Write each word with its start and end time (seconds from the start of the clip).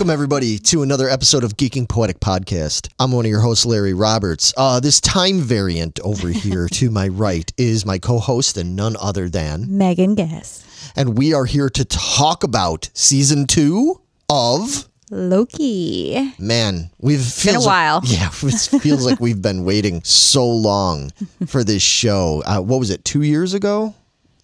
Welcome 0.00 0.14
everybody 0.14 0.58
to 0.60 0.82
another 0.82 1.10
episode 1.10 1.44
of 1.44 1.58
Geeking 1.58 1.86
Poetic 1.86 2.20
Podcast. 2.20 2.88
I'm 2.98 3.12
one 3.12 3.26
of 3.26 3.30
your 3.30 3.42
hosts, 3.42 3.66
Larry 3.66 3.92
Roberts. 3.92 4.50
Uh, 4.56 4.80
this 4.80 4.98
time 4.98 5.40
variant 5.40 6.00
over 6.00 6.28
here 6.30 6.68
to 6.68 6.88
my 6.88 7.08
right 7.08 7.52
is 7.58 7.84
my 7.84 7.98
co-host 7.98 8.56
and 8.56 8.74
none 8.74 8.96
other 8.98 9.28
than, 9.28 9.76
Megan 9.76 10.14
Guess. 10.14 10.92
and 10.96 11.18
we 11.18 11.34
are 11.34 11.44
here 11.44 11.68
to 11.68 11.84
talk 11.84 12.44
about 12.44 12.88
season 12.94 13.46
two 13.46 14.00
of. 14.30 14.88
Loki. 15.10 16.32
Man, 16.38 16.88
we've 16.98 17.44
been 17.44 17.56
a 17.56 17.60
while. 17.60 18.00
Like, 18.00 18.10
yeah, 18.10 18.30
it 18.32 18.80
feels 18.80 19.04
like 19.04 19.20
we've 19.20 19.42
been 19.42 19.66
waiting 19.66 20.02
so 20.02 20.48
long 20.48 21.10
for 21.46 21.62
this 21.62 21.82
show. 21.82 22.42
Uh, 22.46 22.62
what 22.62 22.80
was 22.80 22.88
it? 22.88 23.04
Two 23.04 23.20
years 23.20 23.52
ago? 23.52 23.94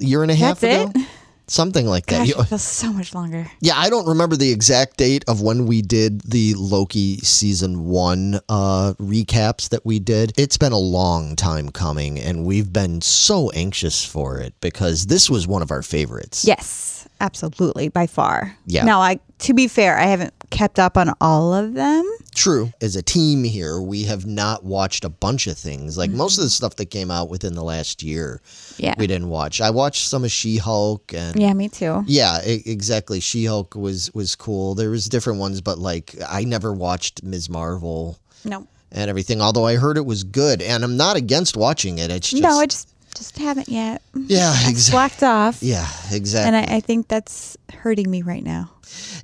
A 0.03 0.05
year 0.05 0.21
and 0.21 0.31
a 0.31 0.35
half 0.35 0.61
That's 0.61 0.91
ago? 0.93 1.01
it? 1.01 1.09
Something 1.49 1.87
like 1.87 2.07
that. 2.07 2.19
Gosh, 2.19 2.29
You- 2.29 2.35
it 2.41 2.45
feels 2.47 2.63
so 2.63 2.93
much 2.93 3.15
longer. 3.15 3.51
Yeah, 3.61 3.75
I 3.77 3.89
don't 3.89 4.07
remember 4.09 4.35
the 4.37 4.51
exact 4.51 4.97
date 4.97 5.25
of 5.29 5.41
when 5.41 5.67
we 5.67 5.81
did 5.81 6.23
the 6.23 6.55
Loki 6.55 7.19
season 7.19 7.85
one 7.87 8.41
uh, 8.49 8.95
recaps 9.01 9.69
that 9.69 9.87
we 9.87 9.99
did. 10.01 10.33
It's 10.37 10.57
been 10.57 10.73
a 10.73 10.79
long 10.79 11.37
time 11.37 11.69
coming, 11.71 12.19
and 12.19 12.45
we've 12.45 12.73
been 12.73 13.01
so 13.01 13.51
anxious 13.51 14.05
for 14.05 14.39
it 14.41 14.55
because 14.61 15.07
this 15.07 15.31
was 15.31 15.47
one 15.47 15.63
of 15.63 15.71
our 15.71 15.83
favorites. 15.83 16.45
Yes, 16.45 17.07
absolutely, 17.21 17.89
by 17.91 18.07
far. 18.09 18.57
Yeah. 18.67 18.85
Now, 18.85 19.01
I 19.01 19.21
to 19.41 19.53
be 19.55 19.69
fair, 19.69 19.99
I 19.99 20.05
haven't 20.07 20.36
kept 20.51 20.79
up 20.79 20.97
on 20.97 21.13
all 21.21 21.55
of 21.55 21.75
them. 21.75 22.11
True. 22.35 22.73
As 22.81 22.97
a 22.97 23.03
team 23.03 23.45
here, 23.45 23.81
we 23.81 24.05
have 24.05 24.27
not 24.27 24.65
watched 24.65 25.05
a 25.05 25.09
bunch 25.09 25.47
of 25.47 25.57
things. 25.57 25.97
Like 25.97 26.11
most 26.11 26.37
of 26.39 26.43
the 26.43 26.49
mm-hmm. 26.49 26.53
stuff 26.53 26.77
that 26.77 26.87
came 26.87 27.11
out 27.11 27.29
within 27.31 27.55
the 27.55 27.65
last 27.65 28.03
year, 28.03 28.41
Yeah. 28.77 28.95
we 28.99 29.07
didn't 29.07 29.29
watch. 29.29 29.61
I 29.61 29.71
watched 29.71 30.07
some 30.09 30.25
of 30.25 30.31
She 30.31 30.59
Hulk 30.59 31.13
and. 31.15 31.41
Yeah, 31.41 31.53
me 31.55 31.69
too. 31.69 32.05
Yeah, 32.07 32.41
exactly. 32.45 33.21
She 33.21 33.45
Hulk 33.47 33.75
was 33.75 34.13
was 34.15 34.35
cool. 34.37 34.75
There 34.75 34.91
was 34.91 35.09
different 35.09 35.39
ones, 35.39 35.61
but 35.61 35.79
like 35.79 36.15
I 36.29 36.45
never 36.45 36.73
watched 36.73 37.23
Ms. 37.23 37.49
Marvel. 37.49 38.19
No. 38.45 38.67
and 38.93 39.11
everything. 39.11 39.41
Although 39.41 39.67
I 39.67 39.75
heard 39.77 39.97
it 39.97 40.07
was 40.07 40.23
good, 40.23 40.63
and 40.63 40.85
I'm 40.85 40.97
not 40.97 41.17
against 41.17 41.57
watching 41.57 41.99
it. 41.99 42.11
It's 42.11 42.31
just 42.31 42.43
no, 42.43 42.59
I 42.61 42.67
just 42.67 42.89
just 43.17 43.39
haven't 43.39 43.69
yet. 43.69 44.03
yeah, 44.15 44.53
exactly. 44.69 44.75
Slacked 44.81 45.23
off. 45.23 45.63
Yeah, 45.63 45.89
exactly. 46.11 46.57
And 46.59 46.71
I, 46.71 46.77
I 46.77 46.81
think 46.81 47.09
that's 47.09 47.57
hurting 47.73 48.11
me 48.11 48.23
right 48.23 48.45
now. 48.45 48.71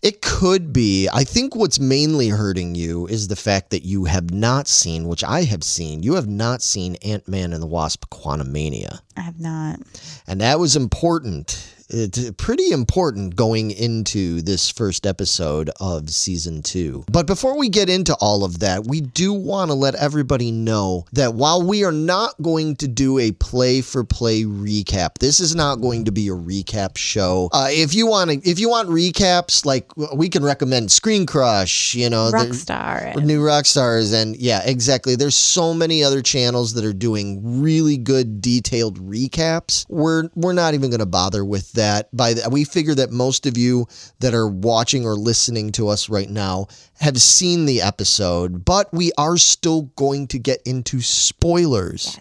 it 0.02 0.20
could 0.22 0.72
be. 0.72 1.08
I 1.12 1.24
think 1.24 1.54
what's 1.54 1.78
mainly 1.78 2.28
hurting 2.30 2.74
you 2.74 3.06
is 3.06 3.28
the 3.28 3.36
fact 3.36 3.70
that 3.70 3.84
you 3.84 4.04
have 4.06 4.30
not 4.32 4.66
seen, 4.68 5.06
which 5.08 5.22
I 5.22 5.44
have 5.44 5.62
seen. 5.62 6.02
You 6.02 6.14
have 6.14 6.28
not 6.28 6.62
seen 6.62 6.96
Ant 6.96 7.28
Man 7.28 7.52
and 7.52 7.62
the 7.62 7.66
Wasp: 7.66 8.06
Quantumania, 8.10 9.00
I 9.16 9.20
have 9.20 9.38
not. 9.40 9.80
and 10.26 10.40
that 10.40 10.58
was 10.58 10.74
important. 10.76 11.71
It's 11.94 12.30
pretty 12.38 12.70
important 12.70 13.36
going 13.36 13.70
into 13.70 14.40
this 14.40 14.70
first 14.70 15.06
episode 15.06 15.68
of 15.78 16.08
season 16.08 16.62
two. 16.62 17.04
But 17.12 17.26
before 17.26 17.58
we 17.58 17.68
get 17.68 17.90
into 17.90 18.14
all 18.14 18.44
of 18.44 18.60
that, 18.60 18.86
we 18.86 19.02
do 19.02 19.34
want 19.34 19.70
to 19.70 19.74
let 19.74 19.94
everybody 19.96 20.50
know 20.50 21.04
that 21.12 21.34
while 21.34 21.60
we 21.62 21.84
are 21.84 21.92
not 21.92 22.34
going 22.40 22.76
to 22.76 22.88
do 22.88 23.18
a 23.18 23.32
play 23.32 23.82
for 23.82 24.04
play 24.04 24.44
recap, 24.44 25.18
this 25.18 25.38
is 25.38 25.54
not 25.54 25.82
going 25.82 26.06
to 26.06 26.12
be 26.12 26.28
a 26.28 26.32
recap 26.32 26.96
show. 26.96 27.50
Uh, 27.52 27.68
if 27.70 27.92
you 27.94 28.06
want 28.06 28.30
to, 28.30 28.48
if 28.48 28.58
you 28.58 28.70
want 28.70 28.88
recaps, 28.88 29.66
like 29.66 29.94
we 30.16 30.30
can 30.30 30.42
recommend 30.42 30.90
Screen 30.90 31.26
Crush, 31.26 31.94
you 31.94 32.08
know, 32.08 32.30
Rockstar. 32.32 33.14
and- 33.16 33.26
New 33.26 33.44
rock 33.44 33.66
stars, 33.66 34.12
and 34.14 34.34
yeah, 34.36 34.62
exactly. 34.64 35.14
There's 35.14 35.36
so 35.36 35.74
many 35.74 36.02
other 36.02 36.22
channels 36.22 36.72
that 36.74 36.84
are 36.86 36.92
doing 36.94 37.60
really 37.62 37.98
good, 37.98 38.40
detailed 38.40 38.98
recaps. 38.98 39.84
We're 39.90 40.30
we're 40.34 40.54
not 40.54 40.72
even 40.72 40.88
going 40.88 41.00
to 41.00 41.06
bother 41.06 41.44
with 41.44 41.70
that. 41.72 41.81
That 41.82 42.16
by 42.16 42.34
the, 42.34 42.48
we 42.48 42.62
figure 42.62 42.94
that 42.94 43.10
most 43.10 43.44
of 43.44 43.58
you 43.58 43.88
that 44.20 44.34
are 44.34 44.46
watching 44.46 45.04
or 45.04 45.16
listening 45.16 45.72
to 45.72 45.88
us 45.88 46.08
right 46.08 46.30
now 46.30 46.68
have 47.00 47.20
seen 47.20 47.66
the 47.66 47.82
episode, 47.82 48.64
but 48.64 48.92
we 48.94 49.10
are 49.18 49.36
still 49.36 49.82
going 49.96 50.28
to 50.28 50.38
get 50.38 50.62
into 50.64 51.00
spoilers. 51.00 52.16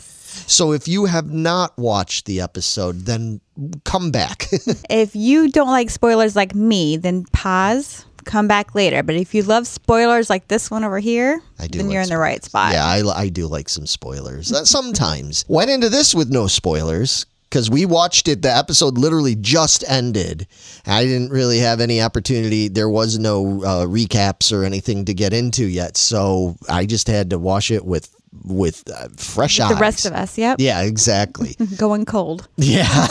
So 0.47 0.71
if 0.71 0.87
you 0.87 1.05
have 1.05 1.31
not 1.31 1.77
watched 1.77 2.25
the 2.25 2.41
episode, 2.41 3.01
then 3.01 3.39
come 3.83 4.09
back. 4.09 4.47
if 4.89 5.15
you 5.15 5.49
don't 5.51 5.69
like 5.69 5.91
spoilers 5.91 6.35
like 6.35 6.55
me, 6.55 6.97
then 6.97 7.25
pause. 7.31 8.03
Come 8.25 8.47
back 8.47 8.73
later. 8.73 9.03
But 9.03 9.15
if 9.15 9.35
you 9.35 9.43
love 9.43 9.67
spoilers 9.67 10.27
like 10.27 10.47
this 10.47 10.71
one 10.71 10.83
over 10.83 10.97
here, 10.97 11.39
I 11.59 11.67
do 11.67 11.77
then 11.77 11.87
like 11.87 11.93
you're 11.93 12.03
in 12.03 12.09
the 12.09 12.17
right 12.17 12.43
spot. 12.43 12.73
Yeah, 12.73 12.85
I, 12.85 13.03
I 13.15 13.29
do 13.29 13.45
like 13.45 13.69
some 13.69 13.85
spoilers. 13.85 14.51
Uh, 14.51 14.65
sometimes. 14.65 15.45
Went 15.47 15.69
into 15.69 15.89
this 15.89 16.15
with 16.15 16.31
no 16.31 16.47
spoilers 16.47 17.27
because 17.51 17.69
we 17.69 17.85
watched 17.85 18.29
it. 18.29 18.41
The 18.41 18.55
episode 18.55 18.97
literally 18.97 19.35
just 19.35 19.83
ended. 19.87 20.47
I 20.87 21.03
didn't 21.03 21.31
really 21.31 21.59
have 21.59 21.81
any 21.81 22.01
opportunity. 22.01 22.69
There 22.69 22.89
was 22.89 23.19
no 23.19 23.61
uh, 23.63 23.85
recaps 23.85 24.53
or 24.53 24.63
anything 24.63 25.05
to 25.05 25.13
get 25.13 25.33
into 25.33 25.65
yet. 25.65 25.97
So 25.97 26.55
I 26.69 26.85
just 26.85 27.07
had 27.07 27.29
to 27.31 27.37
watch 27.37 27.69
it 27.69 27.83
with 27.85 28.15
with 28.45 28.89
uh, 28.89 29.09
fresh 29.17 29.59
eyes. 29.59 29.69
The 29.69 29.75
rest 29.75 30.05
of 30.05 30.13
us, 30.13 30.37
yep. 30.37 30.55
Yeah, 30.57 30.81
exactly. 30.83 31.55
Going 31.77 32.05
cold. 32.05 32.47
Yeah. 32.55 32.87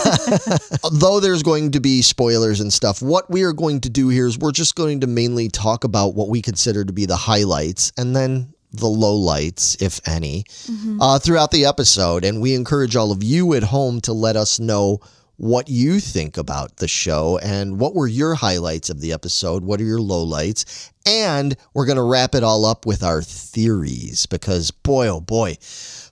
Though 0.92 1.20
there's 1.20 1.42
going 1.42 1.72
to 1.72 1.80
be 1.80 2.00
spoilers 2.00 2.60
and 2.60 2.72
stuff, 2.72 3.02
what 3.02 3.30
we 3.30 3.42
are 3.42 3.52
going 3.52 3.82
to 3.82 3.90
do 3.90 4.08
here 4.08 4.26
is 4.26 4.38
we're 4.38 4.50
just 4.50 4.76
going 4.76 5.00
to 5.00 5.06
mainly 5.06 5.48
talk 5.48 5.84
about 5.84 6.14
what 6.14 6.30
we 6.30 6.40
consider 6.40 6.86
to 6.86 6.92
be 6.92 7.04
the 7.04 7.16
highlights 7.16 7.92
and 7.98 8.16
then 8.16 8.54
the 8.72 8.86
lowlights, 8.86 9.80
if 9.82 10.00
any, 10.06 10.44
uh, 11.00 11.18
throughout 11.18 11.50
the 11.50 11.64
episode. 11.64 12.24
And 12.24 12.40
we 12.40 12.54
encourage 12.54 12.96
all 12.96 13.12
of 13.12 13.22
you 13.22 13.54
at 13.54 13.64
home 13.64 14.00
to 14.02 14.12
let 14.12 14.36
us 14.36 14.60
know 14.60 15.00
what 15.36 15.70
you 15.70 16.00
think 16.00 16.36
about 16.36 16.76
the 16.76 16.86
show 16.88 17.38
and 17.42 17.80
what 17.80 17.94
were 17.94 18.06
your 18.06 18.34
highlights 18.34 18.90
of 18.90 19.00
the 19.00 19.10
episode, 19.12 19.64
what 19.64 19.80
are 19.80 19.84
your 19.84 19.98
lowlights, 19.98 20.90
and 21.06 21.56
we're 21.72 21.86
going 21.86 21.96
to 21.96 22.02
wrap 22.02 22.34
it 22.34 22.44
all 22.44 22.66
up 22.66 22.84
with 22.84 23.02
our 23.02 23.22
theories 23.22 24.26
because 24.26 24.70
boy, 24.70 25.08
oh 25.08 25.20
boy, 25.20 25.56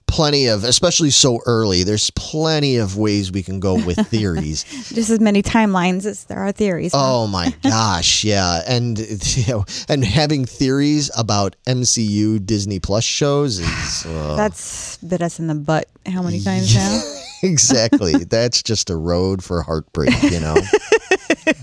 plenty 0.09 0.47
of, 0.47 0.63
especially 0.63 1.09
so 1.11 1.39
early, 1.45 1.83
there's 1.83 2.09
plenty 2.11 2.77
of 2.77 2.97
ways 2.97 3.31
we 3.31 3.43
can 3.43 3.59
go 3.59 3.75
with 3.75 3.97
theories. 4.07 4.63
Just 4.93 5.09
as 5.09 5.19
many 5.19 5.41
timelines 5.41 6.05
as 6.05 6.25
there 6.25 6.39
are 6.39 6.51
theories. 6.51 6.91
huh? 6.93 6.99
Oh 7.01 7.27
my 7.27 7.53
gosh, 7.63 8.23
yeah, 8.23 8.61
and 8.67 8.99
you 9.37 9.47
know, 9.47 9.65
and 9.87 10.03
having 10.03 10.45
theories 10.45 11.09
about 11.17 11.55
MCU 11.67 12.45
Disney 12.45 12.79
Plus 12.79 13.03
shows 13.03 13.59
is 13.59 14.05
uh, 14.07 14.35
That's 14.35 14.97
bit 14.97 15.21
us 15.21 15.39
in 15.39 15.47
the 15.47 15.55
butt 15.55 15.87
how 16.05 16.21
many 16.21 16.41
times 16.41 16.75
now? 16.75 17.01
exactly 17.43 18.13
that's 18.25 18.61
just 18.63 18.89
a 18.89 18.95
road 18.95 19.41
for 19.43 19.61
heartbreak, 19.61 20.11
you 20.23 20.39
know. 20.41 20.55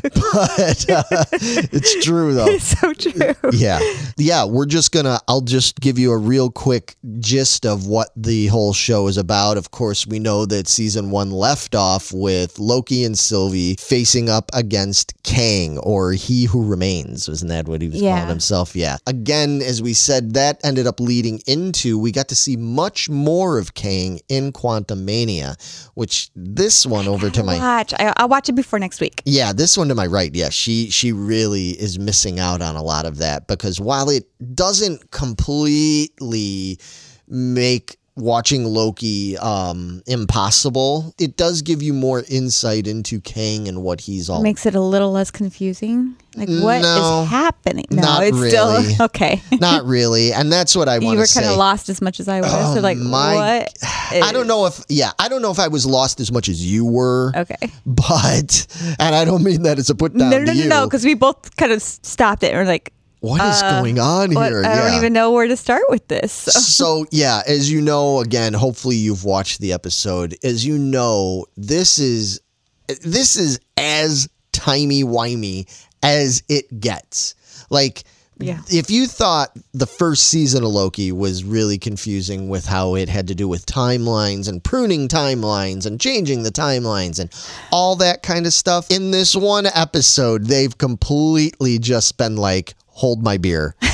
But 0.02 0.86
uh, 0.90 1.24
it's 1.32 2.04
true 2.04 2.34
though. 2.34 2.46
it's 2.46 2.78
so 2.80 2.92
true. 2.92 3.34
yeah 3.52 3.80
yeah 4.16 4.44
we're 4.44 4.66
just 4.66 4.92
gonna 4.92 5.18
i'll 5.28 5.40
just 5.40 5.80
give 5.80 5.98
you 5.98 6.12
a 6.12 6.16
real 6.16 6.50
quick 6.50 6.96
gist 7.18 7.66
of 7.66 7.86
what 7.86 8.10
the 8.16 8.46
whole 8.48 8.72
show 8.72 9.08
is 9.08 9.16
about 9.16 9.56
of 9.56 9.70
course 9.70 10.06
we 10.06 10.18
know 10.18 10.46
that 10.46 10.68
season 10.68 11.10
one 11.10 11.30
left 11.30 11.74
off 11.74 12.12
with 12.12 12.58
loki 12.58 13.04
and 13.04 13.18
sylvie 13.18 13.76
facing 13.78 14.28
up 14.28 14.50
against 14.54 15.12
kang 15.22 15.78
or 15.78 16.12
he 16.12 16.44
who 16.44 16.64
remains 16.64 17.28
wasn't 17.28 17.48
that 17.48 17.66
what 17.68 17.82
he 17.82 17.88
was 17.88 18.00
Yeah. 18.00 18.14
calling 18.16 18.28
himself 18.28 18.74
yeah 18.76 18.96
again 19.06 19.60
as 19.62 19.82
we 19.82 19.92
said 19.94 20.34
that 20.34 20.60
ended 20.64 20.86
up 20.86 21.00
leading 21.00 21.40
into 21.46 21.98
we 21.98 22.12
got 22.12 22.28
to 22.28 22.34
see 22.36 22.56
much 22.56 23.08
more 23.10 23.58
of 23.58 23.74
kang 23.74 24.20
in 24.28 24.52
Quantumania 24.52 25.56
which 25.94 26.30
this 26.36 26.86
one 26.86 27.08
over 27.08 27.30
to 27.30 27.42
my 27.42 27.58
Watch. 27.58 27.94
I, 27.94 28.12
I'll 28.16 28.28
watch 28.28 28.48
it 28.48 28.52
before 28.54 28.78
next 28.78 29.00
week. 29.00 29.22
yeah, 29.24 29.52
this 29.56 29.76
one 29.76 29.88
to 29.88 29.94
my 29.94 30.06
right. 30.06 30.34
Yeah, 30.34 30.50
she 30.50 30.90
she 30.90 31.12
really 31.12 31.70
is 31.70 31.98
missing 31.98 32.38
out 32.38 32.62
on 32.62 32.76
a 32.76 32.82
lot 32.82 33.06
of 33.06 33.18
that 33.18 33.46
because 33.48 33.80
while 33.80 34.08
it 34.08 34.24
doesn't 34.54 35.10
completely 35.10 36.78
make 37.28 37.96
watching 38.16 38.64
Loki 38.64 39.36
um 39.38 40.02
impossible, 40.06 41.14
it 41.18 41.36
does 41.36 41.62
give 41.62 41.82
you 41.82 41.92
more 41.92 42.24
insight 42.28 42.86
into 42.86 43.20
Kang 43.20 43.68
and 43.68 43.82
what 43.82 44.00
he's 44.00 44.28
all 44.30 44.42
Makes 44.42 44.66
it 44.66 44.74
a 44.74 44.80
little 44.80 45.12
less 45.12 45.30
confusing. 45.30 46.16
Like 46.34 46.48
what 46.48 46.78
is 46.78 46.82
No, 46.82 47.24
happening? 47.28 47.86
No, 47.90 48.02
not 48.02 48.22
it's 48.24 48.36
really. 48.36 48.50
still 48.84 49.04
okay. 49.06 49.40
not 49.60 49.84
really. 49.84 50.32
And 50.32 50.52
that's 50.52 50.74
what 50.76 50.88
I 50.88 50.96
you 50.98 51.06
want 51.06 51.18
were 51.18 51.26
kind 51.26 51.46
of 51.46 51.56
lost 51.56 51.88
as 51.88 52.00
much 52.02 52.20
as 52.20 52.28
I 52.28 52.40
was. 52.40 52.50
Oh, 52.52 52.74
so 52.74 52.80
like 52.80 52.98
my- 52.98 53.34
what? 53.34 53.72
I 54.22 54.32
don't 54.32 54.46
know 54.46 54.66
if 54.66 54.82
yeah, 54.88 55.12
I 55.18 55.28
don't 55.28 55.42
know 55.42 55.50
if 55.50 55.58
I 55.58 55.68
was 55.68 55.84
lost 55.86 56.20
as 56.20 56.30
much 56.32 56.48
as 56.48 56.64
you 56.64 56.84
were. 56.84 57.32
Okay. 57.36 57.70
But 57.84 58.66
and 58.98 59.14
I 59.14 59.24
don't 59.24 59.42
mean 59.42 59.62
that 59.62 59.78
as 59.78 59.90
a 59.90 59.94
put 59.94 60.16
down 60.16 60.30
No, 60.30 60.38
no, 60.38 60.44
no, 60.44 60.52
you. 60.52 60.68
no, 60.68 60.86
because 60.86 61.04
we 61.04 61.14
both 61.14 61.54
kind 61.56 61.72
of 61.72 61.82
stopped 61.82 62.42
it 62.42 62.48
and 62.52 62.58
we're 62.58 62.64
like, 62.64 62.92
what 63.20 63.40
is 63.40 63.62
uh, 63.62 63.80
going 63.80 63.98
on 63.98 64.34
what? 64.34 64.48
here? 64.48 64.64
I 64.64 64.68
yeah. 64.68 64.88
don't 64.88 64.98
even 64.98 65.12
know 65.12 65.32
where 65.32 65.48
to 65.48 65.56
start 65.56 65.82
with 65.88 66.06
this. 66.08 66.32
So. 66.32 66.50
so 66.60 67.06
yeah, 67.10 67.42
as 67.46 67.70
you 67.70 67.80
know, 67.80 68.20
again, 68.20 68.52
hopefully 68.52 68.96
you've 68.96 69.24
watched 69.24 69.60
the 69.60 69.72
episode. 69.72 70.36
As 70.44 70.64
you 70.66 70.78
know, 70.78 71.46
this 71.56 71.98
is 71.98 72.40
this 73.02 73.36
is 73.36 73.58
as 73.76 74.28
timey 74.52 75.02
wimey 75.02 75.66
as 76.02 76.42
it 76.48 76.80
gets. 76.80 77.34
Like 77.70 78.04
Yeah. 78.38 78.60
If 78.68 78.90
you 78.90 79.06
thought 79.06 79.56
the 79.72 79.86
first 79.86 80.24
season 80.24 80.62
of 80.62 80.70
Loki 80.70 81.10
was 81.10 81.42
really 81.42 81.78
confusing 81.78 82.48
with 82.48 82.66
how 82.66 82.94
it 82.94 83.08
had 83.08 83.28
to 83.28 83.34
do 83.34 83.48
with 83.48 83.64
timelines 83.64 84.46
and 84.46 84.62
pruning 84.62 85.08
timelines 85.08 85.86
and 85.86 85.98
changing 85.98 86.42
the 86.42 86.50
timelines 86.50 87.18
and 87.18 87.32
all 87.72 87.96
that 87.96 88.22
kind 88.22 88.44
of 88.46 88.52
stuff, 88.52 88.90
in 88.90 89.10
this 89.10 89.34
one 89.34 89.66
episode, 89.66 90.44
they've 90.44 90.76
completely 90.76 91.78
just 91.78 92.18
been 92.18 92.36
like, 92.36 92.74
hold 92.96 93.22
my 93.22 93.36
beer. 93.36 93.76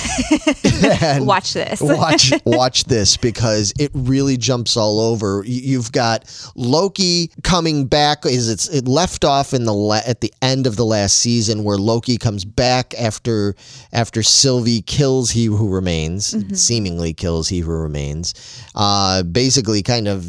Watch 1.19 1.55
this. 1.55 1.81
watch 1.81 2.33
watch 2.45 2.85
this 2.85 3.17
because 3.17 3.73
it 3.79 3.91
really 3.95 4.37
jumps 4.37 4.77
all 4.77 5.01
over. 5.01 5.43
You've 5.45 5.91
got 5.91 6.25
Loki 6.55 7.31
coming 7.43 7.87
back. 7.87 8.25
Is 8.27 8.49
it's 8.49 8.69
it 8.69 8.87
left 8.87 9.25
off 9.25 9.55
in 9.55 9.65
the 9.65 9.73
la- 9.73 10.03
at 10.07 10.21
the 10.21 10.33
end 10.41 10.67
of 10.67 10.77
the 10.77 10.85
last 10.85 11.19
season 11.19 11.65
where 11.65 11.79
Loki 11.79 12.17
comes 12.17 12.45
back 12.45 12.95
after 12.95 13.57
after 13.93 14.23
Sylvie 14.23 14.83
kills 14.83 15.31
He 15.31 15.47
Who 15.47 15.69
Remains, 15.69 16.35
seemingly 16.61 17.13
kills 17.13 17.49
He 17.49 17.61
Who 17.61 17.73
Remains. 17.73 18.35
Uh, 18.75 19.23
basically, 19.25 19.83
kind 19.83 20.09
of 20.09 20.27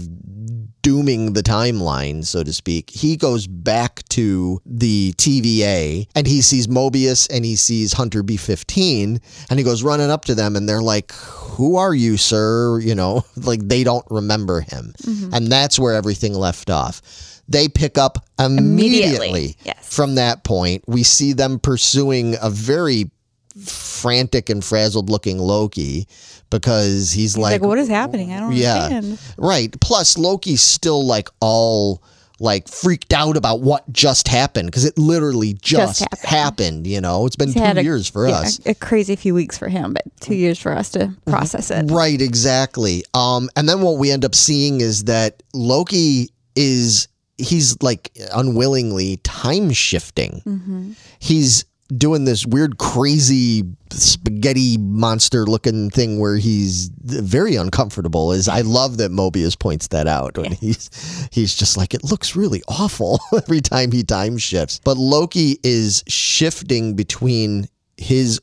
dooming 0.83 1.33
the 1.33 1.41
timeline, 1.41 2.23
so 2.23 2.43
to 2.43 2.53
speak. 2.53 2.91
He 2.91 3.17
goes 3.17 3.47
back 3.47 4.03
to 4.09 4.61
the 4.65 5.13
TVA 5.13 6.07
and 6.13 6.27
he 6.27 6.41
sees 6.43 6.67
Mobius 6.67 7.27
and 7.33 7.43
he 7.43 7.55
sees 7.55 7.93
Hunter 7.93 8.21
B15 8.21 9.19
and 9.49 9.59
he 9.59 9.65
goes 9.65 9.81
running 9.81 10.11
up 10.11 10.25
to 10.25 10.35
them 10.35 10.55
and 10.55 10.69
they're 10.69 10.81
like, 10.83 11.11
Who 11.13 11.77
are 11.77 11.95
you, 11.95 12.17
sir? 12.17 12.79
You 12.79 12.93
know, 12.93 13.25
like 13.35 13.67
they 13.67 13.83
don't 13.83 14.05
remember 14.11 14.61
him. 14.61 14.93
Mm-hmm. 15.01 15.33
And 15.33 15.51
that's 15.51 15.79
where 15.79 15.93
everything 15.95 16.35
left 16.35 16.69
off. 16.69 17.01
They 17.47 17.67
pick 17.67 17.97
up 17.97 18.25
immediately, 18.39 19.03
Immediately, 19.03 19.57
yes. 19.63 19.95
from 19.95 20.15
that 20.15 20.43
point. 20.43 20.83
We 20.87 21.03
see 21.03 21.33
them 21.33 21.59
pursuing 21.59 22.35
a 22.41 22.49
very 22.49 23.11
frantic 23.61 24.49
and 24.49 24.63
frazzled 24.63 25.09
looking 25.09 25.37
Loki 25.37 26.07
because 26.49 27.11
he's, 27.11 27.33
He's 27.33 27.37
like, 27.37 27.61
like 27.61 27.67
what 27.67 27.77
is 27.79 27.87
happening? 27.87 28.31
I 28.33 28.39
don't 28.39 28.53
yeah. 28.53 28.75
understand. 28.85 29.19
Right. 29.37 29.79
Plus, 29.81 30.17
Loki's 30.17 30.61
still 30.61 31.05
like 31.05 31.29
all 31.39 32.03
like 32.39 32.67
freaked 32.67 33.13
out 33.13 33.37
about 33.37 33.61
what 33.61 33.89
just 33.93 34.27
happened 34.27 34.67
because 34.67 34.83
it 34.85 34.97
literally 34.97 35.53
just, 35.53 35.99
Just 35.99 36.01
happened. 36.25 36.29
happened. 36.29 36.87
You 36.87 36.99
know, 36.99 37.25
it's 37.25 37.35
been 37.35 37.49
He's 37.49 37.55
two 37.55 37.61
had 37.61 37.77
a- 37.77 37.83
years 37.83 38.09
for 38.09 38.27
yeah, 38.27 38.35
us. 38.35 38.59
A 38.65 38.73
crazy 38.75 39.15
few 39.15 39.33
weeks 39.33 39.57
for 39.57 39.67
him, 39.69 39.93
but 39.93 40.03
two 40.19 40.35
years 40.35 40.59
for 40.59 40.73
us 40.73 40.89
to 40.91 41.13
process 41.25 41.71
it. 41.71 41.89
Right. 41.89 42.21
Exactly. 42.21 43.03
Um, 43.13 43.49
and 43.55 43.69
then 43.69 43.81
what 43.81 43.97
we 43.97 44.11
end 44.11 44.25
up 44.25 44.35
seeing 44.35 44.81
is 44.81 45.05
that 45.05 45.41
Loki 45.53 46.29
is 46.55 47.07
he's 47.37 47.81
like 47.81 48.11
unwillingly 48.33 49.17
time 49.17 49.71
shifting. 49.71 50.41
Mm-hmm. 50.45 50.91
He's 51.19 51.65
doing 51.97 52.25
this 52.25 52.45
weird, 52.45 52.77
crazy 52.77 53.63
spaghetti 53.91 54.77
monster 54.77 55.45
looking 55.45 55.89
thing 55.89 56.19
where 56.19 56.37
he's 56.37 56.89
very 57.01 57.55
uncomfortable. 57.55 58.31
Is 58.31 58.47
I 58.47 58.61
love 58.61 58.97
that 58.97 59.11
Mobius 59.11 59.57
points 59.57 59.87
that 59.87 60.07
out 60.07 60.37
when 60.37 60.53
he's 60.53 61.29
he's 61.31 61.55
just 61.55 61.77
like 61.77 61.93
it 61.93 62.03
looks 62.03 62.35
really 62.35 62.61
awful 62.67 63.19
every 63.33 63.61
time 63.61 63.91
he 63.91 64.03
time 64.03 64.37
shifts. 64.37 64.79
But 64.83 64.97
Loki 64.97 65.59
is 65.63 66.03
shifting 66.07 66.95
between 66.95 67.67
his 67.97 68.41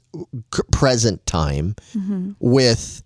present 0.70 1.25
time 1.26 1.75
mm-hmm. 1.94 2.32
with 2.38 3.02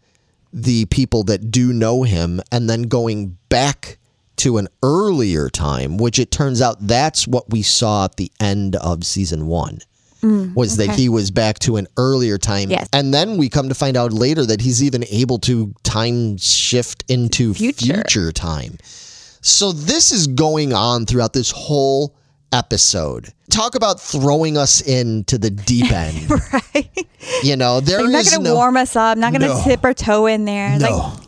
the 0.53 0.85
people 0.87 1.25
that 1.25 1.51
do 1.51 1.73
know 1.73 2.03
him 2.03 2.41
and 2.53 2.71
then 2.71 2.83
going 2.83 3.37
back 3.49 3.99
to 4.37 4.59
an 4.59 4.69
earlier 4.83 5.49
time, 5.49 5.97
which 5.97 6.19
it 6.19 6.31
turns 6.31 6.61
out 6.61 6.77
that's 6.81 7.27
what 7.27 7.51
we 7.51 7.63
saw 7.63 8.05
at 8.05 8.17
the 8.17 8.31
end 8.41 8.77
of 8.77 9.05
season 9.05 9.47
one. 9.47 9.79
Mm, 10.25 10.55
was 10.55 10.77
that 10.79 10.91
he 10.91 11.09
was 11.09 11.31
back 11.31 11.59
to 11.61 11.77
an 11.77 11.87
earlier 11.97 12.39
time. 12.39 12.71
Yes. 12.71 12.89
And 12.93 13.13
then 13.13 13.37
we 13.37 13.49
come 13.49 13.69
to 13.69 13.75
find 13.75 13.97
out 13.97 14.13
later 14.13 14.47
that 14.47 14.61
he's 14.61 14.83
even 14.83 15.05
able 15.11 15.39
to 15.41 15.75
time 15.83 16.37
shift 16.39 17.05
into 17.09 17.53
Future. 17.55 17.95
future 17.95 18.33
time. 18.33 18.79
So 19.43 19.73
this 19.73 20.11
is 20.13 20.27
going 20.27 20.73
on 20.73 21.05
throughout 21.07 21.33
this 21.35 21.51
whole 21.51 22.15
episode. 22.53 23.29
Talk 23.51 23.75
about 23.75 24.01
throwing 24.01 24.57
us 24.57 24.81
into 24.81 25.37
the 25.39 25.51
deep 25.51 25.93
end. 25.93 26.31
right? 26.31 27.07
You 27.43 27.57
know, 27.57 27.81
there 27.81 27.99
They're 27.99 28.09
not 28.11 28.25
going 28.25 28.39
to 28.39 28.43
no- 28.51 28.55
warm 28.55 28.77
us 28.77 28.97
up, 28.97 29.19
not 29.19 29.33
going 29.33 29.43
to 29.43 29.49
No. 29.49 29.63
tip 29.65 29.85
our 29.85 29.93
toe 29.95 30.27
in 30.27 30.45
there. 30.47 30.79
No. 30.79 30.89
Like, 31.19 31.24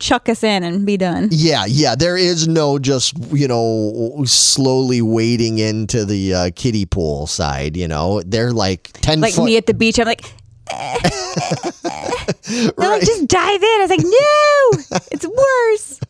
chuck 0.00 0.28
us 0.28 0.42
in 0.42 0.62
and 0.64 0.84
be 0.84 0.96
done. 0.96 1.28
Yeah, 1.30 1.64
yeah. 1.66 1.94
There 1.94 2.16
is 2.16 2.48
no 2.48 2.78
just 2.78 3.14
you 3.32 3.46
know 3.46 4.22
slowly 4.26 5.02
wading 5.02 5.58
into 5.58 6.04
the 6.04 6.34
uh, 6.34 6.50
kiddie 6.56 6.86
pool 6.86 7.26
side. 7.26 7.76
You 7.76 7.86
know, 7.88 8.20
they're 8.22 8.52
like 8.52 8.90
ten 8.94 9.20
Like 9.20 9.34
foot. 9.34 9.44
me 9.44 9.56
at 9.56 9.66
the 9.66 9.74
beach, 9.74 9.98
I'm 9.98 10.06
like, 10.06 10.24
eh, 10.70 10.98
eh, 11.04 11.70
eh, 11.84 12.10
they're 12.42 12.72
Right. 12.76 12.76
like, 12.78 13.00
just 13.02 13.28
dive 13.28 13.62
in. 13.62 13.80
I 13.80 13.86
was 13.86 13.90
like, 13.90 15.00
no, 15.00 15.00
it's 15.12 15.26
worse. 15.26 16.00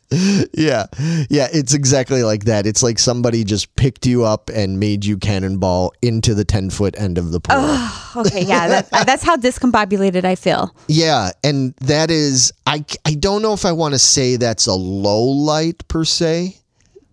yeah, 0.52 0.86
yeah. 1.28 1.48
It's 1.52 1.74
exactly 1.74 2.22
like 2.22 2.44
that. 2.44 2.66
It's 2.66 2.82
like 2.82 2.98
somebody 2.98 3.44
just 3.44 3.74
picked 3.76 4.06
you 4.06 4.24
up 4.24 4.50
and 4.52 4.80
made 4.80 5.04
you 5.04 5.16
cannonball 5.16 5.92
into 6.02 6.34
the 6.34 6.44
ten 6.44 6.70
foot 6.70 6.94
end 6.98 7.16
of 7.18 7.32
the 7.32 7.40
pool. 7.40 8.22
Okay, 8.26 8.44
yeah, 8.44 8.66
that, 8.68 8.90
that's 9.06 9.22
how 9.22 9.36
discombobulated 9.36 10.24
I 10.24 10.34
feel. 10.34 10.74
Yeah, 10.88 11.30
and 11.44 11.74
that 11.82 12.10
is 12.10 12.52
I 12.66 12.84
I 13.06 13.14
don't 13.14 13.42
know 13.42 13.52
if 13.52 13.64
I 13.64 13.72
want 13.72 13.94
to 13.94 13.98
say 13.98 14.36
that's 14.36 14.66
a 14.66 14.74
low 14.74 15.22
light 15.22 15.86
per 15.88 16.04
se, 16.04 16.56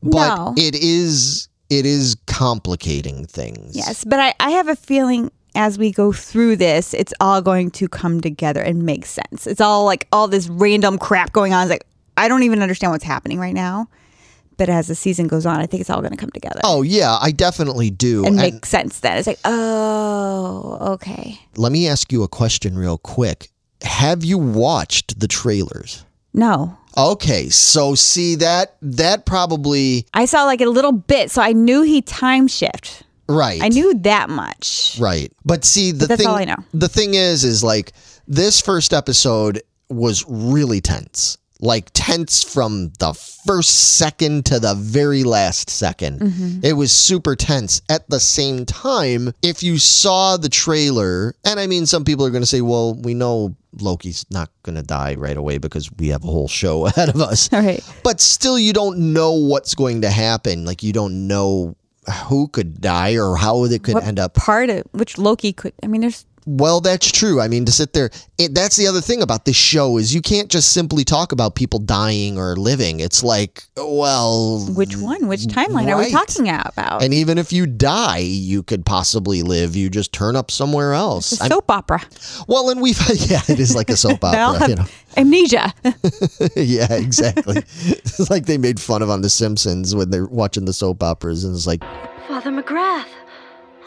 but 0.02 0.36
No. 0.36 0.54
it 0.58 0.76
is 0.76 1.50
it 1.70 1.86
is 1.86 2.16
complicating 2.26 3.26
things. 3.26 3.76
Yes, 3.76 4.04
but 4.06 4.20
I, 4.20 4.34
I 4.40 4.52
have 4.52 4.68
a 4.70 4.76
feeling 4.76 5.32
as 5.54 5.78
we 5.80 5.92
go 5.92 6.12
through 6.12 6.56
this, 6.56 6.94
it's 6.94 7.14
all 7.20 7.42
going 7.42 7.72
to 7.72 7.88
come 7.88 8.22
together 8.22 8.62
and 8.62 8.84
make 8.84 9.06
sense. 9.06 9.48
It's 9.48 9.60
all 9.60 9.86
like 9.86 10.08
all 10.12 10.28
this 10.28 10.48
random 10.48 10.98
crap 11.00 11.34
going 11.34 11.52
on. 11.52 11.64
It's 11.64 11.72
like, 11.72 11.86
I 12.18 12.28
don't 12.28 12.44
even 12.44 12.62
understand 12.62 12.92
what's 12.92 13.04
happening 13.04 13.40
right 13.40 13.54
now. 13.54 13.88
But 14.58 14.70
as 14.70 14.88
the 14.88 14.96
season 14.96 15.28
goes 15.28 15.46
on, 15.46 15.60
I 15.60 15.68
think 15.68 15.82
it's 15.82 15.90
all 15.92 16.00
going 16.02 16.14
to 16.14 16.18
come 16.18 16.32
together 16.32 16.62
Oh 16.64 16.82
yeah, 16.82 17.16
I 17.22 17.30
definitely 17.32 17.92
do. 17.92 18.26
and 18.26 18.30
And- 18.30 18.36
make 18.56 18.66
sense 18.66 19.00
then. 19.02 19.18
It's 19.20 19.28
like, 19.28 19.38
oh, 19.46 20.78
okay. 20.94 21.40
let 21.56 21.72
me 21.72 21.88
ask 21.88 22.12
you 22.12 22.24
a 22.24 22.28
question 22.28 22.78
real 22.78 22.98
quick. 22.98 23.50
Have 23.84 24.24
you 24.24 24.38
watched 24.40 25.20
the 25.20 25.28
trailers? 25.28 26.04
No, 26.34 26.78
Okay, 26.98 27.50
so 27.50 27.94
see 27.94 28.34
that 28.36 28.76
that 28.82 29.28
probably 29.28 30.08
I 30.16 30.26
saw 30.26 30.46
like 30.46 30.62
a 30.62 30.66
little 30.66 30.92
bit, 30.92 31.30
so 31.30 31.44
I 31.44 31.54
knew 31.54 31.84
he 31.84 32.02
time 32.02 32.48
shift. 32.48 33.04
right. 33.30 33.62
I 33.62 33.68
knew 33.70 33.94
that 34.00 34.32
much. 34.32 34.98
right. 35.00 35.32
But 35.46 35.64
see 35.64 35.92
the 35.92 36.08
that's 36.08 36.20
thing 36.22 36.28
all 36.28 36.38
I 36.38 36.46
know. 36.46 36.56
the 36.74 36.90
thing 36.90 37.14
is 37.14 37.44
is 37.44 37.64
like 37.64 37.94
this 38.28 38.60
first 38.62 38.94
episode 38.94 39.62
was 39.90 40.26
really 40.28 40.82
tense. 40.82 41.38
Like 41.60 41.90
tense 41.94 42.44
from 42.44 42.92
the 43.00 43.14
first 43.14 43.98
second 43.98 44.46
to 44.48 44.60
the 44.60 44.76
very 44.76 45.24
last 45.24 45.70
2nd 45.70 46.20
Mm-hmm. 46.20 46.60
It 46.64 46.74
was 46.74 46.92
super 46.92 47.36
tense. 47.36 47.82
At 47.90 48.10
the 48.10 48.20
same 48.20 48.66
time, 48.66 49.34
if 49.42 49.64
you 49.64 49.78
saw 49.78 50.38
the 50.38 50.50
trailer, 50.50 51.34
and 51.44 51.60
I 51.60 51.68
mean, 51.68 51.86
some 51.86 52.06
people 52.06 52.26
are 52.26 52.30
going 52.30 52.44
to 52.44 52.48
say, 52.48 52.62
well, 52.62 52.94
we 52.94 53.14
know 53.14 53.56
Loki's 53.80 54.26
not 54.30 54.50
going 54.64 54.76
to 54.76 54.84
die 54.84 55.16
right 55.16 55.38
away 55.38 55.58
because 55.58 55.90
we 55.98 56.10
have 56.10 56.24
a 56.24 56.28
whole 56.28 56.48
show 56.48 56.86
ahead 56.88 57.10
of 57.10 57.22
us. 57.22 57.52
All 57.52 57.62
right. 57.62 57.84
But 58.04 58.20
still, 58.22 58.58
you 58.60 58.74
don't 58.74 59.14
know 59.14 59.34
what's 59.34 59.76
going 59.76 60.02
to 60.02 60.10
happen. 60.10 60.66
Like, 60.66 60.84
you 60.84 60.94
don't 60.94 61.28
know 61.28 61.76
who 62.28 62.48
could 62.48 62.80
die 62.82 63.18
or 63.18 63.36
how 63.36 63.64
it 63.66 63.84
could 63.84 63.96
What 63.96 64.04
end 64.06 64.20
up. 64.20 64.34
part 64.34 64.70
of 64.70 64.84
which 64.92 65.18
Loki 65.18 65.54
could? 65.54 65.74
I 65.84 65.88
mean, 65.88 66.02
there's 66.02 66.26
Well, 66.50 66.80
that's 66.80 67.12
true. 67.12 67.42
I 67.42 67.50
mean, 67.50 67.66
to 67.66 67.74
sit 67.74 67.92
there, 67.92 68.10
it, 68.38 68.56
that's 68.56 68.78
the 68.78 68.88
other 68.88 69.02
thing 69.02 69.22
about 69.22 69.44
this 69.44 69.58
show 69.58 69.98
is 69.98 70.16
you 70.16 70.22
can't 70.22 70.50
just 70.50 70.72
simply 70.72 71.04
talk 71.04 71.34
about 71.34 71.56
people 71.56 71.78
dying 71.80 72.38
or 72.40 72.56
living. 72.56 73.02
It's 73.02 73.22
like, 73.22 73.64
well, 73.76 74.66
which 74.70 74.96
one? 74.96 75.28
Which 75.28 75.42
timeline 75.42 75.90
are 75.94 75.98
we 75.98 76.10
talking 76.10 76.48
about? 76.48 77.04
and 77.04 77.14
even 77.14 77.38
if 77.38 77.52
you 77.52 77.68
die, 77.68 78.20
you 78.20 78.64
could 78.64 78.86
possibly 78.86 79.44
live. 79.44 79.76
You 79.76 79.90
just 79.90 80.14
turn 80.14 80.38
up 80.38 80.50
somewhere 80.50 80.94
else. 80.94 81.34
It's 81.34 81.42
a 81.42 81.44
I'm- 81.44 81.52
soap 81.52 81.70
opera. 81.70 82.02
well, 82.48 82.70
and 82.70 82.82
we've 82.82 82.98
yeah, 83.30 83.42
it 83.50 83.60
is 83.60 83.76
like 83.76 83.90
a 83.90 83.98
soap 83.98 84.24
opera. 84.24 84.58
have 84.60 84.70
You 84.70 84.76
know, 84.78 84.86
amnesia. 85.18 85.74
yeah, 86.56 86.94
exactly. 86.94 87.58
it's 87.58 88.30
like 88.30 88.46
they 88.46 88.58
made 88.58 88.80
fun 88.80 89.02
of 89.02 89.10
on 89.10 89.22
The 89.22 89.30
Simpsons 89.30 89.94
when 89.94 90.12
they're 90.12 90.26
watching 90.28 90.64
the 90.64 90.72
soap 90.74 91.04
operas, 91.04 91.44
and 91.44 91.54
it's 91.54 91.68
like, 91.68 91.84
Father 92.30 92.52
McGrath, 92.52 93.06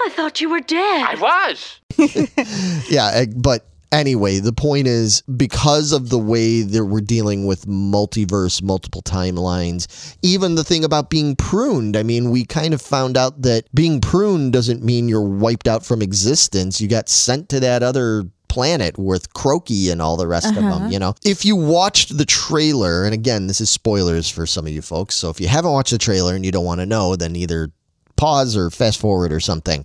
I 0.02 0.08
thought 0.10 0.40
you 0.40 0.50
were 0.50 0.60
dead. 0.60 1.04
I 1.06 1.14
was. 1.16 1.80
Yeah, 2.90 3.10
eh, 3.14 3.26
but 3.36 3.66
anyway, 3.92 4.38
the 4.38 4.52
point 4.52 4.86
is 4.86 5.22
because 5.22 5.92
of 5.92 6.08
the 6.08 6.18
way 6.18 6.62
that 6.62 6.84
we're 6.84 7.00
dealing 7.00 7.46
with 7.46 7.66
multiverse, 7.66 8.62
multiple 8.62 9.02
timelines, 9.02 10.16
even 10.22 10.54
the 10.54 10.64
thing 10.64 10.84
about 10.84 11.10
being 11.10 11.36
pruned. 11.36 11.96
I 11.96 12.02
mean, 12.02 12.30
we 12.30 12.44
kind 12.44 12.74
of 12.74 12.80
found 12.80 13.16
out 13.16 13.42
that 13.42 13.64
being 13.74 14.00
pruned 14.00 14.52
doesn't 14.52 14.82
mean 14.82 15.08
you're 15.08 15.20
wiped 15.20 15.68
out 15.68 15.84
from 15.84 16.02
existence. 16.02 16.80
You 16.80 16.88
got 16.88 17.08
sent 17.08 17.48
to 17.50 17.60
that 17.60 17.82
other 17.82 18.24
planet 18.48 18.98
with 18.98 19.32
Croaky 19.32 19.90
and 19.90 20.02
all 20.02 20.16
the 20.16 20.26
rest 20.26 20.48
of 20.48 20.56
them, 20.56 20.90
you 20.90 20.98
know. 20.98 21.14
If 21.24 21.44
you 21.44 21.54
watched 21.54 22.18
the 22.18 22.24
trailer, 22.24 23.04
and 23.04 23.14
again, 23.14 23.46
this 23.46 23.60
is 23.60 23.70
spoilers 23.70 24.28
for 24.28 24.44
some 24.44 24.66
of 24.66 24.72
you 24.72 24.82
folks, 24.82 25.14
so 25.14 25.30
if 25.30 25.40
you 25.40 25.46
haven't 25.46 25.70
watched 25.70 25.92
the 25.92 25.98
trailer 25.98 26.34
and 26.34 26.44
you 26.44 26.50
don't 26.50 26.64
want 26.64 26.80
to 26.80 26.86
know, 26.86 27.14
then 27.14 27.36
either 27.36 27.70
pause 28.20 28.54
or 28.54 28.70
fast 28.70 29.00
forward 29.00 29.32
or 29.32 29.40
something. 29.40 29.84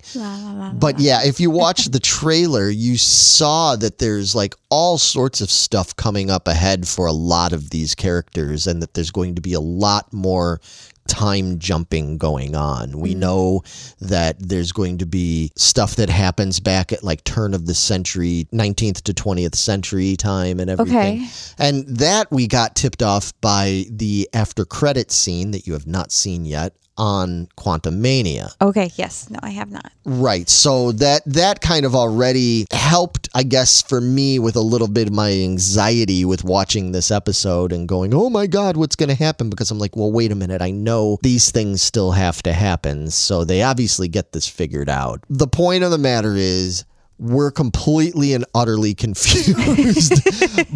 but 0.74 1.00
yeah, 1.00 1.24
if 1.24 1.40
you 1.40 1.50
watch 1.64 1.86
the 1.86 2.00
trailer, 2.02 2.70
you 2.70 2.98
saw 2.98 3.78
that 3.78 4.00
there's 4.00 4.36
like 4.36 4.54
all 4.70 4.98
sorts 4.98 5.40
of 5.40 5.50
stuff 5.50 5.96
coming 5.96 6.30
up 6.30 6.48
ahead 6.48 6.86
for 6.86 7.06
a 7.06 7.14
lot 7.14 7.54
of 7.54 7.70
these 7.70 7.96
characters, 7.96 8.68
and 8.68 8.82
that 8.82 8.94
there's 8.94 9.12
going 9.12 9.36
to 9.36 9.42
be 9.42 9.54
a 9.54 9.60
lot 9.62 10.12
more 10.12 10.60
time 11.08 11.60
jumping 11.60 12.18
going 12.18 12.56
on. 12.56 13.00
We 13.00 13.14
mm. 13.14 13.20
know 13.20 13.64
that 14.02 14.38
there's 14.40 14.72
going 14.72 14.98
to 15.00 15.06
be 15.06 15.52
stuff 15.56 15.96
that 15.98 16.10
happens 16.10 16.60
back 16.60 16.92
at 16.92 17.04
like 17.04 17.24
turn 17.24 17.54
of 17.54 17.66
the 17.66 17.74
century, 17.74 18.48
19th 18.52 19.02
to 19.04 19.14
20th 19.14 19.56
century 19.56 20.16
time 20.16 20.60
and 20.60 20.70
everything. 20.70 21.24
Okay. 21.24 21.28
And 21.58 21.86
that 21.88 22.32
we 22.32 22.48
got 22.48 22.76
tipped 22.76 23.04
off 23.04 23.34
by 23.42 23.86
the 23.90 24.30
after 24.34 24.66
credit 24.66 25.12
scene 25.12 25.52
that 25.52 25.68
you 25.68 25.74
have 25.74 25.88
not 25.88 26.12
seen 26.12 26.46
yet 26.46 26.74
on 26.98 27.48
Quantumania. 27.58 28.56
Okay. 28.62 28.92
Yes. 28.96 29.30
No, 29.30 29.40
I 29.42 29.50
have 29.50 29.72
not. 29.72 29.92
Right. 30.06 30.50
So 30.50 30.92
that 30.94 31.24
that 31.26 31.62
kind 31.62 31.86
of 31.86 31.96
already 31.96 32.66
helped, 32.72 33.30
I 33.34 33.44
guess, 33.44 33.82
for 33.82 34.00
me 34.00 34.40
with 34.40 34.56
a 34.56 34.62
little 34.62 34.88
bit 34.88 35.08
of 35.08 35.14
my 35.14 35.32
anxiety 35.32 36.26
with 36.26 36.44
watching 36.44 36.92
this 36.92 37.12
episode 37.12 37.72
and 37.72 37.88
going, 37.88 38.14
"Oh 38.14 38.30
my 38.30 38.48
god, 38.48 38.78
what's 38.78 38.96
going 38.96 39.10
to 39.10 39.16
happen?" 39.16 39.50
because 39.50 39.72
I'm 39.72 39.80
like, 39.80 39.96
"Well, 39.96 40.12
wait 40.12 40.32
a 40.32 40.36
minute. 40.36 40.62
I 40.62 40.72
know 40.72 40.95
these 41.22 41.52
things 41.52 41.82
still 41.82 42.12
have 42.12 42.42
to 42.44 42.54
happen." 42.54 43.10
So 43.12 43.44
they 43.44 43.62
obviously 43.64 44.08
get 44.08 44.32
this 44.32 44.48
figured 44.48 44.90
out. 44.90 45.22
The 45.30 45.48
point 45.48 45.84
of 45.84 45.92
the 45.92 45.98
matter 45.98 46.34
is 46.36 46.86
we're 47.18 47.52
completely 47.52 48.34
and 48.34 48.44
utterly 48.54 48.94
confused 49.06 50.14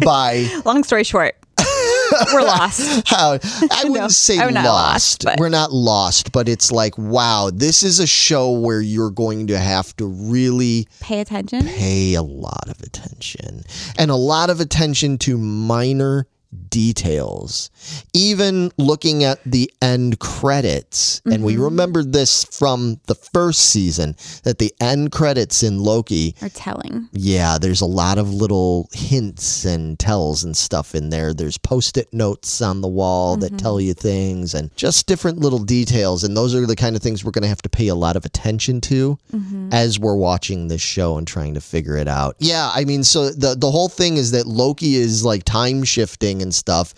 by 0.00 0.48
Long 0.64 0.82
story 0.84 1.04
short, 1.04 1.36
we're 2.32 2.40
lost. 2.42 3.02
how 3.08 3.32
I 3.34 3.82
wouldn't 3.84 3.94
No, 3.94 4.08
say 4.08 4.38
I'm 4.38 4.54
lost. 4.54 5.24
lost, 5.24 5.38
We're 5.38 5.48
not 5.50 5.72
lost, 5.72 6.32
but 6.32 6.48
it's 6.48 6.72
like, 6.72 6.96
wow, 6.98 7.50
this 7.52 7.82
is 7.82 8.00
a 8.00 8.06
show 8.06 8.52
where 8.52 8.80
you're 8.80 9.10
going 9.10 9.46
to 9.48 9.58
have 9.58 9.94
to 9.96 10.06
really 10.06 10.88
Pay 11.00 11.20
attention. 11.20 11.66
pay 11.66 12.14
a 12.14 12.22
lot 12.22 12.68
of 12.68 12.80
attention 12.80 13.62
and 13.98 14.10
a 14.10 14.16
lot 14.16 14.48
of 14.50 14.60
attention 14.60 15.18
to 15.18 15.36
minor 15.38 16.26
details. 16.68 17.70
Even 18.12 18.70
looking 18.76 19.24
at 19.24 19.42
the 19.44 19.72
end 19.80 20.18
credits, 20.18 21.22
and 21.24 21.44
we 21.44 21.54
mm-hmm. 21.54 21.64
remembered 21.64 22.12
this 22.12 22.44
from 22.44 23.00
the 23.06 23.14
first 23.14 23.60
season 23.70 24.16
that 24.44 24.58
the 24.58 24.72
end 24.80 25.12
credits 25.12 25.62
in 25.62 25.78
Loki 25.78 26.34
are 26.42 26.48
telling. 26.48 27.08
yeah, 27.12 27.58
there's 27.58 27.80
a 27.80 27.86
lot 27.86 28.18
of 28.18 28.32
little 28.32 28.88
hints 28.92 29.64
and 29.64 29.98
tells 29.98 30.44
and 30.44 30.56
stuff 30.56 30.94
in 30.94 31.10
there. 31.10 31.32
There's 31.34 31.58
post 31.58 31.96
it 31.96 32.12
notes 32.12 32.60
on 32.60 32.80
the 32.80 32.88
wall 32.88 33.36
that 33.38 33.58
tell 33.58 33.76
mm-hmm. 33.76 33.88
you 33.88 33.94
things 33.94 34.54
and 34.54 34.74
just 34.76 35.06
different 35.06 35.38
little 35.38 35.58
details. 35.58 36.24
And 36.24 36.36
those 36.36 36.54
are 36.54 36.66
the 36.66 36.76
kind 36.76 36.96
of 36.96 37.02
things 37.02 37.24
we're 37.24 37.30
going 37.30 37.42
to 37.42 37.48
have 37.48 37.62
to 37.62 37.68
pay 37.68 37.88
a 37.88 37.94
lot 37.94 38.16
of 38.16 38.24
attention 38.24 38.80
to 38.82 39.18
mm-hmm. 39.32 39.68
as 39.72 39.98
we're 39.98 40.16
watching 40.16 40.68
this 40.68 40.80
show 40.80 41.16
and 41.16 41.26
trying 41.26 41.54
to 41.54 41.60
figure 41.60 41.96
it 41.96 42.08
out. 42.08 42.36
Yeah, 42.38 42.70
I 42.74 42.84
mean, 42.84 43.04
so 43.04 43.30
the, 43.30 43.54
the 43.54 43.70
whole 43.70 43.88
thing 43.88 44.16
is 44.16 44.30
that 44.32 44.46
Loki 44.46 44.96
is 44.96 45.24
like 45.24 45.44
time 45.44 45.84
shifting 45.84 46.39
and 46.40 46.54
stuff. 46.54 46.94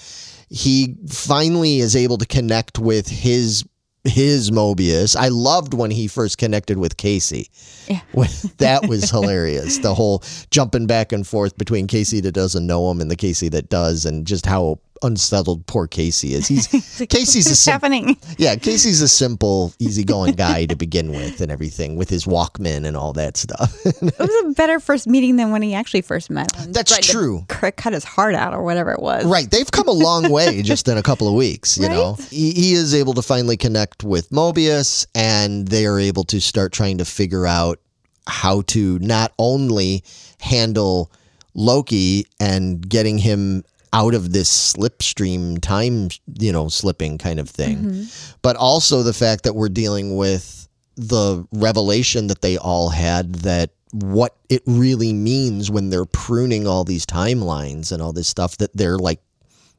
He 0.48 0.96
finally 1.08 1.78
is 1.78 1.96
able 1.96 2.18
to 2.18 2.26
connect 2.26 2.78
with 2.78 3.08
his 3.08 3.64
his 4.04 4.50
Mobius. 4.50 5.14
I 5.14 5.28
loved 5.28 5.74
when 5.74 5.90
he 5.90 6.08
first 6.08 6.36
connected 6.36 6.76
with 6.78 6.96
Casey. 6.96 7.48
Yeah. 7.88 8.00
That 8.58 8.88
was 8.88 9.10
hilarious. 9.10 9.78
The 9.78 9.94
whole 9.94 10.22
jumping 10.50 10.86
back 10.86 11.12
and 11.12 11.26
forth 11.26 11.56
between 11.56 11.86
Casey 11.86 12.20
that 12.20 12.32
doesn't 12.32 12.66
know 12.66 12.90
him 12.90 13.00
and 13.00 13.10
the 13.10 13.16
Casey 13.16 13.48
that 13.50 13.68
does, 13.68 14.06
and 14.06 14.26
just 14.26 14.46
how 14.46 14.78
unsettled 15.02 15.66
poor 15.66 15.86
Casey 15.86 16.34
is. 16.34 16.46
He's 16.48 16.66
Casey's 17.08 17.50
a 17.50 17.56
sim- 17.56 17.72
happening? 17.72 18.16
yeah, 18.38 18.56
Casey's 18.56 19.02
a 19.02 19.08
simple, 19.08 19.72
easygoing 19.78 20.34
guy 20.34 20.66
to 20.66 20.76
begin 20.76 21.10
with, 21.10 21.40
and 21.40 21.50
everything 21.52 21.96
with 21.96 22.08
his 22.08 22.24
Walkman 22.24 22.86
and 22.86 22.96
all 22.96 23.12
that 23.14 23.36
stuff. 23.36 23.76
It 24.02 24.18
was 24.18 24.44
a 24.44 24.54
better 24.54 24.78
first 24.80 25.06
meeting 25.06 25.36
than 25.36 25.50
when 25.52 25.62
he 25.62 25.74
actually 25.74 26.02
first 26.02 26.28
met 26.30 26.54
him. 26.54 26.72
That's 26.72 26.96
to 26.96 27.02
true. 27.02 27.44
cut 27.48 27.92
his 27.92 28.04
heart 28.04 28.34
out 28.34 28.52
or 28.54 28.62
whatever 28.62 28.90
it 28.92 29.00
was. 29.00 29.24
Right. 29.24 29.50
They've 29.50 29.70
come 29.70 29.88
a 29.88 29.92
long 29.92 30.30
way 30.30 30.62
just 30.72 30.88
in 30.88 30.96
a 30.98 31.02
couple 31.02 31.28
of 31.28 31.34
weeks, 31.34 31.78
you 31.78 31.88
know. 31.88 32.14
He, 32.30 32.52
he 32.52 32.72
is 32.74 32.94
able 32.94 33.14
to 33.14 33.22
finally 33.22 33.56
connect 33.56 34.04
with 34.04 34.30
Mobius 34.30 35.06
and 35.14 35.66
they 35.68 35.86
are 35.86 35.98
able 35.98 36.24
to 36.24 36.40
start 36.40 36.72
trying 36.72 36.98
to 36.98 37.04
figure 37.04 37.46
out 37.46 37.80
how 38.26 38.62
to 38.68 38.98
not 39.00 39.32
only 39.38 40.04
handle 40.40 41.10
Loki 41.54 42.26
and 42.40 42.86
getting 42.88 43.18
him 43.18 43.64
out 43.92 44.14
of 44.14 44.32
this 44.32 44.74
slipstream 44.74 45.60
time, 45.60 46.08
you 46.38 46.52
know, 46.52 46.68
slipping 46.68 47.18
kind 47.18 47.38
of 47.38 47.48
thing, 47.48 47.78
mm-hmm. 47.78 48.36
but 48.40 48.56
also 48.56 49.02
the 49.02 49.12
fact 49.12 49.44
that 49.44 49.54
we're 49.54 49.68
dealing 49.68 50.16
with 50.16 50.68
the 50.96 51.46
revelation 51.52 52.26
that 52.28 52.42
they 52.42 52.56
all 52.56 52.88
had 52.88 53.34
that 53.36 53.70
what 53.92 54.36
it 54.48 54.62
really 54.66 55.12
means 55.12 55.70
when 55.70 55.90
they're 55.90 56.06
pruning 56.06 56.66
all 56.66 56.84
these 56.84 57.04
timelines 57.04 57.92
and 57.92 58.02
all 58.02 58.12
this 58.12 58.28
stuff 58.28 58.56
that 58.58 58.74
they're 58.74 58.98
like 58.98 59.20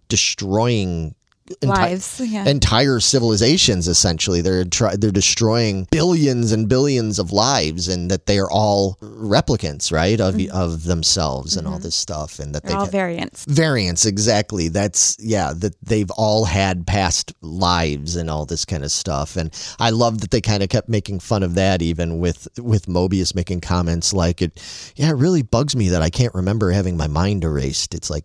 destroying 0.08 1.16
enti- 1.62 1.68
Lives. 1.68 2.22
Yeah. 2.24 2.46
entire 2.46 3.00
civilizations 3.00 3.88
essentially 3.88 4.42
they're 4.42 4.66
try- 4.66 4.96
they're 4.96 5.12
destroying 5.12 5.88
billions 5.92 6.52
and 6.52 6.68
billions 6.70 7.20
of 7.20 7.32
lives 7.32 7.88
and 7.88 8.10
that 8.12 8.26
they 8.26 8.40
are 8.40 8.50
all 8.50 8.98
replicants 9.02 9.92
right 9.92 10.20
of 10.20 10.40
of 10.52 10.84
themselves 10.84 11.56
and 11.58 11.68
all 11.68 11.80
this 11.80 11.96
stuff 11.96 12.40
and 12.40 12.54
that 12.56 12.64
Mm-hmm. 12.64 12.68
They're 12.70 12.78
they 12.78 12.80
all 12.86 12.86
variants. 12.92 13.46
variants 13.46 14.06
exactly 14.06 14.70
that's 14.70 15.18
yeah 15.20 15.54
that 15.58 15.76
they've 15.84 16.10
all 16.12 16.46
had 16.46 16.88
past 16.88 17.34
lives 17.42 18.16
and 18.16 18.30
all 18.30 18.46
this 18.46 18.64
kind 18.66 18.84
of 18.84 18.92
stuff 18.92 19.36
and 19.36 19.54
i 19.80 19.90
love 19.90 20.22
that 20.22 20.32
they 20.32 20.40
kind 20.42 20.64
of 20.64 20.70
kept 20.70 20.88
making 20.90 21.20
fun 21.20 21.44
of 21.44 21.56
that 21.56 21.82
even 21.82 22.20
with 22.20 22.48
with 22.58 22.86
mobius 22.86 23.36
making 23.36 23.60
comments 23.60 24.14
like 24.14 24.42
it 24.42 24.62
yeah 24.96 25.10
it 25.10 25.16
really 25.16 25.42
bugs 25.42 25.76
me 25.76 25.90
that 25.90 26.02
i 26.02 26.10
can't 26.10 26.34
remember 26.34 26.72
having 26.72 26.96
my 26.96 27.08
mind 27.08 27.44
erased 27.44 27.94
it's 27.94 28.10
like 28.10 28.24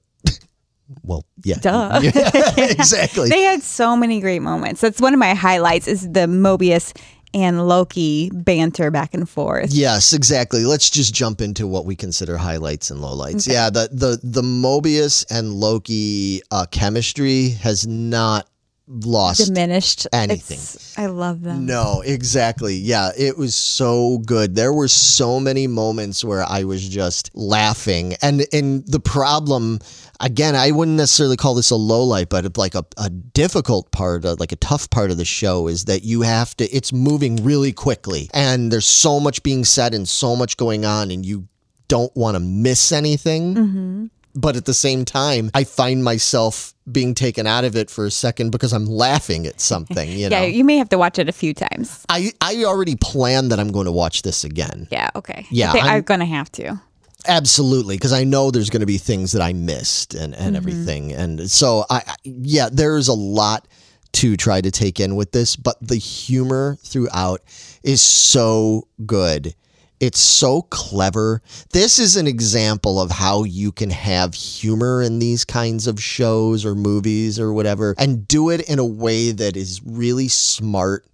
well 1.08 1.24
yeah 1.44 1.56
Duh. 1.60 2.00
Yeah, 2.02 2.12
exactly 2.56 3.28
They 3.28 3.42
had 3.42 3.62
so 3.62 3.96
many 3.96 4.20
great 4.20 4.42
moments. 4.42 4.80
That's 4.80 5.00
one 5.00 5.12
of 5.12 5.18
my 5.18 5.34
highlights 5.34 5.88
is 5.88 6.02
the 6.02 6.26
Mobius 6.28 6.94
and 7.34 7.68
Loki 7.68 8.30
banter 8.32 8.90
back 8.90 9.12
and 9.12 9.28
forth. 9.28 9.70
Yes, 9.70 10.12
exactly. 10.14 10.64
Let's 10.64 10.88
just 10.88 11.12
jump 11.12 11.40
into 11.40 11.66
what 11.66 11.84
we 11.84 11.94
consider 11.94 12.36
highlights 12.38 12.90
and 12.90 13.00
lowlights. 13.00 13.46
Yeah, 13.46 13.68
the 13.68 13.88
the 13.92 14.18
the 14.22 14.42
Mobius 14.42 15.26
and 15.30 15.52
Loki 15.52 16.40
uh, 16.50 16.66
chemistry 16.70 17.50
has 17.50 17.86
not 17.86 18.48
lost 18.88 19.46
Diminished. 19.46 20.06
anything. 20.12 20.58
It's- 20.58 20.94
I 20.96 21.06
love 21.06 21.42
them. 21.42 21.66
No, 21.66 22.02
exactly. 22.04 22.76
Yeah, 22.76 23.10
it 23.16 23.36
was 23.36 23.54
so 23.54 24.18
good. 24.18 24.54
There 24.54 24.72
were 24.72 24.88
so 24.88 25.38
many 25.38 25.66
moments 25.66 26.24
where 26.24 26.42
I 26.42 26.64
was 26.64 26.88
just 26.88 27.30
laughing. 27.34 28.14
And 28.22 28.46
and 28.52 28.86
the 28.86 29.00
problem 29.00 29.78
again, 30.20 30.56
I 30.56 30.70
wouldn't 30.70 30.96
necessarily 30.96 31.36
call 31.36 31.54
this 31.54 31.70
a 31.70 31.76
low 31.76 32.02
light, 32.04 32.28
but 32.28 32.56
like 32.56 32.74
a, 32.74 32.84
a 32.96 33.10
difficult 33.10 33.92
part, 33.92 34.24
uh, 34.24 34.36
like 34.38 34.52
a 34.52 34.56
tough 34.56 34.90
part 34.90 35.10
of 35.10 35.16
the 35.18 35.24
show 35.24 35.68
is 35.68 35.84
that 35.84 36.02
you 36.02 36.22
have 36.22 36.56
to 36.56 36.64
it's 36.74 36.92
moving 36.92 37.36
really 37.36 37.72
quickly 37.72 38.30
and 38.34 38.72
there's 38.72 38.86
so 38.86 39.20
much 39.20 39.42
being 39.42 39.64
said 39.64 39.94
and 39.94 40.08
so 40.08 40.34
much 40.34 40.56
going 40.56 40.84
on 40.84 41.10
and 41.10 41.24
you 41.24 41.46
don't 41.88 42.14
want 42.16 42.34
to 42.34 42.40
miss 42.40 42.92
anything 42.92 44.10
but 44.34 44.56
at 44.56 44.66
the 44.66 44.74
same 44.74 45.04
time, 45.04 45.50
I 45.52 45.64
find 45.64 46.04
myself 46.04 46.72
being 46.92 47.14
taken 47.14 47.46
out 47.46 47.64
of 47.64 47.76
it 47.76 47.90
for 47.90 48.06
a 48.06 48.10
second 48.10 48.50
because 48.50 48.72
I'm 48.72 48.86
laughing 48.86 49.46
at 49.46 49.60
something. 49.60 50.10
You 50.10 50.28
know, 50.30 50.40
Yeah, 50.40 50.46
you 50.46 50.64
may 50.64 50.76
have 50.76 50.88
to 50.90 50.98
watch 50.98 51.18
it 51.18 51.28
a 51.28 51.32
few 51.32 51.54
times. 51.54 52.04
I 52.08 52.32
I 52.40 52.64
already 52.64 52.96
planned 52.96 53.52
that 53.52 53.60
I'm 53.60 53.72
going 53.72 53.86
to 53.86 53.92
watch 53.92 54.22
this 54.22 54.44
again. 54.44 54.88
Yeah, 54.90 55.10
okay. 55.16 55.46
Yeah, 55.50 55.72
I 55.72 55.78
I'm, 55.78 55.86
I'm, 55.86 56.02
gonna 56.02 56.26
have 56.26 56.50
to. 56.52 56.80
Absolutely, 57.26 57.96
because 57.96 58.12
I 58.12 58.24
know 58.24 58.50
there's 58.50 58.70
going 58.70 58.80
to 58.80 58.86
be 58.86 58.98
things 58.98 59.32
that 59.32 59.42
I 59.42 59.52
missed 59.52 60.14
and 60.14 60.34
and 60.34 60.46
mm-hmm. 60.46 60.56
everything, 60.56 61.12
and 61.12 61.50
so 61.50 61.84
I 61.90 62.02
I- 62.06 62.14
yeah, 62.24 62.68
there's 62.70 63.08
a 63.08 63.14
lot 63.14 63.66
to 64.12 64.36
try 64.36 64.60
to 64.60 64.70
take 64.70 65.00
in 65.00 65.16
with 65.16 65.32
this, 65.32 65.56
but 65.56 65.76
the 65.80 65.96
humor 65.96 66.78
throughout 66.82 67.42
is 67.82 68.02
so 68.02 68.88
good. 69.04 69.54
It's 70.00 70.20
so 70.20 70.62
clever. 70.62 71.42
This 71.72 71.98
is 71.98 72.16
an 72.16 72.26
example 72.26 73.00
of 73.00 73.10
how 73.10 73.42
you 73.44 73.72
can 73.72 73.90
have 73.90 74.34
humor 74.34 75.02
in 75.02 75.18
these 75.18 75.44
kinds 75.44 75.86
of 75.86 76.00
shows 76.00 76.64
or 76.64 76.74
movies 76.74 77.40
or 77.40 77.52
whatever 77.52 77.94
and 77.98 78.26
do 78.28 78.50
it 78.50 78.68
in 78.68 78.78
a 78.78 78.84
way 78.84 79.32
that 79.32 79.56
is 79.56 79.82
really 79.84 80.28
smart 80.28 81.04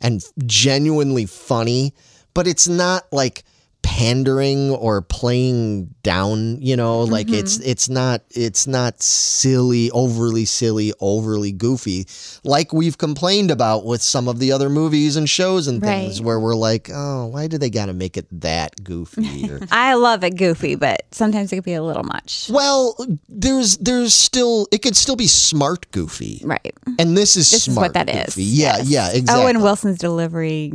and 0.00 0.24
genuinely 0.46 1.26
funny, 1.26 1.92
but 2.32 2.46
it's 2.46 2.66
not 2.66 3.04
like 3.12 3.44
pandering 3.82 4.70
or 4.70 5.02
playing 5.02 5.94
down, 6.02 6.60
you 6.60 6.76
know, 6.76 7.00
like 7.02 7.30
it's 7.30 7.58
mm-hmm. 7.58 7.70
it's 7.70 7.88
not 7.88 8.22
it's 8.30 8.66
not 8.66 9.02
silly, 9.02 9.90
overly 9.90 10.44
silly, 10.44 10.92
overly 11.00 11.52
goofy 11.52 12.06
like 12.44 12.72
we've 12.72 12.98
complained 12.98 13.50
about 13.50 13.84
with 13.84 14.02
some 14.02 14.28
of 14.28 14.38
the 14.38 14.52
other 14.52 14.68
movies 14.70 15.16
and 15.16 15.28
shows 15.28 15.66
and 15.66 15.82
things 15.82 16.20
Right. 16.20 16.26
where 16.26 16.40
we're 16.40 16.54
like, 16.54 16.88
"Oh, 16.92 17.26
why 17.26 17.46
do 17.46 17.58
they 17.58 17.70
got 17.70 17.86
to 17.86 17.92
make 17.92 18.16
it 18.16 18.26
that 18.40 18.82
goofy?" 18.82 19.20
Or, 19.50 19.60
I 19.70 19.94
love 19.94 20.22
it 20.24 20.36
goofy, 20.36 20.74
but 20.76 21.02
sometimes 21.10 21.52
it 21.52 21.56
could 21.56 21.64
be 21.64 21.74
a 21.74 21.82
little 21.82 22.04
much. 22.04 22.48
well, 22.50 22.96
there's 23.28 23.76
there's 23.78 24.14
still 24.14 24.66
it 24.72 24.82
could 24.82 24.96
still 24.96 25.16
be 25.16 25.26
smart 25.26 25.90
goofy. 25.90 26.40
Right. 26.44 26.74
And 26.98 27.16
this 27.16 27.36
is 27.36 27.50
This 27.50 27.68
is 27.68 27.76
what 27.76 27.94
that 27.94 28.08
is. 28.08 28.34
goofy. 28.34 28.44
Yeah, 28.44 28.76
Yes. 28.78 28.88
yeah, 28.88 29.08
exactly. 29.12 29.44
Owen 29.44 29.62
Wilson's 29.62 29.98
delivery 29.98 30.72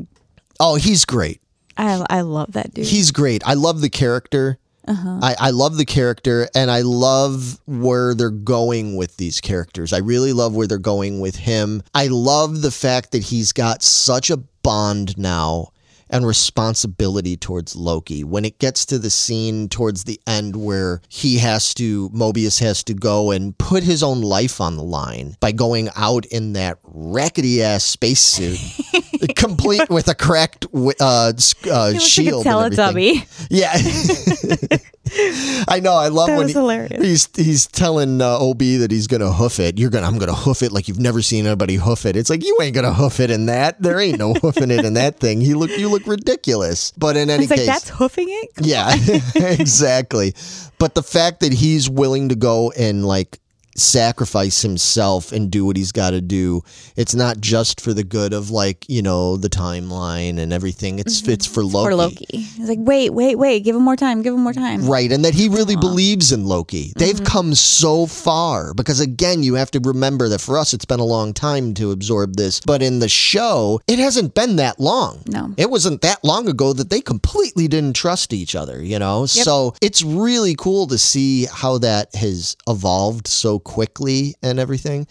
Oh, 0.60 0.76
he's 0.76 1.04
great. 1.06 1.42
I 1.78 2.06
I 2.10 2.22
love 2.22 2.54
that 2.54 2.74
dude. 2.74 2.86
He's 2.86 3.12
great. 3.12 3.44
I 3.46 3.54
love 3.54 3.82
the 3.82 3.90
character. 3.90 4.58
Uh-huh. 4.88 5.20
I, 5.22 5.36
I 5.40 5.50
love 5.50 5.78
the 5.78 5.86
character 5.86 6.48
and 6.54 6.70
I 6.70 6.82
love 6.82 7.60
where 7.66 8.14
they're 8.14 8.30
going 8.30 8.96
with 8.96 9.18
these 9.18 9.42
characters. 9.42 9.94
I 9.94 9.98
really 9.98 10.32
love 10.32 10.56
where 10.56 10.68
they're 10.68 10.78
going 10.78 11.20
with 11.22 11.36
him. 11.36 11.82
I 11.96 12.06
love 12.08 12.62
the 12.62 12.70
fact 12.70 13.12
that 13.12 13.24
he's 13.24 13.52
got 13.52 13.82
such 13.82 14.30
a 14.30 14.38
bond 14.38 15.18
now 15.18 15.72
and 16.16 16.26
responsibility 16.26 17.36
towards 17.36 17.76
Loki. 17.76 18.24
When 18.24 18.46
it 18.46 18.60
gets 18.60 18.86
to 18.88 18.98
the 18.98 19.10
scene 19.10 19.70
towards 19.70 20.06
the 20.06 20.20
end 20.26 20.56
where 20.56 21.02
he 21.10 21.38
has 21.40 21.74
to, 21.76 22.10
Mobius 22.10 22.60
has 22.62 22.84
to 22.86 22.94
go 22.94 23.32
and 23.32 23.58
put 23.58 23.84
his 23.84 24.02
own 24.02 24.22
life 24.22 24.62
on 24.62 24.78
the 24.78 24.84
line 24.84 25.36
by 25.40 25.52
going 25.52 25.90
out 25.96 26.26
in 26.28 26.54
that 26.54 26.80
rackety 26.84 27.62
ass 27.62 27.84
spacesuit, 27.84 28.60
complete 29.36 29.90
with 29.90 30.08
a 30.08 30.16
cracked 30.16 30.66
uh, 30.74 31.34
uh, 31.72 31.94
shield. 32.00 32.46
like 32.46 32.72
a. 32.72 32.76
Teletubby. 32.76 33.48
Yeah. 33.50 34.78
I 35.68 35.80
know. 35.82 35.94
I 35.94 36.08
love 36.08 36.28
That 36.28 36.38
when 36.38 36.46
was 36.46 36.54
he- 36.54 36.60
hilarious. 36.60 37.02
he's 37.04 37.30
he's 37.36 37.68
telling 37.68 38.22
uh, 38.22 38.38
OB 38.40 38.60
that 38.60 38.88
he's 38.92 39.08
gonna 39.08 39.32
hoof 39.32 39.60
it. 39.60 39.78
You're 39.80 39.90
gonna 39.90 40.08
I'm 40.08 40.18
gonna 40.18 40.34
hoof 40.34 40.62
it 40.64 40.72
like 40.72 40.88
you've 40.88 41.00
never 41.00 41.22
seen 41.22 41.46
anybody 41.46 41.76
hoof 41.76 42.06
it. 42.06 42.16
It's 42.16 42.30
like 42.30 42.44
you 42.44 42.58
ain't 42.62 42.74
gonna 42.76 42.94
hoof 42.94 43.20
it 43.20 43.30
in 43.32 43.46
that. 43.48 43.82
There 43.82 44.00
ain't 44.00 44.18
no 44.20 44.34
hoofing 44.34 44.72
it 44.72 44.84
in 44.84 44.96
that 44.96 45.20
thing. 45.20 45.42
You 45.42 45.58
look 45.60 45.70
you 45.72 45.90
look 45.90 46.06
ridiculous. 46.08 46.92
But 46.98 47.18
in 47.18 47.30
any 47.30 47.44
It's 47.44 47.52
like 47.52 47.60
case, 47.60 47.68
that's 47.68 47.90
hoofing 47.90 48.28
it. 48.30 48.50
yeah, 48.62 48.94
exactly. 49.60 50.34
But 50.80 50.96
the 50.96 51.04
fact 51.04 51.40
that 51.42 51.54
he's 51.54 51.90
willing 51.90 52.30
to 52.30 52.36
go 52.36 52.72
and 52.72 53.06
like 53.06 53.40
sacrifice 53.76 54.62
himself 54.62 55.32
and 55.32 55.52
do 55.52 55.66
what 55.66 55.78
he's 55.78 55.92
got 55.92 56.12
to 56.12 56.22
do, 56.22 56.62
it's 56.96 57.14
not 57.14 57.40
just 57.40 57.82
for 57.82 57.94
the 57.94 58.04
good 58.04 58.34
of 58.34 58.50
like 58.50 58.88
you 58.90 59.02
know 59.02 59.38
the 59.38 59.50
timeline 59.50 60.40
and 60.40 60.52
everything. 60.52 61.00
It's 61.00 61.22
mm-hmm. 61.22 61.32
it's 61.32 61.46
for 61.46 61.64
Loki. 61.64 61.86
For 61.86 61.96
Loki. 61.96 62.26
He's 62.30 62.70
like, 62.70 62.80
wait, 62.82 63.12
wait, 63.12 63.36
wait. 63.36 63.64
Give 63.64 63.76
him 63.76 63.84
more 63.84 63.96
time. 63.96 64.22
Give 64.22 64.34
him 64.34 64.42
more 64.42 64.54
time. 64.54 64.88
Right, 64.88 65.12
and 65.12 65.24
that 65.26 65.34
he 65.34 65.50
really 65.50 65.76
believes 65.76 66.32
in 66.32 66.46
Loki. 66.46 66.94
They've 66.96 67.16
mm-hmm. 67.16 67.26
come 67.26 67.56
so 67.56 68.06
far 68.06 68.74
because 68.74 69.00
again, 69.00 69.44
you 69.44 69.56
have 69.56 69.72
to 69.72 69.80
remember 69.80 70.30
that 70.30 70.42
for 70.42 70.58
us 70.58 70.74
it's 70.74 70.86
been 70.86 71.00
a 71.00 71.06
long 71.06 71.34
time 71.34 71.74
to 71.76 71.92
absorb 71.92 72.36
this, 72.36 72.60
but 72.60 72.82
in 72.82 73.00
the 73.00 73.10
show, 73.10 73.82
it 73.88 74.00
hasn't 74.00 74.34
been 74.36 74.58
that 74.58 74.80
long. 74.80 75.22
No. 75.28 75.54
It 75.58 75.70
wasn't 75.70 76.02
that 76.02 76.24
long 76.24 76.48
ago 76.48 76.74
that 76.74 76.90
they 76.90 77.02
completely 77.02 77.68
didn't 77.68 77.96
trust 77.96 78.34
each 78.34 78.56
other, 78.56 78.82
you 78.82 79.00
know? 79.00 79.26
So, 79.26 79.76
it's 79.82 80.04
really 80.04 80.56
cool 80.56 80.88
to 80.88 80.98
see 80.98 81.46
how 81.46 81.78
that 81.80 82.14
has 82.16 82.56
evolved 82.68 83.28
so 83.28 83.60
quickly 83.66 84.36
and 84.42 84.60
everything. 84.60 85.08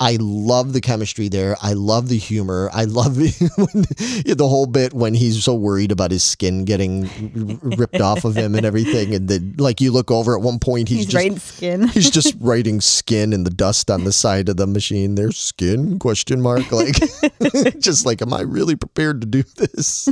I 0.00 0.16
love 0.20 0.74
the 0.74 0.80
chemistry 0.80 1.28
there. 1.28 1.56
I 1.60 1.72
love 1.72 2.08
the 2.08 2.18
humor. 2.18 2.70
I 2.72 2.84
love 2.84 3.16
the 3.16 4.36
whole 4.38 4.66
bit 4.66 4.94
when 4.94 5.12
he's 5.12 5.42
so 5.42 5.56
worried 5.56 5.90
about 5.90 6.12
his 6.12 6.22
skin 6.22 6.64
getting 6.64 7.10
ripped 7.62 8.00
off 8.00 8.24
of 8.24 8.36
him 8.36 8.54
and 8.54 8.64
everything. 8.64 9.12
And 9.12 9.28
then, 9.28 9.54
like, 9.58 9.80
you 9.80 9.90
look 9.90 10.12
over 10.12 10.36
at 10.36 10.40
one 10.40 10.60
point, 10.60 10.88
he's, 10.88 10.98
He's 10.98 11.06
just 11.06 11.16
writing 11.16 11.38
skin. 11.38 11.88
he's 11.94 12.10
just 12.10 12.36
writing 12.38 12.80
skin 12.80 13.32
in 13.32 13.42
the 13.42 13.50
dust 13.50 13.90
on 13.90 14.04
the 14.04 14.12
side 14.12 14.48
of 14.48 14.56
the 14.56 14.68
machine. 14.68 15.16
There's 15.16 15.36
skin 15.36 15.98
question 15.98 16.40
mark. 16.40 16.70
Like, 16.70 16.94
just 17.80 18.06
like, 18.06 18.22
am 18.22 18.32
I 18.32 18.42
really 18.42 18.76
prepared 18.76 19.20
to 19.22 19.26
do 19.26 19.42
this? 19.42 20.08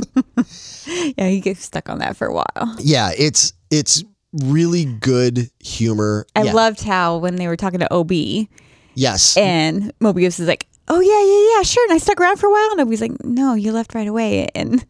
yeah, 1.17 1.29
he 1.29 1.39
gets 1.39 1.63
stuck 1.63 1.87
on 1.89 1.99
that 1.99 2.17
for 2.17 2.27
a 2.27 2.33
while. 2.33 2.75
yeah, 2.79 3.11
it's 3.17 3.53
it's 3.71 4.03
really 4.33 4.85
good 4.85 5.49
humor. 5.59 6.25
I 6.35 6.43
yeah. 6.43 6.53
loved 6.53 6.83
how 6.83 7.17
when 7.17 7.35
they 7.35 7.47
were 7.47 7.57
talking 7.57 7.79
to 7.79 7.93
OB 7.93 8.11
yes. 8.93 9.37
and 9.37 9.93
Mobius 9.99 10.39
is 10.39 10.47
like, 10.47 10.67
oh, 10.87 10.99
yeah, 10.99 11.23
yeah, 11.23 11.57
yeah, 11.57 11.63
sure. 11.63 11.85
And 11.85 11.93
I 11.93 11.97
stuck 11.97 12.19
around 12.19 12.37
for 12.37 12.47
a 12.47 12.51
while. 12.51 12.71
And 12.71 12.81
OB's 12.81 13.01
like, 13.01 13.23
no, 13.23 13.53
you 13.53 13.71
left 13.71 13.95
right 13.95 14.07
away. 14.07 14.47
And 14.55 14.85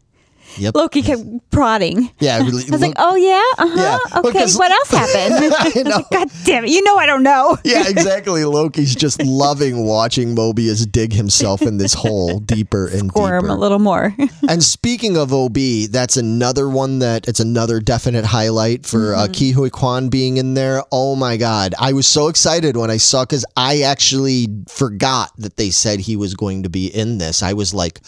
Yep. 0.56 0.74
Loki 0.74 1.02
kept 1.02 1.22
prodding. 1.50 2.10
Yeah, 2.20 2.38
really. 2.38 2.64
I 2.68 2.70
was 2.70 2.80
like, 2.80 2.94
oh, 2.96 3.14
yeah? 3.16 3.42
Uh 3.58 3.68
huh. 3.68 3.98
Yeah, 4.12 4.18
okay, 4.20 4.28
because- 4.30 4.56
what 4.56 4.70
else 4.72 4.90
happened? 4.92 5.84
Know. 5.88 6.04
God 6.12 6.28
damn 6.44 6.64
it. 6.64 6.70
You 6.70 6.82
know 6.82 6.96
I 6.96 7.06
don't 7.06 7.22
know. 7.22 7.58
Yeah, 7.64 7.84
exactly. 7.88 8.44
Loki's 8.44 8.94
just 8.94 9.22
loving 9.22 9.84
watching 9.84 10.34
Mobius 10.34 10.90
dig 10.90 11.12
himself 11.12 11.62
in 11.62 11.76
this 11.78 11.94
hole 11.94 12.38
deeper 12.40 12.86
and 12.88 13.10
Squirm 13.10 13.42
deeper. 13.42 13.52
a 13.54 13.56
little 13.58 13.78
more. 13.78 14.14
And 14.48 14.62
speaking 14.62 15.16
of 15.16 15.32
OB, 15.32 15.56
that's 15.90 16.16
another 16.16 16.68
one 16.68 17.00
that 17.00 17.28
it's 17.28 17.40
another 17.40 17.80
definite 17.80 18.24
highlight 18.24 18.86
for 18.86 19.14
uh, 19.14 19.26
Ke 19.28 19.52
Huy 19.54 19.70
Quan 19.70 20.08
being 20.08 20.36
in 20.38 20.54
there. 20.54 20.82
Oh 20.90 21.14
my 21.16 21.36
God. 21.36 21.74
I 21.78 21.92
was 21.92 22.06
so 22.06 22.28
excited 22.28 22.76
when 22.76 22.90
I 22.90 22.96
saw 22.96 23.24
because 23.24 23.44
I 23.56 23.82
actually 23.82 24.46
forgot 24.68 25.30
that 25.38 25.56
they 25.56 25.70
said 25.70 26.00
he 26.00 26.16
was 26.16 26.34
going 26.34 26.62
to 26.62 26.68
be 26.70 26.86
in 26.86 27.18
this. 27.18 27.42
I 27.42 27.52
was 27.52 27.74
like, 27.74 28.00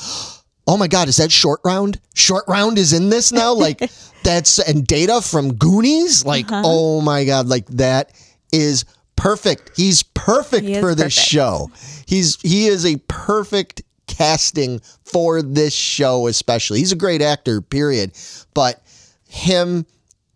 oh 0.70 0.76
my 0.76 0.86
God, 0.86 1.08
is 1.08 1.16
that 1.16 1.32
short 1.32 1.60
round? 1.64 2.00
Short 2.14 2.44
round 2.46 2.78
is 2.78 2.92
in 2.92 3.10
this 3.10 3.32
now? 3.32 3.52
Like, 3.52 3.90
that's 4.22 4.60
and 4.60 4.86
data 4.86 5.20
from 5.20 5.54
Goonies? 5.54 6.24
Like, 6.24 6.46
uh-huh. 6.46 6.62
oh 6.64 7.00
my 7.00 7.24
God, 7.24 7.48
like 7.48 7.66
that 7.70 8.12
is 8.52 8.84
perfect. 9.16 9.72
He's 9.76 10.04
perfect 10.04 10.64
He 10.64 10.78
for 10.78 10.94
this 10.94 11.16
perfect. 11.16 11.28
show. 11.28 11.70
He's 12.06 12.40
he 12.40 12.68
is 12.68 12.86
a 12.86 12.96
perfect 13.08 13.82
casting 14.06 14.80
for 15.04 15.42
this 15.42 15.74
show 15.74 16.28
especially. 16.28 16.78
He's 16.78 16.92
a 16.92 16.96
great 16.96 17.20
actor, 17.20 17.60
period. 17.60 18.12
But 18.54 18.80
him 19.28 19.86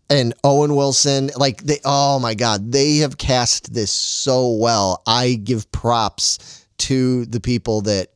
and 0.09 0.33
Owen 0.43 0.75
Wilson, 0.75 1.29
like 1.37 1.63
they 1.63 1.79
oh 1.85 2.19
my 2.19 2.33
god, 2.33 2.73
they 2.73 2.97
have 2.97 3.17
cast 3.17 3.73
this 3.73 3.91
so 3.91 4.51
well. 4.51 5.01
I 5.07 5.35
give 5.35 5.71
props 5.71 6.65
to 6.79 7.25
the 7.27 7.39
people 7.39 7.79
that 7.81 8.09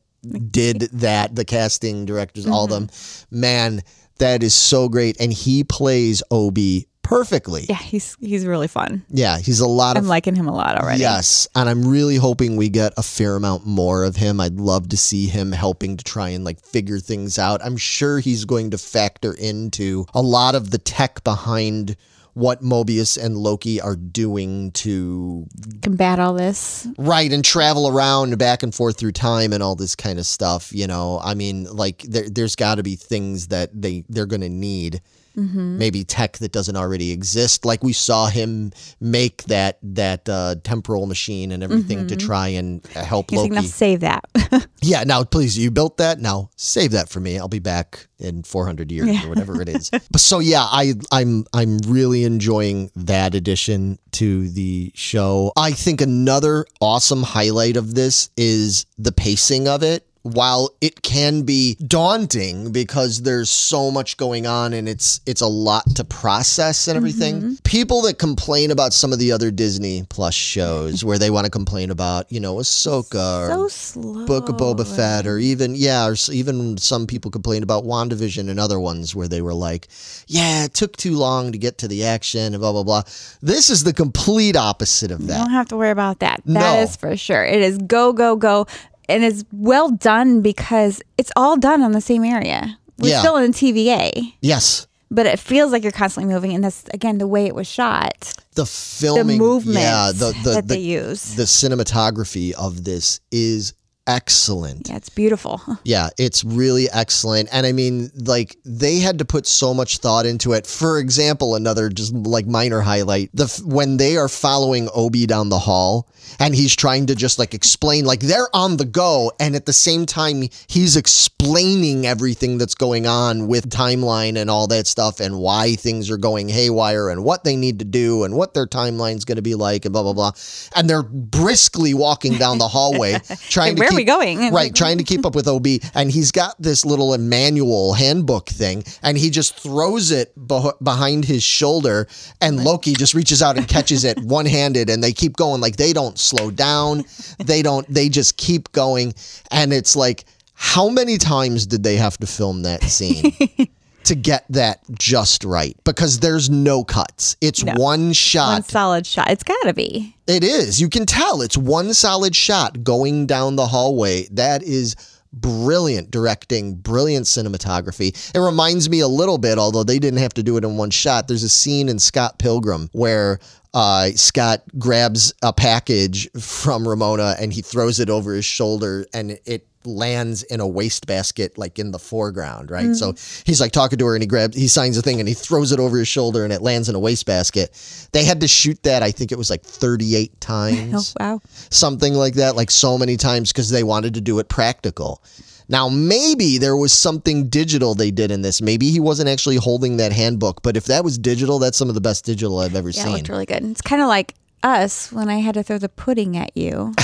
did 0.50 0.80
that, 0.92 1.34
the 1.34 1.44
casting 1.44 2.04
directors, 2.04 2.46
all 2.46 2.64
of 2.64 2.70
them. 2.70 2.88
Mm-hmm. 2.88 3.40
Man, 3.40 3.82
that 4.18 4.42
is 4.42 4.54
so 4.54 4.88
great 4.88 5.18
and 5.20 5.32
he 5.32 5.64
plays 5.64 6.22
OB 6.30 6.58
perfectly. 7.02 7.66
yeah, 7.68 7.74
he's 7.74 8.16
he's 8.20 8.46
really 8.46 8.68
fun. 8.68 9.04
Yeah, 9.08 9.38
he's 9.38 9.58
a 9.58 9.66
lot 9.66 9.96
of 9.96 10.04
I'm 10.04 10.08
liking 10.08 10.36
him 10.36 10.46
a 10.46 10.54
lot 10.54 10.80
already. 10.80 11.00
Yes, 11.00 11.48
and 11.56 11.68
I'm 11.68 11.88
really 11.88 12.16
hoping 12.16 12.56
we 12.56 12.68
get 12.68 12.92
a 12.96 13.02
fair 13.02 13.34
amount 13.34 13.66
more 13.66 14.04
of 14.04 14.14
him. 14.14 14.40
I'd 14.40 14.60
love 14.60 14.88
to 14.90 14.96
see 14.96 15.26
him 15.26 15.50
helping 15.50 15.96
to 15.96 16.04
try 16.04 16.28
and 16.28 16.44
like 16.44 16.64
figure 16.64 17.00
things 17.00 17.38
out. 17.38 17.60
I'm 17.64 17.76
sure 17.76 18.20
he's 18.20 18.44
going 18.44 18.70
to 18.70 18.78
factor 18.78 19.32
into 19.32 20.06
a 20.14 20.22
lot 20.22 20.54
of 20.54 20.70
the 20.70 20.78
tech 20.78 21.24
behind 21.24 21.96
what 22.34 22.62
Mobius 22.62 23.22
and 23.22 23.36
Loki 23.36 23.80
are 23.80 23.96
doing 23.96 24.70
to 24.72 25.46
Combat 25.82 26.18
all 26.18 26.34
this. 26.34 26.86
right 26.98 27.32
and 27.32 27.44
travel 27.44 27.88
around 27.88 28.38
back 28.38 28.62
and 28.62 28.74
forth 28.74 28.98
through 28.98 29.12
time 29.12 29.52
and 29.52 29.62
all 29.62 29.74
this 29.74 29.94
kind 29.94 30.18
of 30.18 30.26
stuff, 30.26 30.72
you 30.72 30.86
know. 30.86 31.20
I 31.22 31.34
mean, 31.34 31.64
like 31.64 32.02
there 32.02 32.28
there's 32.28 32.56
got 32.56 32.76
to 32.76 32.82
be 32.82 32.96
things 32.96 33.48
that 33.48 33.70
they 33.74 34.04
they're 34.08 34.26
going 34.26 34.42
to 34.42 34.48
need 34.48 35.00
Mm-hmm. 35.36 35.78
maybe 35.78 36.02
tech 36.04 36.38
that 36.38 36.50
doesn't 36.52 36.76
already 36.76 37.12
exist. 37.12 37.64
Like 37.64 37.84
we 37.84 37.92
saw 37.92 38.26
him 38.26 38.72
make 39.00 39.44
that 39.44 39.78
that 39.82 40.28
uh, 40.28 40.56
temporal 40.64 41.06
machine 41.06 41.52
and 41.52 41.62
everything 41.62 42.06
to 42.08 42.16
try 42.16 42.48
and 42.48 42.84
help 42.88 43.28
Mm-hmm. 43.28 43.36
He's 43.36 43.42
like, 43.42 43.50
Loki. 43.50 43.62
now 43.66 43.68
save 43.68 44.00
that. 44.00 44.24
yeah, 44.82 45.04
now 45.04 45.22
please, 45.24 45.56
you 45.56 45.70
built 45.70 45.98
that. 45.98 46.18
Now 46.18 46.50
save 46.56 46.90
that 46.92 47.08
for 47.08 47.20
me. 47.20 47.38
I'll 47.38 47.48
be 47.48 47.58
back 47.60 48.08
in 48.18 48.42
400 48.42 48.90
years 48.90 49.24
or 49.24 49.28
whatever 49.28 49.60
it 49.62 49.68
is. 49.68 49.90
But 50.10 50.20
so 50.20 50.40
yeah, 50.40 50.62
I 50.64 50.94
I'm 51.12 51.44
I'm 51.52 51.78
really 51.86 52.24
enjoying 52.24 52.90
that 52.96 53.34
addition 53.34 53.98
to 54.12 54.48
the 54.48 54.90
show. 54.94 55.52
I 55.56 55.70
think 55.72 56.00
another 56.00 56.66
awesome 56.80 57.22
highlight 57.22 57.76
of 57.76 57.94
this 57.94 58.30
is 58.36 58.86
the 58.98 59.12
pacing 59.12 59.68
of 59.68 59.82
it. 59.82 60.06
While 60.22 60.70
it 60.82 61.00
can 61.00 61.42
be 61.42 61.76
daunting 61.86 62.72
because 62.72 63.22
there's 63.22 63.48
so 63.48 63.90
much 63.90 64.18
going 64.18 64.46
on 64.46 64.74
and 64.74 64.86
it's 64.86 65.20
it's 65.24 65.40
a 65.40 65.46
lot 65.46 65.84
to 65.96 66.04
process 66.04 66.88
and 66.88 66.96
everything. 66.96 67.36
Mm-hmm. 67.36 67.52
People 67.64 68.02
that 68.02 68.18
complain 68.18 68.70
about 68.70 68.92
some 68.92 69.14
of 69.14 69.18
the 69.18 69.32
other 69.32 69.50
Disney 69.50 70.04
Plus 70.10 70.34
shows 70.34 71.02
where 71.02 71.18
they 71.18 71.30
want 71.30 71.46
to 71.46 71.50
complain 71.50 71.90
about, 71.90 72.30
you 72.30 72.38
know, 72.38 72.56
Ahsoka 72.56 73.48
or 73.48 73.48
so 73.48 73.68
slow. 73.68 74.26
Book 74.26 74.50
of 74.50 74.56
Boba 74.56 74.86
Fett, 74.86 75.26
or 75.26 75.38
even 75.38 75.74
yeah, 75.74 76.06
or 76.06 76.14
even 76.30 76.76
some 76.76 77.06
people 77.06 77.30
complained 77.30 77.62
about 77.62 77.84
WandaVision 77.84 78.50
and 78.50 78.60
other 78.60 78.78
ones 78.78 79.14
where 79.14 79.28
they 79.28 79.40
were 79.40 79.54
like, 79.54 79.88
yeah, 80.26 80.64
it 80.64 80.74
took 80.74 80.96
too 80.98 81.16
long 81.16 81.52
to 81.52 81.58
get 81.58 81.78
to 81.78 81.88
the 81.88 82.04
action 82.04 82.52
and 82.52 82.60
blah 82.60 82.72
blah 82.72 82.82
blah. 82.82 83.02
This 83.40 83.70
is 83.70 83.84
the 83.84 83.94
complete 83.94 84.54
opposite 84.56 85.10
of 85.10 85.26
that 85.28 85.38
You 85.38 85.44
don't 85.44 85.50
have 85.54 85.68
to 85.68 85.76
worry 85.78 85.90
about 85.90 86.18
that. 86.18 86.42
That 86.44 86.80
is 86.80 86.90
No. 86.90 87.08
for 87.08 87.16
sure. 87.16 87.44
It 87.44 87.62
is 87.62 87.78
go, 87.78 88.12
go, 88.12 88.36
go. 88.36 88.66
And 89.10 89.24
it's 89.24 89.44
well 89.52 89.90
done 89.90 90.40
because 90.42 91.02
it's 91.18 91.32
all 91.36 91.56
done 91.56 91.82
on 91.82 91.92
the 91.92 92.00
same 92.00 92.24
area. 92.24 92.78
We're 92.98 93.10
Yeah. 93.10 93.20
still 93.20 93.36
in 93.36 93.52
TVA, 93.52 94.34
Yes, 94.42 94.86
but 95.10 95.26
it 95.26 95.38
feels 95.38 95.72
like 95.72 95.82
you're 95.82 95.90
constantly 95.92 96.32
moving. 96.32 96.52
And 96.54 96.62
that's, 96.62 96.84
again, 96.92 97.18
the 97.18 97.26
way 97.26 97.46
it 97.46 97.54
was 97.54 97.66
shot, 97.66 98.32
the 98.54 98.66
filming, 98.66 99.14
the 99.26 99.32
filming, 99.34 99.38
movements 99.38 99.80
yeah, 99.80 100.12
the 100.12 100.32
the 100.44 100.50
that 100.52 100.68
the, 100.68 100.74
they 100.74 100.80
use. 100.80 101.34
the 101.34 101.44
cinematography 101.44 102.52
of 102.52 102.84
this 102.84 103.20
is 103.32 103.72
excellent. 104.06 104.88
Yeah, 104.88 104.96
it's 104.96 105.08
beautiful. 105.08 105.60
Yeah, 105.84 106.10
it's 106.18 106.44
really 106.44 106.88
excellent. 106.90 107.48
And 107.52 107.66
I 107.66 107.72
mean, 107.72 108.10
like, 108.16 108.56
they 108.64 108.98
had 108.98 109.18
to 109.18 109.24
put 109.24 109.46
so 109.46 109.72
much 109.74 109.98
thought 109.98 110.26
into 110.26 110.52
it. 110.52 110.66
For 110.66 110.98
example, 110.98 111.54
another 111.54 111.88
just 111.88 112.14
like 112.14 112.46
minor 112.46 112.80
highlight 112.80 113.30
the 113.34 113.44
f- 113.44 113.62
when 113.64 113.96
they 113.96 114.16
are 114.16 114.28
following 114.28 114.88
OB 114.94 115.26
down 115.26 115.48
the 115.48 115.58
hall 115.58 116.08
and 116.38 116.54
he's 116.54 116.74
trying 116.74 117.06
to 117.06 117.14
just 117.14 117.38
like 117.38 117.54
explain, 117.54 118.04
like, 118.04 118.20
they're 118.20 118.48
on 118.54 118.76
the 118.76 118.84
go. 118.84 119.32
And 119.38 119.54
at 119.54 119.66
the 119.66 119.72
same 119.72 120.06
time, 120.06 120.42
he's 120.66 120.96
explaining 120.96 122.06
everything 122.06 122.58
that's 122.58 122.74
going 122.74 123.06
on 123.06 123.46
with 123.48 123.70
timeline 123.70 124.36
and 124.36 124.50
all 124.50 124.66
that 124.68 124.86
stuff 124.86 125.20
and 125.20 125.38
why 125.38 125.74
things 125.74 126.10
are 126.10 126.16
going 126.16 126.48
haywire 126.48 127.10
and 127.10 127.24
what 127.24 127.44
they 127.44 127.56
need 127.56 127.78
to 127.78 127.84
do 127.84 128.24
and 128.24 128.34
what 128.34 128.54
their 128.54 128.66
timeline's 128.66 129.24
going 129.24 129.36
to 129.36 129.42
be 129.42 129.54
like 129.54 129.84
and 129.84 129.92
blah, 129.92 130.02
blah, 130.02 130.12
blah. 130.12 130.32
And 130.74 130.88
they're 130.88 131.02
briskly 131.02 131.94
walking 131.94 132.34
down 132.38 132.58
the 132.58 132.68
hallway 132.68 133.18
trying 133.48 133.76
to 133.76 133.89
keep, 133.90 133.96
we 133.96 134.04
going? 134.04 134.52
Right, 134.52 134.74
trying 134.74 134.98
to 134.98 135.04
keep 135.04 135.24
up 135.24 135.34
with 135.34 135.46
OB, 135.46 135.66
and 135.94 136.10
he's 136.10 136.32
got 136.32 136.60
this 136.60 136.84
little 136.84 137.16
manual 137.18 137.94
handbook 137.94 138.48
thing, 138.48 138.84
and 139.02 139.16
he 139.16 139.30
just 139.30 139.58
throws 139.58 140.10
it 140.10 140.32
beh- 140.38 140.82
behind 140.82 141.24
his 141.24 141.42
shoulder, 141.42 142.08
and 142.40 142.64
Loki 142.64 142.94
just 142.94 143.14
reaches 143.14 143.42
out 143.42 143.56
and 143.56 143.66
catches 143.68 144.04
it 144.04 144.18
one 144.22 144.46
handed, 144.46 144.90
and 144.90 145.02
they 145.02 145.12
keep 145.12 145.36
going. 145.36 145.60
Like 145.60 145.76
they 145.76 145.92
don't 145.92 146.18
slow 146.18 146.50
down, 146.50 147.04
they 147.38 147.62
don't, 147.62 147.86
they 147.92 148.08
just 148.08 148.36
keep 148.36 148.72
going, 148.72 149.14
and 149.50 149.72
it's 149.72 149.96
like, 149.96 150.24
how 150.54 150.88
many 150.88 151.16
times 151.16 151.66
did 151.66 151.82
they 151.82 151.96
have 151.96 152.18
to 152.18 152.26
film 152.26 152.62
that 152.62 152.82
scene? 152.82 153.32
To 154.04 154.14
get 154.14 154.44
that 154.48 154.80
just 154.98 155.44
right, 155.44 155.76
because 155.84 156.18
there's 156.18 156.48
no 156.50 156.82
cuts. 156.84 157.36
It's 157.40 157.62
No. 157.62 157.74
one 157.76 158.12
shot. 158.12 158.52
One 158.54 158.62
solid 158.64 159.06
shot. 159.06 159.30
It's 159.30 159.42
got 159.44 159.62
to 159.64 159.72
be. 159.74 160.16
It 160.26 160.42
is. 160.42 160.80
You 160.80 160.88
can 160.88 161.06
tell 161.06 161.42
it's 161.42 161.56
one 161.56 161.94
solid 161.94 162.34
shot 162.34 162.82
going 162.82 163.26
down 163.26 163.56
the 163.56 163.66
hallway. 163.66 164.26
That 164.32 164.62
is 164.62 164.96
brilliant 165.32 166.10
directing, 166.10 166.74
brilliant 166.74 167.26
cinematography. 167.26 168.08
It 168.34 168.38
reminds 168.40 168.90
me 168.90 169.00
a 169.00 169.06
little 169.08 169.38
bit, 169.38 169.58
although 169.58 169.84
they 169.84 169.98
didn't 170.00 170.18
have 170.18 170.34
to 170.34 170.42
do 170.42 170.56
it 170.56 170.64
in 170.64 170.76
one 170.76 170.90
shot. 170.90 171.28
There's 171.28 171.44
a 171.44 171.48
scene 171.48 171.88
in 171.88 171.98
Scott 172.00 172.38
Pilgrim 172.38 172.88
where 172.92 173.38
uh, 173.74 174.10
Scott 174.16 174.62
grabs 174.78 175.32
a 175.42 175.52
package 175.52 176.30
from 176.32 176.86
Ramona 176.88 177.36
and 177.38 177.52
he 177.52 177.62
throws 177.62 178.00
it 178.00 178.10
over 178.10 178.34
his 178.34 178.44
shoulder 178.44 179.06
and 179.14 179.38
it 179.46 179.66
lands 179.86 180.42
in 180.42 180.60
a 180.60 180.66
wastebasket 180.68 181.56
like 181.56 181.78
in 181.78 181.90
the 181.90 181.98
foreground, 181.98 182.70
right? 182.70 182.94
So 182.94 183.14
he's 183.46 183.62
like 183.62 183.72
talking 183.72 183.98
to 183.98 184.06
her 184.06 184.14
and 184.14 184.22
he 184.22 184.26
grabs 184.26 184.54
he 184.54 184.68
signs 184.68 184.98
a 184.98 185.02
thing 185.02 185.20
and 185.20 185.28
he 185.28 185.34
throws 185.34 185.72
it 185.72 185.80
over 185.80 185.96
his 185.98 186.08
shoulder 186.08 186.44
and 186.44 186.52
it 186.52 186.60
lands 186.60 186.90
in 186.90 186.94
a 186.94 186.98
wastebasket. 186.98 188.08
They 188.12 188.24
had 188.24 188.40
to 188.42 188.48
shoot 188.48 188.82
that 188.82 189.02
I 189.02 189.10
think 189.10 189.32
it 189.32 189.38
was 189.38 189.48
like 189.48 189.62
38 189.62 190.32
Oh, 190.34 190.36
times. 190.40 191.14
wow. 191.18 191.40
Something 191.70 192.12
like 192.14 192.34
that, 192.34 192.56
like 192.56 192.70
so 192.70 192.98
many 192.98 193.16
times 193.16 193.52
because 193.52 193.70
they 193.70 193.82
wanted 193.82 194.14
to 194.14 194.20
do 194.20 194.38
it 194.38 194.48
practical. 194.50 195.22
Now, 195.70 195.88
maybe 195.88 196.58
there 196.58 196.76
was 196.76 196.92
something 196.92 197.48
digital 197.48 197.94
they 197.94 198.10
did 198.10 198.32
in 198.32 198.42
this. 198.42 198.60
Maybe 198.60 198.90
he 198.90 198.98
wasn't 198.98 199.28
actually 199.28 199.54
holding 199.56 199.98
that 199.98 200.12
handbook, 200.12 200.62
but 200.62 200.76
if 200.76 200.86
that 200.86 201.04
was 201.04 201.16
digital, 201.16 201.60
that's 201.60 201.78
some 201.78 201.88
of 201.88 201.94
the 201.94 202.00
best 202.00 202.24
digital 202.24 202.58
I've 202.58 202.74
ever 202.74 202.90
Yeah, 202.90 203.02
it 203.02 203.04
seen. 203.04 203.12
looked 203.12 203.28
really 203.28 203.46
good. 203.46 203.62
It's 203.64 203.80
kind 203.80 204.02
of 204.02 204.08
like 204.08 204.34
us 204.64 205.12
when 205.12 205.28
I 205.30 205.36
had 205.36 205.54
to 205.54 205.62
throw 205.62 205.78
the 205.78 205.88
pudding 205.88 206.36
at 206.36 206.56
you. 206.56 206.92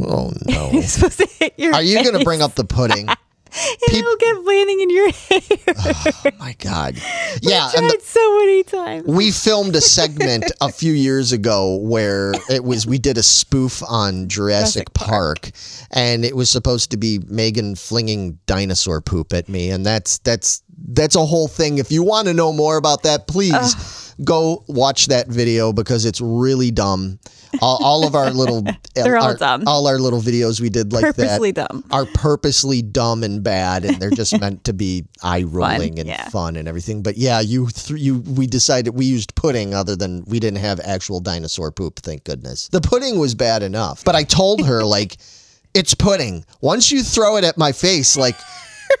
oh 0.00 0.32
no. 0.46 0.80
supposed 0.82 1.18
to 1.18 1.26
hit 1.26 1.54
your 1.58 1.74
Are 1.74 1.82
you 1.82 2.02
going 2.04 2.16
to 2.16 2.24
bring 2.24 2.40
up 2.40 2.54
the 2.54 2.64
pudding? 2.64 3.08
and 3.56 3.96
it'll 3.96 4.16
get 4.16 4.44
landing 4.44 4.80
in 4.80 4.90
your 4.90 5.10
hair. 5.10 5.40
Oh 6.26 6.30
my 6.38 6.54
god. 6.58 6.96
Yeah, 7.40 7.70
and 7.76 7.88
Tried 7.88 8.02
so 8.02 8.38
many 8.38 8.62
times. 8.62 9.06
we 9.06 9.30
filmed 9.30 9.74
a 9.76 9.80
segment 9.80 10.44
a 10.60 10.70
few 10.70 10.92
years 10.92 11.32
ago 11.32 11.76
where 11.76 12.32
it 12.50 12.64
was 12.64 12.86
we 12.86 12.98
did 12.98 13.18
a 13.18 13.22
spoof 13.22 13.82
on 13.88 14.28
Jurassic, 14.28 14.92
Jurassic 14.92 14.94
Park, 14.94 15.50
and 15.90 16.24
it 16.24 16.34
was 16.36 16.50
supposed 16.50 16.90
to 16.92 16.96
be 16.96 17.20
Megan 17.26 17.74
flinging 17.74 18.38
dinosaur 18.46 19.00
poop 19.00 19.32
at 19.32 19.48
me 19.48 19.70
and 19.70 19.84
that's 19.84 20.18
that's 20.18 20.62
that's 20.88 21.16
a 21.16 21.24
whole 21.24 21.48
thing 21.48 21.78
if 21.78 21.90
you 21.90 22.02
want 22.02 22.28
to 22.28 22.34
know 22.34 22.52
more 22.52 22.76
about 22.76 23.02
that 23.02 23.26
please 23.26 24.05
go 24.24 24.64
watch 24.66 25.06
that 25.06 25.28
video 25.28 25.72
because 25.72 26.04
it's 26.04 26.20
really 26.20 26.70
dumb 26.70 27.18
all, 27.60 27.78
all 27.82 28.06
of 28.06 28.14
our 28.14 28.30
little 28.30 28.62
uh, 28.68 28.72
They're 28.94 29.16
all 29.18 29.24
our- 29.28 29.36
dumb. 29.36 29.64
all 29.66 29.86
our 29.86 29.98
little 29.98 30.20
videos 30.20 30.60
we 30.60 30.70
did 30.70 30.92
like 30.92 31.02
Purposely 31.04 31.50
that 31.52 31.68
dumb. 31.70 31.84
are 31.90 32.06
purposely 32.06 32.82
dumb 32.82 33.22
and 33.22 33.42
bad 33.42 33.84
and 33.84 33.96
they're 33.96 34.10
just 34.10 34.38
meant 34.40 34.64
to 34.64 34.72
be 34.72 35.04
eye 35.22 35.42
rolling 35.42 35.98
and 35.98 36.08
yeah. 36.08 36.28
fun 36.30 36.56
and 36.56 36.66
everything 36.66 37.02
but 37.02 37.16
yeah 37.16 37.40
you 37.40 37.68
th- 37.68 38.00
you 38.00 38.18
we 38.20 38.46
decided 38.46 38.94
we 38.94 39.04
used 39.04 39.34
pudding 39.34 39.74
other 39.74 39.94
than 39.96 40.24
we 40.26 40.40
didn't 40.40 40.60
have 40.60 40.80
actual 40.80 41.20
dinosaur 41.20 41.70
poop 41.70 41.98
thank 42.00 42.24
goodness 42.24 42.68
the 42.68 42.80
pudding 42.80 43.18
was 43.18 43.34
bad 43.34 43.62
enough 43.62 44.02
but 44.04 44.14
i 44.14 44.22
told 44.22 44.64
her 44.64 44.82
like 44.82 45.16
it's 45.74 45.94
pudding 45.94 46.42
once 46.62 46.90
you 46.90 47.02
throw 47.02 47.36
it 47.36 47.44
at 47.44 47.58
my 47.58 47.70
face 47.70 48.16
like 48.16 48.36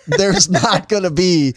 there's 0.06 0.48
not 0.48 0.88
gonna 0.88 1.10
be 1.10 1.54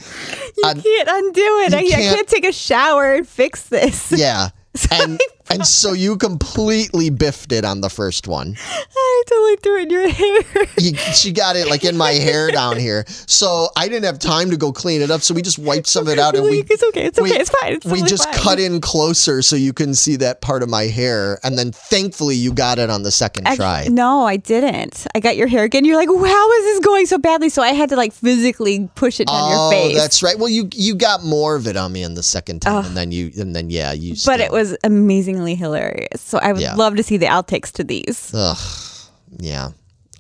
You 0.58 0.63
I- 0.65 0.73
can't 0.73 1.10
undo 1.10 1.41
it. 1.65 1.73
I, 1.73 1.78
I 1.80 1.84
can't- 1.88 2.15
can't 2.15 2.28
take 2.28 2.45
a 2.45 2.52
shower 2.54 3.13
and 3.13 3.28
fix 3.28 3.63
this. 3.63 4.12
yeah 4.12 4.49
and 4.91 5.19
and 5.49 5.65
so 5.65 5.93
you 5.93 6.15
completely 6.17 7.09
biffed 7.09 7.51
it 7.51 7.65
on 7.65 7.81
the 7.81 7.89
first 7.89 8.27
one 8.27 8.55
I 8.59 9.23
totally 9.27 9.55
threw 9.57 9.77
it 9.79 9.83
in 9.83 9.89
your 9.89 10.09
hair. 10.09 10.65
you, 10.77 10.95
she 11.13 11.31
got 11.31 11.55
it 11.55 11.67
like 11.67 11.83
in 11.83 11.97
my 11.97 12.12
hair 12.12 12.51
down 12.51 12.77
here. 12.77 13.05
So 13.27 13.67
I 13.75 13.88
didn't 13.88 14.05
have 14.05 14.17
time 14.19 14.49
to 14.51 14.57
go 14.57 14.71
clean 14.71 15.01
it 15.01 15.12
up. 15.12 15.21
So 15.21 15.33
we 15.33 15.41
just 15.41 15.59
wiped 15.59 15.88
some 15.88 16.07
of 16.07 16.13
it 16.13 16.19
out 16.19 16.35
and 16.35 16.43
we. 16.43 16.59
it's 16.69 16.83
okay. 16.83 17.05
It's 17.05 17.19
okay. 17.19 17.31
it's 17.35 17.49
fine. 17.49 17.73
It's 17.73 17.85
we 17.85 17.91
totally 17.99 18.09
just 18.09 18.25
fine. 18.25 18.33
cut 18.35 18.59
in 18.59 18.79
closer 18.81 19.41
so 19.41 19.55
you 19.55 19.73
couldn't 19.73 19.95
see 19.95 20.15
that 20.17 20.41
part 20.41 20.63
of 20.63 20.69
my 20.69 20.83
hair, 20.83 21.39
and 21.43 21.57
then 21.57 21.71
thankfully 21.71 22.35
you 22.35 22.53
got 22.53 22.79
it 22.79 22.89
on 22.89 23.03
the 23.03 23.12
second 23.12 23.47
Actu- 23.47 23.57
try. 23.57 23.88
No, 23.89 24.25
I 24.25 24.38
didn't. 24.38 25.05
I 25.13 25.19
got 25.19 25.35
your 25.35 25.47
hair 25.47 25.63
again. 25.63 25.83
You're 25.85 25.97
like, 25.97 26.07
how 26.09 26.51
is 26.53 26.63
this 26.65 26.79
going 26.79 27.05
so 27.05 27.17
badly? 27.17 27.49
So 27.49 27.62
I 27.62 27.69
had 27.73 27.89
to 27.89 27.95
like 27.95 28.13
physically 28.13 28.89
push 28.95 29.19
it 29.19 29.27
down 29.27 29.51
Oh, 29.53 29.71
your 29.71 29.71
face. 29.89 29.97
that's 29.97 30.23
right. 30.23 30.38
Well, 30.39 30.49
you 30.49 30.69
you 30.73 30.95
got 30.95 31.23
more 31.23 31.55
of 31.55 31.67
it 31.67 31.75
on 31.75 31.91
me 31.91 32.03
in 32.03 32.13
the 32.13 32.23
second 32.23 32.62
time, 32.62 32.85
and 32.85 32.95
then 32.97 33.12
you 33.12 33.31
and 33.38 33.55
then 33.55 33.69
yeah, 33.69 33.91
you. 33.91 34.12
but 34.13 34.17
still- 34.19 34.39
it 34.39 34.51
was 34.51 34.75
amazingly 35.39 35.56
hilarious. 35.56 36.21
So 36.21 36.38
I 36.39 36.52
would 36.52 36.62
Yeah. 36.62 36.75
love 36.75 36.95
to 36.95 37.04
see 37.04 37.17
the 37.17 37.25
outtakes 37.28 37.71
to 37.73 37.84
these. 37.84 38.32
Ugh, 38.34 38.58
yeah. 39.39 39.69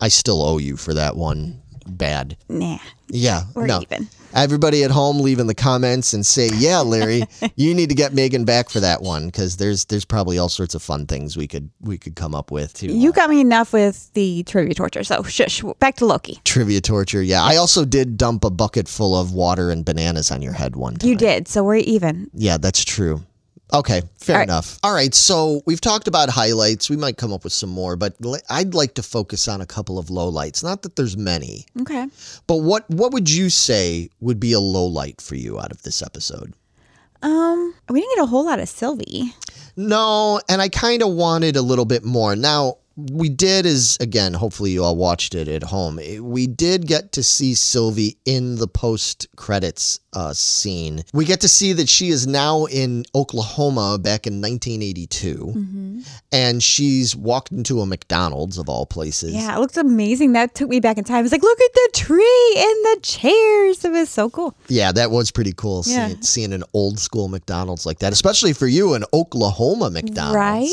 I 0.01 0.07
still 0.07 0.41
owe 0.41 0.57
you 0.57 0.77
for 0.77 0.93
that 0.93 1.15
one. 1.17 1.61
Bad. 1.87 2.37
Nah. 2.47 2.77
Yeah. 3.09 3.43
We're 3.55 3.65
no. 3.65 3.81
even. 3.81 4.07
Everybody 4.35 4.83
at 4.83 4.91
home, 4.91 5.21
leave 5.21 5.39
in 5.39 5.47
the 5.47 5.55
comments 5.55 6.13
and 6.13 6.23
say, 6.23 6.51
"Yeah, 6.55 6.81
Larry, 6.81 7.23
you 7.55 7.73
need 7.73 7.89
to 7.89 7.95
get 7.95 8.13
Megan 8.13 8.45
back 8.45 8.69
for 8.69 8.79
that 8.79 9.01
one 9.01 9.25
because 9.25 9.57
there's 9.57 9.85
there's 9.85 10.05
probably 10.05 10.37
all 10.37 10.49
sorts 10.49 10.75
of 10.75 10.83
fun 10.83 11.07
things 11.07 11.35
we 11.35 11.47
could 11.47 11.71
we 11.81 11.97
could 11.97 12.15
come 12.15 12.35
up 12.35 12.51
with 12.51 12.75
too." 12.75 12.93
You 12.93 13.09
uh, 13.09 13.13
got 13.13 13.31
me 13.31 13.41
enough 13.41 13.73
with 13.73 14.13
the 14.13 14.43
trivia 14.43 14.75
torture. 14.75 15.03
So 15.03 15.23
shush. 15.23 15.63
Back 15.79 15.95
to 15.95 16.05
Loki. 16.05 16.39
trivia 16.43 16.79
torture. 16.79 17.23
Yeah, 17.23 17.41
I 17.41 17.55
also 17.55 17.85
did 17.85 18.17
dump 18.17 18.43
a 18.43 18.51
bucket 18.51 18.87
full 18.87 19.19
of 19.19 19.33
water 19.33 19.71
and 19.71 19.83
bananas 19.83 20.29
on 20.29 20.43
your 20.43 20.53
head 20.53 20.75
one 20.75 20.93
time. 20.97 21.09
You 21.09 21.15
did. 21.15 21.47
So 21.47 21.63
we're 21.63 21.77
even. 21.77 22.29
Yeah, 22.35 22.57
that's 22.59 22.85
true. 22.85 23.23
Okay, 23.71 24.01
fair 24.17 24.35
All 24.35 24.39
right. 24.39 24.43
enough. 24.47 24.79
All 24.83 24.93
right, 24.93 25.13
so 25.13 25.61
we've 25.67 25.79
talked 25.79 26.07
about 26.07 26.29
highlights. 26.29 26.89
We 26.89 26.97
might 26.97 27.17
come 27.17 27.31
up 27.31 27.43
with 27.43 27.53
some 27.53 27.69
more, 27.69 27.95
but 27.95 28.15
I'd 28.49 28.73
like 28.73 28.95
to 28.95 29.03
focus 29.03 29.47
on 29.47 29.61
a 29.61 29.65
couple 29.67 29.99
of 29.99 30.07
lowlights. 30.07 30.63
Not 30.63 30.81
that 30.81 30.95
there's 30.95 31.15
many, 31.15 31.65
Okay. 31.81 32.07
but 32.47 32.57
what 32.57 32.89
what 32.89 33.13
would 33.13 33.29
you 33.29 33.51
say 33.51 34.09
would 34.21 34.39
be 34.39 34.53
a 34.53 34.59
low 34.59 34.85
light 34.87 35.21
for 35.21 35.35
you 35.35 35.59
out 35.59 35.71
of 35.71 35.83
this 35.83 36.01
episode? 36.01 36.53
Um, 37.21 37.75
we 37.89 37.99
didn't 38.01 38.15
get 38.15 38.23
a 38.23 38.27
whole 38.27 38.45
lot 38.45 38.59
of 38.59 38.67
Sylvie. 38.69 39.33
No, 39.75 40.41
and 40.49 40.61
I 40.63 40.69
kind 40.69 41.03
of 41.03 41.09
wanted 41.09 41.55
a 41.55 41.61
little 41.61 41.85
bit 41.85 42.03
more. 42.03 42.35
Now, 42.35 42.77
we 43.11 43.29
did 43.29 43.65
is 43.65 43.97
again, 43.99 44.33
hopefully 44.33 44.71
you 44.71 44.83
all 44.83 44.95
watched 44.95 45.35
it 45.35 45.47
at 45.47 45.63
home. 45.63 45.99
eh, 45.99 46.19
We 46.19 46.47
did 46.47 46.87
get 46.87 47.11
to 47.13 47.23
see 47.23 47.53
Sylvie 47.55 48.17
in 48.25 48.55
the 48.55 48.67
post 48.67 49.27
credits 49.35 49.99
uh, 50.13 50.33
scene. 50.33 51.03
We 51.13 51.25
get 51.25 51.41
to 51.41 51.47
see 51.47 51.73
that 51.73 51.87
she 51.87 52.09
is 52.09 52.25
now 52.25 52.65
in 52.65 53.05
Oklahoma 53.13 53.99
back 53.99 54.25
in 54.25 54.41
1982, 54.41 56.03
and 56.31 56.63
she's 56.63 57.15
walked 57.15 57.51
into 57.51 57.81
a 57.81 57.85
McDonald's 57.85 58.57
of 58.57 58.69
all 58.69 58.85
places. 58.85 59.33
Yeah, 59.33 59.55
it 59.55 59.59
looks 59.59 59.77
amazing. 59.77 60.33
That 60.33 60.55
took 60.55 60.69
me 60.69 60.79
back 60.79 60.97
in 60.97 61.03
time. 61.03 61.23
It's 61.25 61.31
like, 61.31 61.43
look 61.43 61.59
at 61.61 61.73
the 61.73 61.89
tree 61.93 62.53
and 62.57 62.85
the 62.85 62.99
chairs. 63.03 63.85
It 63.85 63.91
was 63.91 64.09
so 64.09 64.29
cool. 64.29 64.55
Yeah, 64.67 64.91
that 64.91 65.11
was 65.11 65.29
pretty 65.31 65.53
cool 65.53 65.83
Yeah. 65.85 66.07
seeing, 66.07 66.21
seeing 66.23 66.53
an 66.53 66.63
old 66.73 66.99
school 66.99 67.27
McDonald's 67.27 67.85
like 67.85 67.99
that, 67.99 68.11
especially 68.13 68.53
for 68.53 68.67
you, 68.67 68.93
an 68.95 69.03
Oklahoma 69.13 69.89
McDonald's. 69.91 70.35
Right? 70.35 70.69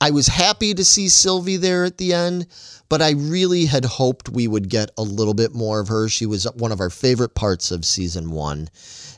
I 0.00 0.10
was 0.10 0.26
happy 0.26 0.74
to 0.74 0.84
see 0.84 1.08
Sylvie 1.08 1.56
there 1.56 1.84
at 1.84 1.98
the 1.98 2.12
end, 2.12 2.46
but 2.88 3.02
I 3.02 3.12
really 3.12 3.64
had 3.66 3.84
hoped 3.84 4.28
we 4.28 4.46
would 4.46 4.68
get 4.68 4.90
a 4.98 5.02
little 5.02 5.34
bit 5.34 5.54
more 5.54 5.80
of 5.80 5.88
her. 5.88 6.08
She 6.08 6.26
was 6.26 6.44
one 6.54 6.72
of 6.72 6.80
our 6.80 6.90
favorite 6.90 7.34
parts 7.34 7.70
of 7.70 7.84
season 7.84 8.30
one. 8.30 8.68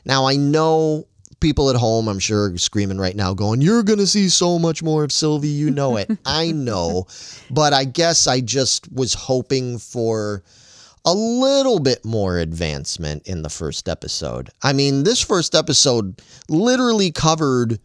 Now, 0.05 0.25
I 0.25 0.35
know 0.35 1.05
people 1.39 1.69
at 1.69 1.75
home, 1.75 2.07
I'm 2.07 2.19
sure, 2.19 2.51
are 2.51 2.57
screaming 2.57 2.97
right 2.97 3.15
now, 3.15 3.33
going, 3.33 3.61
You're 3.61 3.83
going 3.83 3.99
to 3.99 4.07
see 4.07 4.29
so 4.29 4.59
much 4.59 4.81
more 4.83 5.03
of 5.03 5.11
Sylvie. 5.11 5.47
You 5.47 5.69
know 5.71 5.97
it. 5.97 6.09
I 6.25 6.51
know. 6.51 7.07
But 7.49 7.73
I 7.73 7.85
guess 7.85 8.27
I 8.27 8.41
just 8.41 8.91
was 8.91 9.13
hoping 9.13 9.77
for 9.77 10.43
a 11.05 11.13
little 11.13 11.79
bit 11.79 12.03
more 12.03 12.37
advancement 12.37 13.27
in 13.27 13.41
the 13.41 13.49
first 13.49 13.87
episode. 13.87 14.49
I 14.61 14.73
mean, 14.73 15.03
this 15.03 15.21
first 15.21 15.55
episode 15.55 16.21
literally 16.49 17.11
covered 17.11 17.79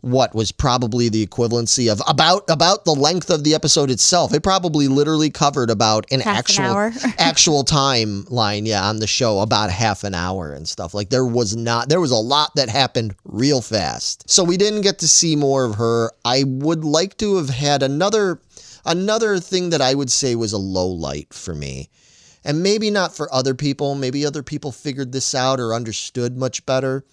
what 0.00 0.34
was 0.34 0.52
probably 0.52 1.08
the 1.08 1.26
equivalency 1.26 1.90
of 1.90 2.00
about 2.06 2.48
about 2.48 2.84
the 2.84 2.94
length 2.94 3.30
of 3.30 3.44
the 3.44 3.54
episode 3.54 3.90
itself. 3.90 4.34
It 4.34 4.42
probably 4.42 4.88
literally 4.88 5.30
covered 5.30 5.70
about 5.70 6.06
an 6.12 6.20
Half 6.20 6.36
actual 6.38 6.64
hour. 6.64 6.92
actual 7.18 7.64
timeline, 7.64 8.66
yeah, 8.66 8.84
on 8.88 8.98
the 8.98 9.06
show 9.06 9.40
about 9.40 9.70
half 9.70 10.04
an 10.04 10.14
hour 10.14 10.52
and 10.52 10.68
stuff. 10.68 10.94
Like 10.94 11.10
there 11.10 11.26
was 11.26 11.56
not 11.56 11.88
there 11.88 12.00
was 12.00 12.10
a 12.10 12.16
lot 12.16 12.54
that 12.56 12.68
happened 12.68 13.14
real 13.24 13.60
fast. 13.60 14.28
So 14.28 14.44
we 14.44 14.56
didn't 14.56 14.82
get 14.82 14.98
to 15.00 15.08
see 15.08 15.36
more 15.36 15.64
of 15.64 15.76
her. 15.76 16.10
I 16.24 16.44
would 16.46 16.84
like 16.84 17.16
to 17.18 17.36
have 17.36 17.50
had 17.50 17.82
another 17.82 18.40
another 18.84 19.38
thing 19.38 19.70
that 19.70 19.80
I 19.80 19.94
would 19.94 20.10
say 20.10 20.34
was 20.34 20.52
a 20.52 20.58
low 20.58 20.88
light 20.88 21.34
for 21.34 21.54
me. 21.54 21.90
And 22.44 22.62
maybe 22.62 22.92
not 22.92 23.16
for 23.16 23.32
other 23.34 23.54
people, 23.54 23.96
maybe 23.96 24.24
other 24.24 24.44
people 24.44 24.70
figured 24.70 25.10
this 25.10 25.34
out 25.34 25.58
or 25.58 25.74
understood 25.74 26.38
much 26.38 26.64
better. 26.64 27.04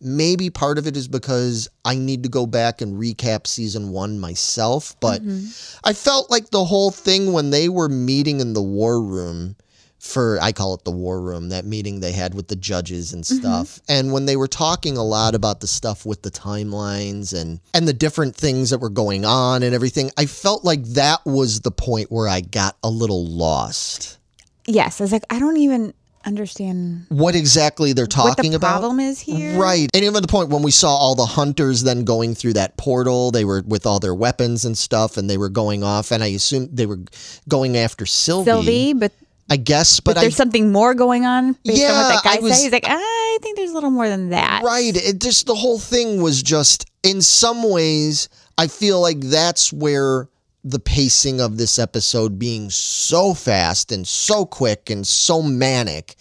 Maybe 0.00 0.48
part 0.48 0.78
of 0.78 0.86
it 0.86 0.96
is 0.96 1.08
because 1.08 1.68
I 1.84 1.94
need 1.96 2.22
to 2.22 2.28
go 2.28 2.46
back 2.46 2.80
and 2.80 2.98
recap 2.98 3.46
season 3.46 3.90
one 3.90 4.18
myself. 4.18 4.96
But 5.00 5.22
mm-hmm. 5.22 5.48
I 5.84 5.92
felt 5.92 6.30
like 6.30 6.50
the 6.50 6.64
whole 6.64 6.90
thing 6.90 7.32
when 7.32 7.50
they 7.50 7.68
were 7.68 7.88
meeting 7.88 8.40
in 8.40 8.54
the 8.54 8.62
war 8.62 9.02
room 9.02 9.56
for, 9.98 10.38
I 10.40 10.52
call 10.52 10.72
it 10.74 10.84
the 10.84 10.90
war 10.90 11.20
room, 11.20 11.50
that 11.50 11.66
meeting 11.66 12.00
they 12.00 12.12
had 12.12 12.34
with 12.34 12.48
the 12.48 12.56
judges 12.56 13.12
and 13.12 13.22
mm-hmm. 13.22 13.40
stuff. 13.40 13.80
And 13.88 14.12
when 14.12 14.24
they 14.24 14.36
were 14.36 14.48
talking 14.48 14.96
a 14.96 15.04
lot 15.04 15.34
about 15.34 15.60
the 15.60 15.66
stuff 15.66 16.06
with 16.06 16.22
the 16.22 16.30
timelines 16.30 17.38
and, 17.38 17.60
and 17.74 17.86
the 17.86 17.92
different 17.92 18.34
things 18.34 18.70
that 18.70 18.78
were 18.78 18.88
going 18.88 19.26
on 19.26 19.62
and 19.62 19.74
everything, 19.74 20.10
I 20.16 20.24
felt 20.24 20.64
like 20.64 20.82
that 20.94 21.20
was 21.26 21.60
the 21.60 21.70
point 21.70 22.10
where 22.10 22.28
I 22.28 22.40
got 22.40 22.78
a 22.82 22.88
little 22.88 23.26
lost. 23.26 24.18
Yes, 24.66 25.00
I 25.00 25.04
was 25.04 25.12
like, 25.12 25.24
I 25.28 25.38
don't 25.38 25.58
even 25.58 25.92
understand 26.24 27.06
What 27.08 27.34
exactly 27.34 27.92
they're 27.92 28.04
what 28.04 28.10
talking 28.10 28.50
the 28.52 28.56
about. 28.56 28.78
problem 28.80 29.00
is 29.00 29.20
here. 29.20 29.58
Right. 29.58 29.88
And 29.94 30.04
even 30.04 30.20
the 30.22 30.28
point 30.28 30.50
when 30.50 30.62
we 30.62 30.70
saw 30.70 30.94
all 30.94 31.14
the 31.14 31.24
hunters 31.26 31.82
then 31.82 32.04
going 32.04 32.34
through 32.34 32.54
that 32.54 32.76
portal, 32.76 33.30
they 33.30 33.44
were 33.44 33.62
with 33.66 33.86
all 33.86 34.00
their 34.00 34.14
weapons 34.14 34.64
and 34.64 34.76
stuff 34.76 35.16
and 35.16 35.28
they 35.28 35.38
were 35.38 35.48
going 35.48 35.82
off 35.82 36.10
and 36.10 36.22
I 36.22 36.28
assume 36.28 36.68
they 36.72 36.86
were 36.86 37.00
going 37.48 37.76
after 37.76 38.06
Sylvie. 38.06 38.44
Sylvie, 38.50 38.92
but, 38.94 39.12
I 39.48 39.56
guess, 39.56 39.98
but, 40.00 40.14
but 40.14 40.18
I 40.18 40.20
there's 40.22 40.36
something 40.36 40.70
more 40.70 40.94
going 40.94 41.26
on 41.26 41.52
based 41.64 41.82
on 41.82 41.88
Yeah, 41.88 42.02
what 42.08 42.08
that 42.14 42.24
guy 42.24 42.36
I 42.36 42.40
was- 42.40 42.56
said. 42.56 42.62
He's 42.64 42.72
like, 42.72 42.84
I 42.86 43.38
think 43.42 43.56
there's 43.56 43.70
a 43.70 43.74
little 43.74 43.90
more 43.90 44.08
than 44.08 44.30
that. 44.30 44.62
Right. 44.64 44.94
It 44.96 45.20
just 45.20 45.46
the 45.46 45.54
whole 45.54 45.78
thing 45.78 46.22
was 46.22 46.42
just 46.42 46.84
in 47.02 47.22
some 47.22 47.68
ways 47.68 48.28
I 48.58 48.66
feel 48.66 49.00
like 49.00 49.20
that's 49.20 49.72
where 49.72 50.28
the 50.62 50.78
pacing 50.78 51.40
of 51.40 51.56
this 51.56 51.78
episode 51.78 52.38
being 52.38 52.70
so 52.70 53.34
fast 53.34 53.92
and 53.92 54.06
so 54.06 54.44
quick 54.44 54.90
and 54.90 55.06
so 55.06 55.42
manic 55.42 56.16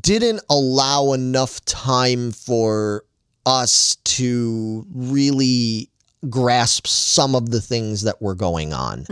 didn't 0.00 0.40
allow 0.48 1.12
enough 1.12 1.64
time 1.64 2.32
for 2.32 3.04
us 3.46 3.96
to 4.04 4.86
really 4.94 5.90
grasp 6.24 6.86
some 6.86 7.34
of 7.34 7.50
the 7.50 7.60
things 7.60 8.02
that 8.02 8.20
were 8.20 8.34
going 8.34 8.72
on. 8.72 9.06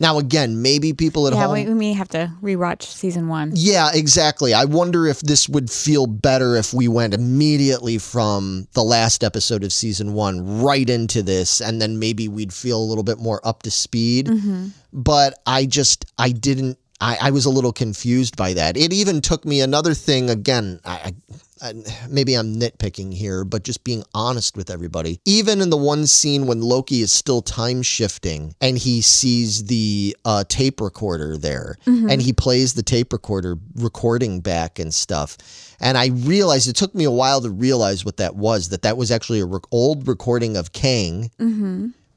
Now 0.00 0.18
again, 0.18 0.60
maybe 0.62 0.92
people 0.92 1.26
at 1.26 1.32
Mm-hmm. 1.32 1.40
Yeah, 1.40 1.46
home 1.46 1.54
we, 1.54 1.66
we 1.66 1.74
may 1.74 1.92
have 1.92 2.08
to 2.10 2.32
rewatch 2.42 2.82
season 2.82 3.28
one. 3.28 3.52
yeah, 3.54 3.90
exactly. 3.94 4.54
I 4.54 4.64
wonder 4.64 5.06
if 5.06 5.20
this 5.20 5.48
would 5.48 5.70
feel 5.70 6.06
better 6.06 6.56
if 6.56 6.72
we 6.74 6.88
went 6.88 7.14
immediately 7.14 7.98
from 7.98 8.66
the 8.72 8.82
last 8.82 9.22
episode 9.24 9.62
of 9.64 9.72
season 9.72 10.14
one 10.14 10.62
right 10.62 10.88
into 10.88 11.22
this, 11.22 11.60
and 11.60 11.80
then 11.80 11.98
maybe 11.98 12.28
we'd 12.28 12.52
feel 12.52 12.78
a 12.78 12.84
little 12.88 13.04
bit 13.04 13.18
more 13.18 13.40
up 13.46 13.62
to 13.64 13.70
speed. 13.70 14.26
Mm-hmm. 14.26 14.68
But 14.92 15.38
I 15.46 15.66
just, 15.66 16.06
I 16.18 16.30
didn't, 16.30 16.78
I, 17.00 17.18
I 17.22 17.30
was 17.30 17.44
a 17.44 17.50
little 17.50 17.72
confused 17.72 18.36
by 18.36 18.54
that. 18.54 18.76
It 18.76 18.92
even 18.92 19.20
took 19.20 19.44
me 19.44 19.60
another 19.60 19.94
thing 19.94 20.30
again. 20.30 20.80
I, 20.84 21.14
I, 21.60 21.72
maybe 22.08 22.34
I'm 22.34 22.56
nitpicking 22.56 23.12
here, 23.14 23.44
but 23.44 23.62
just 23.64 23.82
being 23.84 24.04
honest 24.14 24.56
with 24.56 24.70
everybody. 24.70 25.20
Even 25.24 25.60
in 25.60 25.70
the 25.70 25.76
one 25.76 26.06
scene 26.06 26.46
when 26.46 26.60
Loki 26.60 27.00
is 27.00 27.10
still 27.12 27.42
time 27.42 27.82
shifting 27.82 28.54
and 28.60 28.78
he 28.78 29.00
sees 29.00 29.64
the 29.64 30.16
uh, 30.24 30.44
tape 30.48 30.80
recorder 30.80 31.36
there 31.36 31.76
and 32.10 32.22
he 32.22 32.32
plays 32.32 32.74
the 32.74 32.82
tape 32.82 33.12
recorder 33.12 33.56
recording 33.76 34.40
back 34.40 34.78
and 34.78 34.92
stuff. 34.94 35.36
And 35.80 35.96
I 35.96 36.06
realized 36.08 36.68
it 36.68 36.76
took 36.76 36.94
me 36.94 37.04
a 37.04 37.10
while 37.10 37.40
to 37.40 37.50
realize 37.50 38.04
what 38.04 38.16
that 38.18 38.34
was 38.36 38.68
that 38.70 38.82
that 38.82 38.96
was 38.96 39.10
actually 39.10 39.40
a 39.40 39.46
rec- 39.46 39.62
old 39.72 40.06
recording 40.08 40.56
of 40.56 40.72
Kang 40.72 41.30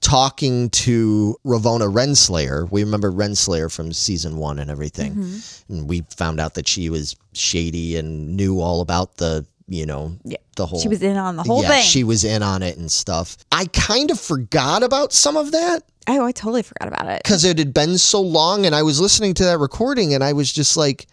talking 0.02 0.70
to 0.72 1.36
Ravona 1.46 1.92
Renslayer. 1.92 2.70
We 2.70 2.84
remember 2.84 3.12
Renslayer 3.12 3.72
from 3.74 3.94
season 3.94 4.38
one 4.38 4.60
and 4.60 4.70
everything. 4.70 5.14
Mm-hmm. 5.16 5.74
And 5.74 5.90
we 5.90 6.02
found 6.16 6.40
out 6.40 6.56
that 6.56 6.68
she 6.68 6.90
was 6.90 7.16
shady 7.34 7.98
and 7.98 8.36
knew 8.36 8.60
all 8.60 8.82
about 8.82 9.18
the, 9.18 9.46
you 9.68 9.86
know, 9.86 10.18
Yeah. 10.24 10.38
the 10.56 10.66
whole. 10.66 10.80
She 10.82 10.88
was 10.88 11.04
in 11.04 11.18
on 11.18 11.36
the 11.36 11.44
whole 11.44 11.62
yeah, 11.62 11.70
thing. 11.70 11.84
she 11.84 12.04
was 12.04 12.24
in 12.24 12.42
on 12.44 12.64
it 12.64 12.78
and 12.78 12.92
stuff. 12.92 13.38
I 13.52 13.66
kind 13.66 14.12
of 14.12 14.20
forgot 14.20 14.84
about 14.84 15.14
some 15.14 15.38
of 15.38 15.52
that 15.52 15.84
oh, 16.08 16.26
I 16.26 16.32
totally 16.32 16.64
forgot 16.64 16.88
about 16.88 17.08
it. 17.08 17.22
because 17.24 17.46
it 17.46 17.58
had 17.58 17.74
been 17.74 17.98
so 17.98 18.22
long 18.22 18.66
and 18.66 18.76
I 18.76 18.84
was 18.84 19.00
listening 19.00 19.34
to 19.36 19.46
that 19.46 19.60
recording 19.60 20.14
and 20.14 20.24
I 20.24 20.34
was 20.34 20.52
just 20.52 20.78
like, 20.78 21.08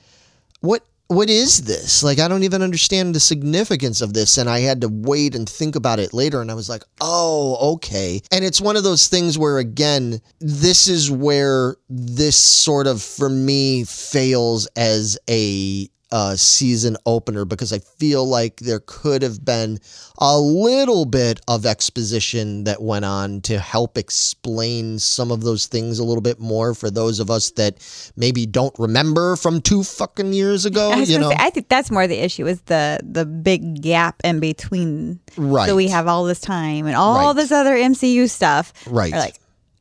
what 0.61 0.83
what 1.08 1.30
is 1.30 1.62
this? 1.62 2.02
Like 2.02 2.18
I 2.18 2.28
don't 2.28 2.42
even 2.42 2.62
understand 2.62 3.14
the 3.14 3.20
significance 3.20 4.00
of 4.00 4.12
this 4.12 4.36
and 4.36 4.48
I 4.48 4.60
had 4.60 4.82
to 4.82 4.88
wait 4.88 5.34
and 5.34 5.48
think 5.48 5.74
about 5.74 5.98
it 5.98 6.12
later 6.12 6.40
and 6.40 6.50
I 6.50 6.54
was 6.54 6.68
like, 6.68 6.84
"Oh, 7.00 7.74
okay." 7.74 8.20
And 8.30 8.44
it's 8.44 8.60
one 8.60 8.76
of 8.76 8.84
those 8.84 9.08
things 9.08 9.38
where 9.38 9.58
again, 9.58 10.20
this 10.38 10.86
is 10.86 11.10
where 11.10 11.76
this 11.88 12.36
sort 12.36 12.86
of 12.86 13.02
for 13.02 13.30
me 13.30 13.84
fails 13.84 14.66
as 14.76 15.18
a 15.28 15.88
uh, 16.10 16.34
season 16.36 16.96
opener 17.04 17.44
because 17.44 17.72
I 17.72 17.78
feel 17.80 18.26
like 18.26 18.56
there 18.60 18.80
could 18.86 19.22
have 19.22 19.44
been 19.44 19.78
a 20.18 20.38
little 20.38 21.04
bit 21.04 21.40
of 21.48 21.66
exposition 21.66 22.64
that 22.64 22.80
went 22.80 23.04
on 23.04 23.40
to 23.42 23.58
help 23.58 23.98
explain 23.98 24.98
some 24.98 25.30
of 25.30 25.42
those 25.42 25.66
things 25.66 25.98
a 25.98 26.04
little 26.04 26.22
bit 26.22 26.40
more 26.40 26.74
for 26.74 26.90
those 26.90 27.20
of 27.20 27.30
us 27.30 27.50
that 27.52 27.76
maybe 28.16 28.46
don't 28.46 28.74
remember 28.78 29.36
from 29.36 29.60
two 29.60 29.82
fucking 29.82 30.32
years 30.32 30.64
ago. 30.64 30.94
You 30.94 31.18
know, 31.18 31.30
say, 31.30 31.36
I 31.38 31.50
think 31.50 31.68
that's 31.68 31.90
more 31.90 32.06
the 32.06 32.18
issue 32.18 32.46
is 32.46 32.60
the 32.62 33.00
the 33.02 33.26
big 33.26 33.82
gap 33.82 34.20
in 34.24 34.40
between. 34.40 35.20
Right. 35.36 35.68
So 35.68 35.76
we 35.76 35.88
have 35.88 36.06
all 36.08 36.24
this 36.24 36.40
time 36.40 36.86
and 36.86 36.96
all 36.96 37.26
Right. 37.28 37.36
this 37.36 37.52
other 37.52 37.74
MCU 37.76 38.28
stuff. 38.30 38.72
Right. 38.86 39.12
Like, 39.12 39.34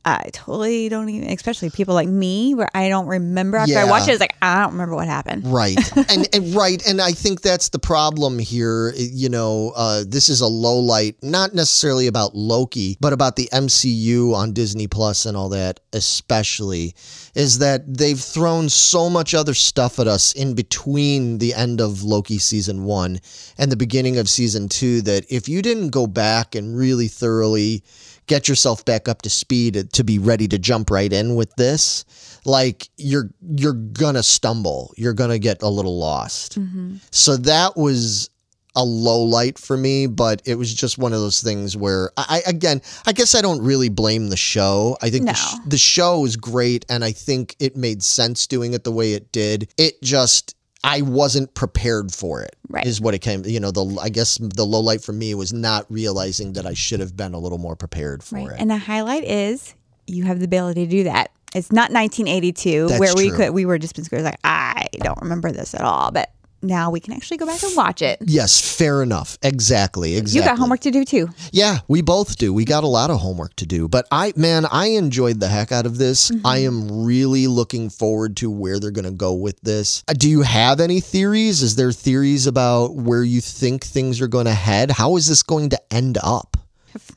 I 0.08 0.30
totally 0.32 0.88
don't 0.88 1.08
even, 1.08 1.28
especially 1.30 1.68
people 1.70 1.94
like 1.94 2.08
me, 2.08 2.54
where 2.54 2.68
I 2.74 2.88
don't 2.88 3.06
remember 3.06 3.58
after 3.58 3.76
I 3.78 3.84
Yeah. 3.84 3.90
watch 3.90 4.08
it. 4.08 4.12
It's 4.12 4.20
like 4.20 4.34
I 4.40 4.62
don't 4.62 4.72
remember 4.72 4.94
what 4.94 5.06
happened. 5.06 5.46
Right. 5.46 5.78
and, 6.10 6.26
and 6.32 6.54
right. 6.54 6.82
And 6.86 7.00
I 7.00 7.12
think 7.12 7.42
that's 7.42 7.68
the 7.68 7.78
problem 7.78 8.38
here. 8.38 8.92
You 8.96 9.28
know, 9.28 9.72
uh, 9.76 10.04
this 10.06 10.28
is 10.28 10.40
a 10.40 10.46
low 10.46 10.78
light, 10.78 11.16
not 11.22 11.54
necessarily 11.54 12.06
about 12.06 12.34
Loki, 12.34 12.96
but 13.00 13.12
about 13.12 13.36
the 13.36 13.48
MCU 13.52 14.34
on 14.34 14.52
Disney 14.52 14.86
Plus 14.86 15.26
and 15.26 15.36
all 15.36 15.50
that, 15.50 15.80
especially, 15.92 16.94
is 17.34 17.58
that 17.58 17.82
they've 17.98 18.18
thrown 18.20 18.68
so 18.68 19.10
much 19.10 19.34
other 19.34 19.54
stuff 19.54 19.98
at 19.98 20.06
us 20.08 20.32
in 20.32 20.54
between 20.54 21.38
the 21.38 21.52
end 21.54 21.80
of 21.80 22.02
Loki 22.02 22.38
season 22.38 22.84
one 22.84 23.20
and 23.58 23.70
the 23.70 23.76
beginning 23.76 24.16
of 24.18 24.28
season 24.28 24.68
two 24.68 25.02
that 25.02 25.24
if 25.30 25.48
you 25.48 25.60
didn't 25.62 25.90
go 25.90 26.06
back 26.06 26.54
and 26.54 26.76
really 26.76 27.08
thoroughly 27.08 27.82
get 28.28 28.48
yourself 28.48 28.84
back 28.84 29.08
up 29.08 29.22
to 29.22 29.30
speed 29.30 29.92
to 29.92 30.04
be 30.04 30.18
ready 30.18 30.46
to 30.48 30.58
jump 30.58 30.90
right 30.90 31.12
in 31.12 31.34
with 31.34 31.54
this 31.56 32.04
like 32.44 32.88
you're 32.96 33.30
you're 33.40 33.72
gonna 33.72 34.22
stumble. 34.22 34.92
You're 34.96 35.14
gonna 35.14 35.38
get 35.38 35.62
a 35.62 35.68
little 35.68 35.98
lost. 35.98 36.58
Mm-hmm. 36.58 36.96
So 37.10 37.36
that 37.36 37.76
was 37.76 38.30
a 38.76 38.84
low 38.84 39.22
light 39.22 39.58
for 39.58 39.76
me 39.76 40.06
but 40.06 40.40
it 40.44 40.54
was 40.54 40.72
just 40.72 40.98
one 40.98 41.12
of 41.12 41.18
those 41.18 41.40
things 41.42 41.76
where 41.76 42.12
i, 42.16 42.42
I 42.46 42.50
again 42.50 42.80
i 43.06 43.12
guess 43.12 43.34
i 43.34 43.40
don't 43.40 43.60
really 43.62 43.88
blame 43.88 44.28
the 44.28 44.36
show. 44.36 44.96
I 45.02 45.10
think 45.10 45.26
the, 45.26 45.34
sh- 45.34 45.54
the 45.66 45.78
show 45.78 46.24
is 46.24 46.36
great 46.36 46.84
and 46.88 47.02
i 47.02 47.10
think 47.10 47.56
it 47.58 47.76
made 47.76 48.04
sense 48.04 48.46
doing 48.46 48.74
it 48.74 48.84
the 48.84 48.92
way 48.92 49.14
it 49.14 49.32
did. 49.32 49.72
It 49.78 50.00
just 50.02 50.54
I 50.84 51.02
wasn't 51.02 51.54
prepared 51.54 52.12
for 52.12 52.42
it. 52.42 52.54
Right. 52.68 52.86
Is 52.86 53.00
what 53.00 53.14
it 53.14 53.18
came. 53.20 53.44
You 53.44 53.60
know, 53.60 53.70
the 53.70 53.98
I 54.00 54.08
guess 54.08 54.38
the 54.40 54.64
low 54.64 54.80
light 54.80 55.02
for 55.02 55.12
me 55.12 55.34
was 55.34 55.52
not 55.52 55.86
realizing 55.90 56.52
that 56.54 56.66
I 56.66 56.74
should 56.74 57.00
have 57.00 57.16
been 57.16 57.34
a 57.34 57.38
little 57.38 57.58
more 57.58 57.74
prepared 57.76 58.22
for 58.22 58.36
Right. 58.36 58.50
it. 58.52 58.56
And 58.60 58.70
the 58.70 58.78
highlight 58.78 59.24
is 59.24 59.74
you 60.06 60.24
have 60.24 60.38
the 60.38 60.44
ability 60.44 60.84
to 60.86 60.90
do 60.90 61.04
that. 61.04 61.30
It's 61.54 61.72
not 61.72 61.90
1982 61.92 62.88
That's 62.88 63.00
where 63.00 63.14
we 63.16 63.28
true. 63.28 63.36
could 63.36 63.50
we 63.54 63.64
were 63.64 63.78
just 63.78 63.96
like 64.12 64.38
I 64.44 64.86
don't 65.00 65.20
remember 65.22 65.50
this 65.50 65.74
at 65.74 65.80
all, 65.80 66.10
but 66.12 66.30
now 66.62 66.90
we 66.90 67.00
can 67.00 67.12
actually 67.12 67.36
go 67.36 67.46
back 67.46 67.62
and 67.62 67.76
watch 67.76 68.02
it. 68.02 68.18
yes, 68.24 68.60
fair 68.76 69.02
enough. 69.02 69.38
Exactly. 69.42 70.16
Exactly. 70.16 70.40
You 70.40 70.44
got 70.46 70.58
homework 70.58 70.80
to 70.80 70.90
do 70.90 71.04
too. 71.04 71.28
Yeah, 71.52 71.78
we 71.88 72.02
both 72.02 72.36
do. 72.36 72.52
We 72.52 72.64
got 72.64 72.84
a 72.84 72.88
lot 72.88 73.10
of 73.10 73.18
homework 73.20 73.54
to 73.56 73.66
do. 73.66 73.88
But 73.88 74.06
I, 74.10 74.32
man, 74.36 74.66
I 74.70 74.88
enjoyed 74.88 75.40
the 75.40 75.48
heck 75.48 75.72
out 75.72 75.86
of 75.86 75.98
this. 75.98 76.30
Mm-hmm. 76.30 76.46
I 76.46 76.58
am 76.58 77.04
really 77.04 77.46
looking 77.46 77.90
forward 77.90 78.36
to 78.38 78.50
where 78.50 78.78
they're 78.80 78.90
going 78.90 79.04
to 79.04 79.10
go 79.10 79.34
with 79.34 79.60
this. 79.60 80.02
Uh, 80.08 80.14
Do 80.14 80.28
you 80.28 80.42
have 80.42 80.80
any 80.80 81.00
theories? 81.00 81.62
Is 81.62 81.76
there 81.76 81.92
theories 81.92 82.46
about 82.46 82.94
where 82.94 83.22
you 83.22 83.40
think 83.40 83.84
things 83.84 84.20
are 84.20 84.28
going 84.28 84.46
to 84.46 84.54
head? 84.54 84.90
How 84.90 85.16
is 85.16 85.26
this 85.28 85.42
going 85.42 85.70
to 85.70 85.80
end 85.94 86.18
up? 86.22 86.56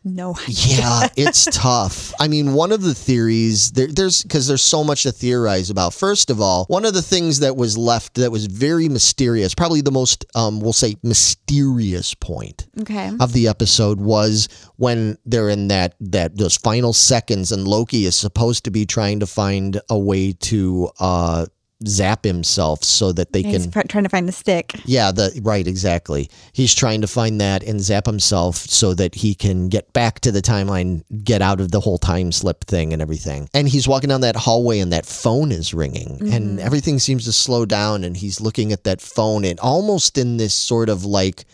No 0.04 0.36
idea. 0.48 0.78
Yeah, 0.80 1.08
it's 1.16 1.46
tough. 1.46 2.14
I 2.20 2.28
mean, 2.28 2.54
one 2.54 2.72
of 2.72 2.82
the 2.82 2.94
theories 2.96 3.72
there, 3.72 3.88
there's 3.88 4.24
because 4.24 4.48
there's 4.48 4.62
so 4.64 4.84
much 4.84 5.04
to 5.04 5.12
theorize 5.12 5.70
about. 5.70 5.94
First 5.94 6.30
of 6.30 6.42
all, 6.42 6.66
one 6.70 6.86
of 6.86 6.94
the 6.94 7.02
things 7.02 7.40
that 7.40 7.56
was 7.56 7.78
left 7.78 8.16
that 8.16 8.32
was 8.32 8.46
very 8.48 8.90
mysterious, 8.90 9.54
probably 9.54 9.82
the 9.82 9.92
most, 9.92 10.26
um, 10.36 10.60
we'll 10.60 10.74
say, 10.74 10.96
mysterious 11.04 12.14
point 12.16 12.68
Okay. 12.82 13.12
of 13.20 13.34
the 13.34 13.48
episode 13.48 14.00
was 14.00 14.48
when 14.78 15.18
they're 15.26 15.50
in 15.50 15.68
that 15.70 15.96
that 16.00 16.38
those 16.38 16.58
final 16.58 16.94
seconds 16.94 17.52
and 17.52 17.68
Loki 17.68 18.06
is 18.06 18.16
supposed 18.16 18.64
to 18.66 18.72
be 18.72 18.86
trying 18.86 19.20
to 19.20 19.28
find 19.28 19.80
a 19.90 19.98
way 19.98 20.34
to 20.34 20.90
uh 21.00 21.46
zap 21.88 22.24
himself 22.24 22.84
so 22.84 23.12
that 23.12 23.34
they 23.34 23.42
He's 23.42 23.64
can 23.64 23.72
pr- 23.72 23.88
trying 23.88 24.04
to 24.04 24.10
find 24.10 24.28
the 24.28 24.34
stick. 24.34 24.74
yeah 24.86 25.12
the 25.12 25.40
right 25.44 25.68
exactly. 25.68 26.30
He's 26.54 26.74
trying 26.74 27.02
to 27.02 27.08
find 27.08 27.40
that 27.42 27.64
and 27.64 27.82
zap 27.82 28.06
himself 28.06 28.58
so 28.58 28.94
that 28.96 29.16
he 29.16 29.36
can 29.36 29.70
get 29.70 29.92
back 29.94 30.20
to 30.22 30.32
the 30.32 30.42
timeline 30.42 31.04
get 31.24 31.42
out 31.42 31.60
of 31.60 31.72
the 31.72 31.80
whole 31.80 31.98
time 31.98 32.32
slip 32.32 32.64
thing 32.66 32.94
and 32.94 33.02
everything. 33.02 33.50
And 33.54 33.68
he's 33.68 33.88
walking 33.88 34.10
down 34.10 34.22
that 34.22 34.36
hallway 34.36 34.80
and 34.80 34.92
that 34.94 35.06
phone 35.06 35.52
is 35.52 35.74
ringing 35.74 36.20
and 36.22 36.58
mm-hmm. 36.58 36.60
everything 36.60 37.00
seems 37.00 37.26
to 37.26 37.32
slow 37.32 37.66
down 37.66 38.04
and 38.04 38.16
he's 38.18 38.42
looking 38.42 38.72
at 38.72 38.84
that 38.84 39.02
phone 39.02 39.46
and 39.46 39.60
almost 39.60 40.18
in 40.18 40.38
this 40.38 40.54
sort 40.54 40.90
of 40.90 41.06
like 41.06 41.46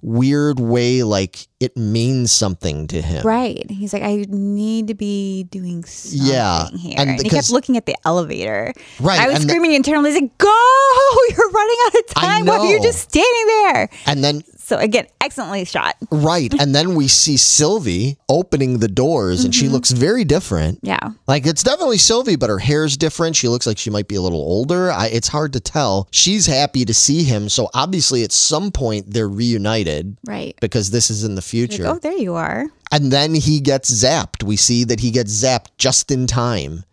weird 0.00 0.60
way 0.60 1.02
like 1.02 1.48
it 1.60 1.76
means 1.76 2.30
something 2.30 2.86
to 2.86 3.02
him 3.02 3.22
Right. 3.26 3.68
He's 3.70 3.92
like, 3.92 4.02
I 4.04 4.24
need 4.28 4.86
to 4.88 4.94
be 4.94 5.44
doing 5.44 5.84
something 5.84 6.28
Yeah, 6.28 6.68
here. 6.76 6.94
and 6.98 7.10
And, 7.10 7.22
he 7.22 7.28
kept 7.28 7.50
looking 7.50 7.76
at 7.76 7.86
the 7.86 7.96
elevator. 8.04 8.72
Right, 9.00 9.18
I 9.18 9.26
was 9.26 9.36
and 9.36 9.44
the- 9.44 9.48
screaming 9.48 9.72
internally, 9.74 10.12
like, 10.12 10.38
go! 10.38 10.46
You're 11.36 11.50
running 11.50 11.76
out 11.86 11.94
of 11.96 12.06
time 12.14 12.46
while 12.46 12.64
you're 12.64 12.78
know. 12.78 12.84
just 12.84 13.00
standing 13.10 13.46
there. 13.46 13.88
and 14.06 14.22
then 14.22 14.42
So 14.68 14.76
again, 14.76 15.06
excellently 15.22 15.64
shot. 15.64 15.96
right 16.10 16.52
and 16.60 16.74
then 16.74 16.94
we 16.94 17.08
see 17.08 17.36
sylvie 17.38 18.18
opening 18.28 18.78
the 18.80 18.88
doors 18.88 19.44
and 19.44 19.54
she 19.54 19.64
mm-hmm. 19.64 19.74
looks 19.74 19.90
very 19.90 20.24
different 20.24 20.78
Yeah. 20.82 21.10
Like 21.26 21.46
it's 21.46 21.62
definitely 21.62 21.98
Sylvie, 21.98 22.36
but 22.36 22.50
her 22.50 22.58
hair's 22.58 22.96
different. 22.96 23.34
She 23.36 23.48
looks 23.48 23.66
like 23.66 23.78
she 23.78 23.90
might 23.90 24.08
be 24.08 24.14
a 24.16 24.20
little 24.22 24.40
older. 24.40 24.90
I, 24.90 25.06
it's 25.08 25.28
hard 25.28 25.52
to 25.54 25.60
tell. 25.60 26.08
She's 26.10 26.46
happy 26.46 26.84
to 26.84 26.94
see 26.94 27.22
him, 27.22 27.48
so 27.48 27.68
obviously 27.74 28.24
at 28.24 28.32
some 28.32 28.70
point 28.70 29.10
they're 29.12 29.28
reunited 29.28 30.16
Right. 30.26 30.54
because 30.60 30.90
this 30.90 31.10
is 31.10 31.24
in 31.24 31.34
the 31.34 31.40
Like, 31.40 31.44
future. 31.44 31.86
oh, 31.86 31.98
there 31.98 32.12
you 32.26 32.34
are. 32.34 32.66
And 32.90 33.10
then 33.12 33.34
he 33.34 33.60
gets 33.60 33.90
zapped. 33.90 34.42
We 34.42 34.56
see 34.56 34.84
that 34.84 35.00
he 35.00 35.10
gets 35.10 35.32
zapped 35.32 35.68
just 35.78 36.10
in 36.10 36.26
time 36.26 36.84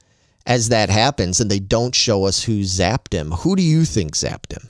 as 0.46 0.70
that 0.70 0.90
happens, 0.90 1.40
and 1.40 1.50
they 1.50 1.60
don't 1.60 1.96
show 1.96 2.26
us 2.26 2.44
who 2.44 2.62
zapped 2.62 3.14
him. 3.14 3.32
Who 3.32 3.56
do 3.56 3.64
you 3.64 3.86
think 3.86 4.16
zapped 4.16 4.52
him? 4.54 4.70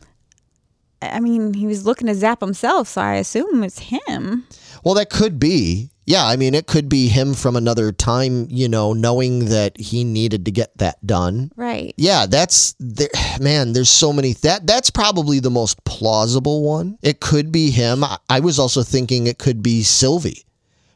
I 1.14 1.20
mean, 1.20 1.54
he 1.54 1.68
was 1.68 1.86
looking 1.86 2.08
to 2.08 2.16
zap 2.16 2.42
himself, 2.42 2.88
so 2.88 3.02
I 3.02 3.16
assume 3.16 3.64
it's 3.64 3.80
him. 3.80 4.48
Well, 4.84 4.96
that 4.96 5.10
could 5.10 5.40
be. 5.40 5.90
Yeah, 6.08 6.26
I 6.26 6.36
mean, 6.36 6.54
it 6.54 6.68
could 6.68 6.88
be 6.88 7.08
him 7.08 7.34
from 7.34 7.56
another 7.56 7.92
time, 7.92 8.46
you 8.52 8.70
know, 8.70 8.94
knowing 8.94 9.46
that 9.46 9.80
he 9.80 10.04
needed 10.04 10.46
to 10.46 10.52
get 10.52 10.78
that 10.78 11.04
done. 11.06 11.52
Right. 11.56 11.96
Yeah, 11.98 12.28
that's 12.28 12.76
there, 12.80 13.10
man. 13.40 13.74
There's 13.74 13.90
so 13.90 14.14
many 14.14 14.34
that 14.34 14.68
that's 14.68 14.92
probably 14.92 15.40
the 15.40 15.50
most 15.50 15.84
plausible 15.84 16.64
one. 16.64 17.00
It 17.02 17.22
could 17.22 17.52
be 17.52 17.72
him. 17.72 18.04
I, 18.04 18.20
I 18.30 18.40
was 18.40 18.60
also 18.60 18.84
thinking 18.84 19.26
it 19.26 19.40
could 19.40 19.64
be 19.64 19.82
Sylvie 19.82 20.46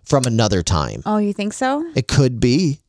from 0.03 0.25
another 0.25 0.61
time. 0.61 1.01
Oh, 1.07 1.17
you 1.17 1.33
think 1.33 1.53
so? 1.53 1.83
It 1.95 2.07
could 2.07 2.39
be. 2.39 2.79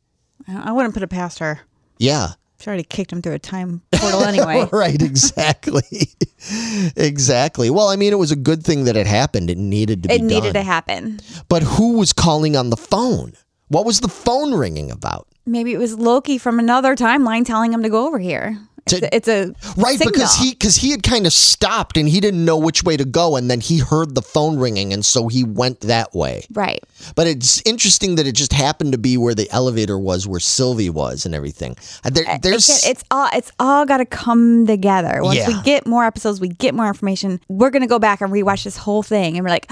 I 0.47 0.69
I 0.69 0.71
wouldn't 0.73 0.93
put 0.93 1.03
it 1.03 1.09
past 1.09 1.39
her. 1.39 1.61
Yeah. 1.97 2.33
She 2.61 2.67
already 2.67 2.83
kicked 2.83 3.11
him 3.11 3.21
through 3.21 3.33
a 3.33 3.39
time 3.39 3.81
portal 3.91 4.23
anyway. 4.23 4.67
Right. 4.71 5.01
Exactly. 5.01 6.09
exactly. 6.95 7.69
Well, 7.69 7.87
I 7.89 7.95
mean, 7.95 8.13
it 8.13 8.19
was 8.19 8.31
a 8.31 8.35
good 8.35 8.63
thing 8.63 8.85
that 8.85 8.95
it 8.95 9.07
happened. 9.07 9.49
It 9.49 9.57
needed 9.57 10.03
to 10.03 10.09
be 10.09 10.15
it 10.15 10.21
needed 10.21 10.53
to 10.53 10.63
happen. 10.63 11.19
But 11.49 11.63
who 11.63 11.97
was 11.97 12.13
calling 12.13 12.55
on 12.55 12.69
the 12.69 12.77
phone? 12.77 13.33
What 13.69 13.85
was 13.85 14.01
the 14.01 14.07
phone 14.09 14.53
ringing 14.53 14.91
about? 14.91 15.27
Maybe 15.45 15.73
it 15.73 15.79
was 15.79 15.97
Loki 15.97 16.37
from 16.37 16.59
another 16.59 16.95
timeline 16.95 17.45
telling 17.45 17.73
him 17.73 17.81
to 17.83 17.89
go 17.89 18.05
over 18.07 18.19
here. 18.19 18.59
It's, 18.87 18.99
To- 18.99 19.05
a, 19.05 19.15
it's 19.15 19.27
a 19.27 19.53
Right, 19.77 19.97
signal. 19.97 20.11
because 20.13 20.35
he 20.35 20.51
because 20.51 20.75
he 20.75 20.91
had 20.91 21.03
kind 21.03 21.25
of 21.27 21.33
stopped 21.33 21.97
and 21.97 22.07
he 22.09 22.19
didn't 22.19 22.43
know 22.43 22.57
which 22.57 22.83
way 22.83 22.97
to 22.97 23.05
go, 23.05 23.35
and 23.35 23.49
then 23.49 23.59
he 23.61 23.77
heard 23.79 24.15
the 24.15 24.21
phone 24.21 24.57
ringing, 24.57 24.91
and 24.93 25.05
so 25.05 25.27
he 25.27 25.43
went 25.43 25.81
that 25.81 26.13
way. 26.13 26.45
right. 26.53 26.83
But 27.15 27.27
it's 27.27 27.61
interesting 27.65 28.15
that 28.15 28.27
it 28.27 28.33
just 28.33 28.53
happened 28.53 28.91
to 28.91 28.97
be 28.97 29.17
where 29.17 29.33
the 29.35 29.49
elevator 29.51 29.97
was, 29.97 30.27
where 30.27 30.39
Sylvie 30.39 30.89
was, 30.89 31.25
and 31.25 31.33
everything. 31.35 31.75
Uh, 32.03 32.09
There, 32.11 32.25
there's 32.41 32.69
Again, 32.69 32.91
it's 32.91 33.03
all 33.11 33.29
it's 33.33 33.51
all 33.59 33.85
got 33.85 33.97
to 33.97 34.05
come 34.05 34.65
together. 34.67 35.19
Once 35.23 35.45
we 35.47 35.59
get 35.63 35.85
more 35.87 36.03
episodes, 36.05 36.39
we 36.41 36.49
get 36.49 36.73
more 36.75 36.87
information. 36.87 37.39
We're 37.49 37.69
gonna 37.69 37.87
go 37.87 37.99
back 37.99 38.21
and 38.21 38.31
rewatch 38.31 38.63
this 38.63 38.77
whole 38.77 39.03
thing, 39.03 39.37
and 39.37 39.43
we're 39.45 39.49
like, 39.51 39.65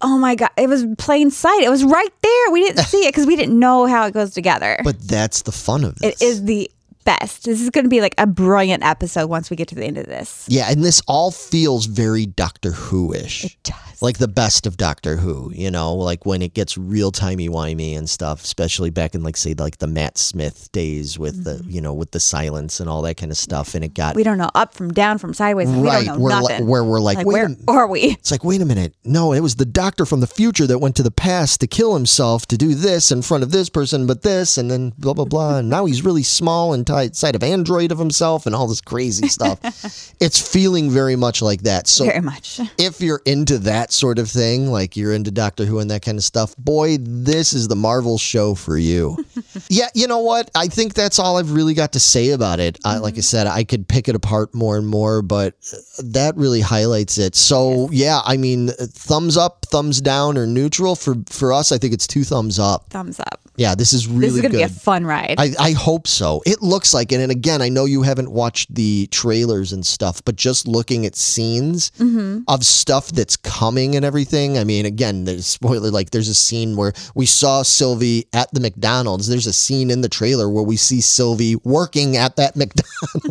oh 0.00 0.18
my 0.18 0.34
god, 0.34 0.50
it 0.56 0.68
was 0.68 0.84
plain 0.98 1.30
sight. 1.30 1.62
It 1.62 1.70
was 1.70 1.84
right 1.84 2.12
there. 2.22 2.50
We 2.52 2.62
didn't 2.64 2.84
see 2.84 3.06
it 3.06 3.08
because 3.12 3.26
we 3.26 3.36
didn't 3.36 3.58
know 3.58 3.86
how 3.86 4.06
it 4.06 4.14
goes 4.14 4.32
together. 4.32 4.78
but 4.84 5.00
that's 5.00 5.42
the 5.42 5.52
fun 5.52 5.84
of 5.84 5.96
this. 5.96 6.20
it 6.20 6.24
is 6.24 6.44
the 6.44 6.70
best. 7.08 7.44
This 7.44 7.62
is 7.62 7.70
gonna 7.70 7.88
be 7.88 8.02
like 8.02 8.14
a 8.18 8.26
brilliant 8.26 8.84
episode 8.84 9.30
once 9.30 9.48
we 9.48 9.56
get 9.56 9.68
to 9.68 9.74
the 9.74 9.84
end 9.84 9.96
of 9.96 10.06
this. 10.06 10.44
Yeah, 10.48 10.70
and 10.70 10.84
this 10.84 11.00
all 11.08 11.30
feels 11.30 11.86
very 11.86 12.26
Doctor 12.26 12.72
Who 12.72 13.14
ish. 13.14 13.46
It 13.46 13.56
does. 13.62 13.87
Like 14.00 14.18
the 14.18 14.28
best 14.28 14.66
of 14.66 14.76
Doctor 14.76 15.16
Who, 15.16 15.50
you 15.54 15.70
know, 15.70 15.94
like 15.94 16.26
when 16.26 16.42
it 16.42 16.54
gets 16.54 16.76
real 16.76 17.10
timey 17.10 17.48
wimey 17.48 17.96
and 17.96 18.08
stuff, 18.08 18.44
especially 18.44 18.90
back 18.90 19.14
in 19.14 19.22
like 19.22 19.36
say 19.36 19.54
like 19.54 19.78
the 19.78 19.86
Matt 19.86 20.18
Smith 20.18 20.70
days 20.72 21.18
with 21.18 21.44
the 21.44 21.62
you 21.66 21.80
know 21.80 21.94
with 21.94 22.10
the 22.10 22.20
silence 22.20 22.80
and 22.80 22.88
all 22.88 23.02
that 23.02 23.16
kind 23.16 23.32
of 23.32 23.38
stuff, 23.38 23.74
and 23.74 23.84
it 23.84 23.94
got 23.94 24.08
Mm-hmm. 24.08 24.16
We 24.16 24.24
don't 24.24 24.38
know 24.38 24.50
up 24.54 24.74
from 24.74 24.92
down 24.92 25.18
from 25.18 25.34
sideways. 25.34 25.68
We 25.70 25.80
right 25.80 26.06
don't 26.06 26.18
know 26.18 26.22
where 26.22 26.40
li- 26.40 26.64
where 26.64 26.84
we're 26.84 27.00
like, 27.00 27.18
like 27.18 27.26
where 27.26 27.46
a, 27.46 27.56
are 27.70 27.86
we? 27.86 28.00
It's 28.00 28.30
like, 28.30 28.42
wait 28.42 28.60
a 28.60 28.64
minute. 28.64 28.94
No, 29.04 29.32
it 29.32 29.40
was 29.40 29.56
the 29.56 29.64
doctor 29.64 30.04
from 30.06 30.20
the 30.20 30.26
future 30.26 30.66
that 30.66 30.78
went 30.78 30.96
to 30.96 31.02
the 31.02 31.10
past 31.10 31.60
to 31.60 31.66
kill 31.66 31.94
himself 31.94 32.46
to 32.46 32.56
do 32.56 32.74
this 32.74 33.12
in 33.12 33.22
front 33.22 33.42
of 33.42 33.52
this 33.52 33.68
person, 33.68 34.06
but 34.06 34.22
this, 34.22 34.58
and 34.58 34.70
then 34.70 34.92
blah, 34.98 35.14
blah, 35.14 35.24
blah. 35.24 35.58
And 35.58 35.68
now 35.68 35.84
he's 35.84 36.04
really 36.04 36.22
small 36.22 36.72
and 36.72 36.86
tight 36.86 37.16
side 37.16 37.34
of 37.34 37.42
android 37.42 37.92
of 37.92 37.98
himself 37.98 38.46
and 38.46 38.54
all 38.54 38.66
this 38.66 38.80
crazy 38.80 39.28
stuff. 39.28 39.58
it's 40.20 40.40
feeling 40.40 40.90
very 40.90 41.16
much 41.16 41.42
like 41.42 41.62
that. 41.62 41.86
So 41.86 42.06
Very 42.06 42.20
much. 42.20 42.60
if 42.78 43.00
you're 43.00 43.22
into 43.24 43.58
that 43.58 43.87
sort 43.92 44.18
of 44.18 44.30
thing, 44.30 44.70
like 44.70 44.96
you're 44.96 45.12
into 45.12 45.30
Doctor 45.30 45.64
Who 45.64 45.78
and 45.78 45.90
that 45.90 46.02
kind 46.02 46.18
of 46.18 46.24
stuff, 46.24 46.56
boy, 46.56 46.98
this 47.00 47.52
is 47.52 47.68
the 47.68 47.76
Marvel 47.76 48.18
show 48.18 48.54
for 48.54 48.76
you. 48.76 49.24
yeah, 49.68 49.88
you 49.94 50.06
know 50.06 50.20
what? 50.20 50.50
I 50.54 50.68
think 50.68 50.94
that's 50.94 51.18
all 51.18 51.38
I've 51.38 51.52
really 51.52 51.74
got 51.74 51.92
to 51.92 52.00
say 52.00 52.30
about 52.30 52.60
it. 52.60 52.78
Uh, 52.84 53.00
like 53.02 53.16
I 53.16 53.20
said, 53.20 53.46
I 53.46 53.64
could 53.64 53.88
pick 53.88 54.08
it 54.08 54.14
apart 54.14 54.54
more 54.54 54.76
and 54.76 54.86
more, 54.86 55.22
but 55.22 55.54
uh, 55.72 55.76
that 56.04 56.36
really 56.36 56.60
highlights 56.60 57.18
it. 57.18 57.34
So 57.34 57.88
yeah, 57.90 58.20
I 58.24 58.36
mean, 58.36 58.68
thumbs 58.68 59.36
up, 59.36 59.66
thumbs 59.66 60.00
down, 60.00 60.38
or 60.38 60.46
neutral 60.46 60.94
for 60.94 61.16
for 61.28 61.52
us. 61.52 61.72
I 61.72 61.78
think 61.78 61.94
it's 61.94 62.06
two 62.06 62.24
thumbs 62.24 62.58
up. 62.58 62.90
Thumbs 62.90 63.20
up. 63.20 63.47
Yeah, 63.58 63.74
this 63.74 63.92
is 63.92 64.06
really 64.06 64.20
This 64.28 64.34
is 64.36 64.40
gonna 64.42 64.52
good. 64.52 64.56
be 64.58 64.62
a 64.62 64.68
fun 64.68 65.04
ride. 65.04 65.34
I, 65.36 65.52
I 65.58 65.70
hope 65.72 66.06
so. 66.06 66.42
It 66.46 66.62
looks 66.62 66.94
like 66.94 67.12
it. 67.12 67.20
And 67.20 67.30
again, 67.32 67.60
I 67.60 67.68
know 67.68 67.84
you 67.84 68.02
haven't 68.02 68.30
watched 68.30 68.74
the 68.74 69.08
trailers 69.10 69.72
and 69.72 69.84
stuff, 69.84 70.22
but 70.24 70.36
just 70.36 70.66
looking 70.66 71.04
at 71.04 71.14
scenes 71.16 71.90
Mm-hmm. 71.98 72.42
of 72.48 72.64
stuff 72.64 73.08
that's 73.08 73.36
coming 73.36 73.96
and 73.96 74.04
everything. 74.04 74.56
I 74.58 74.64
mean, 74.64 74.86
again, 74.86 75.24
there's 75.24 75.46
spoiler 75.46 75.90
like 75.90 76.10
there's 76.10 76.28
a 76.28 76.34
scene 76.34 76.76
where 76.76 76.92
we 77.14 77.26
saw 77.26 77.62
Sylvie 77.62 78.26
at 78.32 78.52
the 78.54 78.60
McDonald's. 78.60 79.26
There's 79.26 79.46
a 79.46 79.52
scene 79.52 79.90
in 79.90 80.00
the 80.00 80.08
trailer 80.08 80.48
where 80.48 80.62
we 80.64 80.76
see 80.76 81.00
Sylvie 81.00 81.56
working 81.64 82.16
at 82.16 82.36
that 82.36 82.54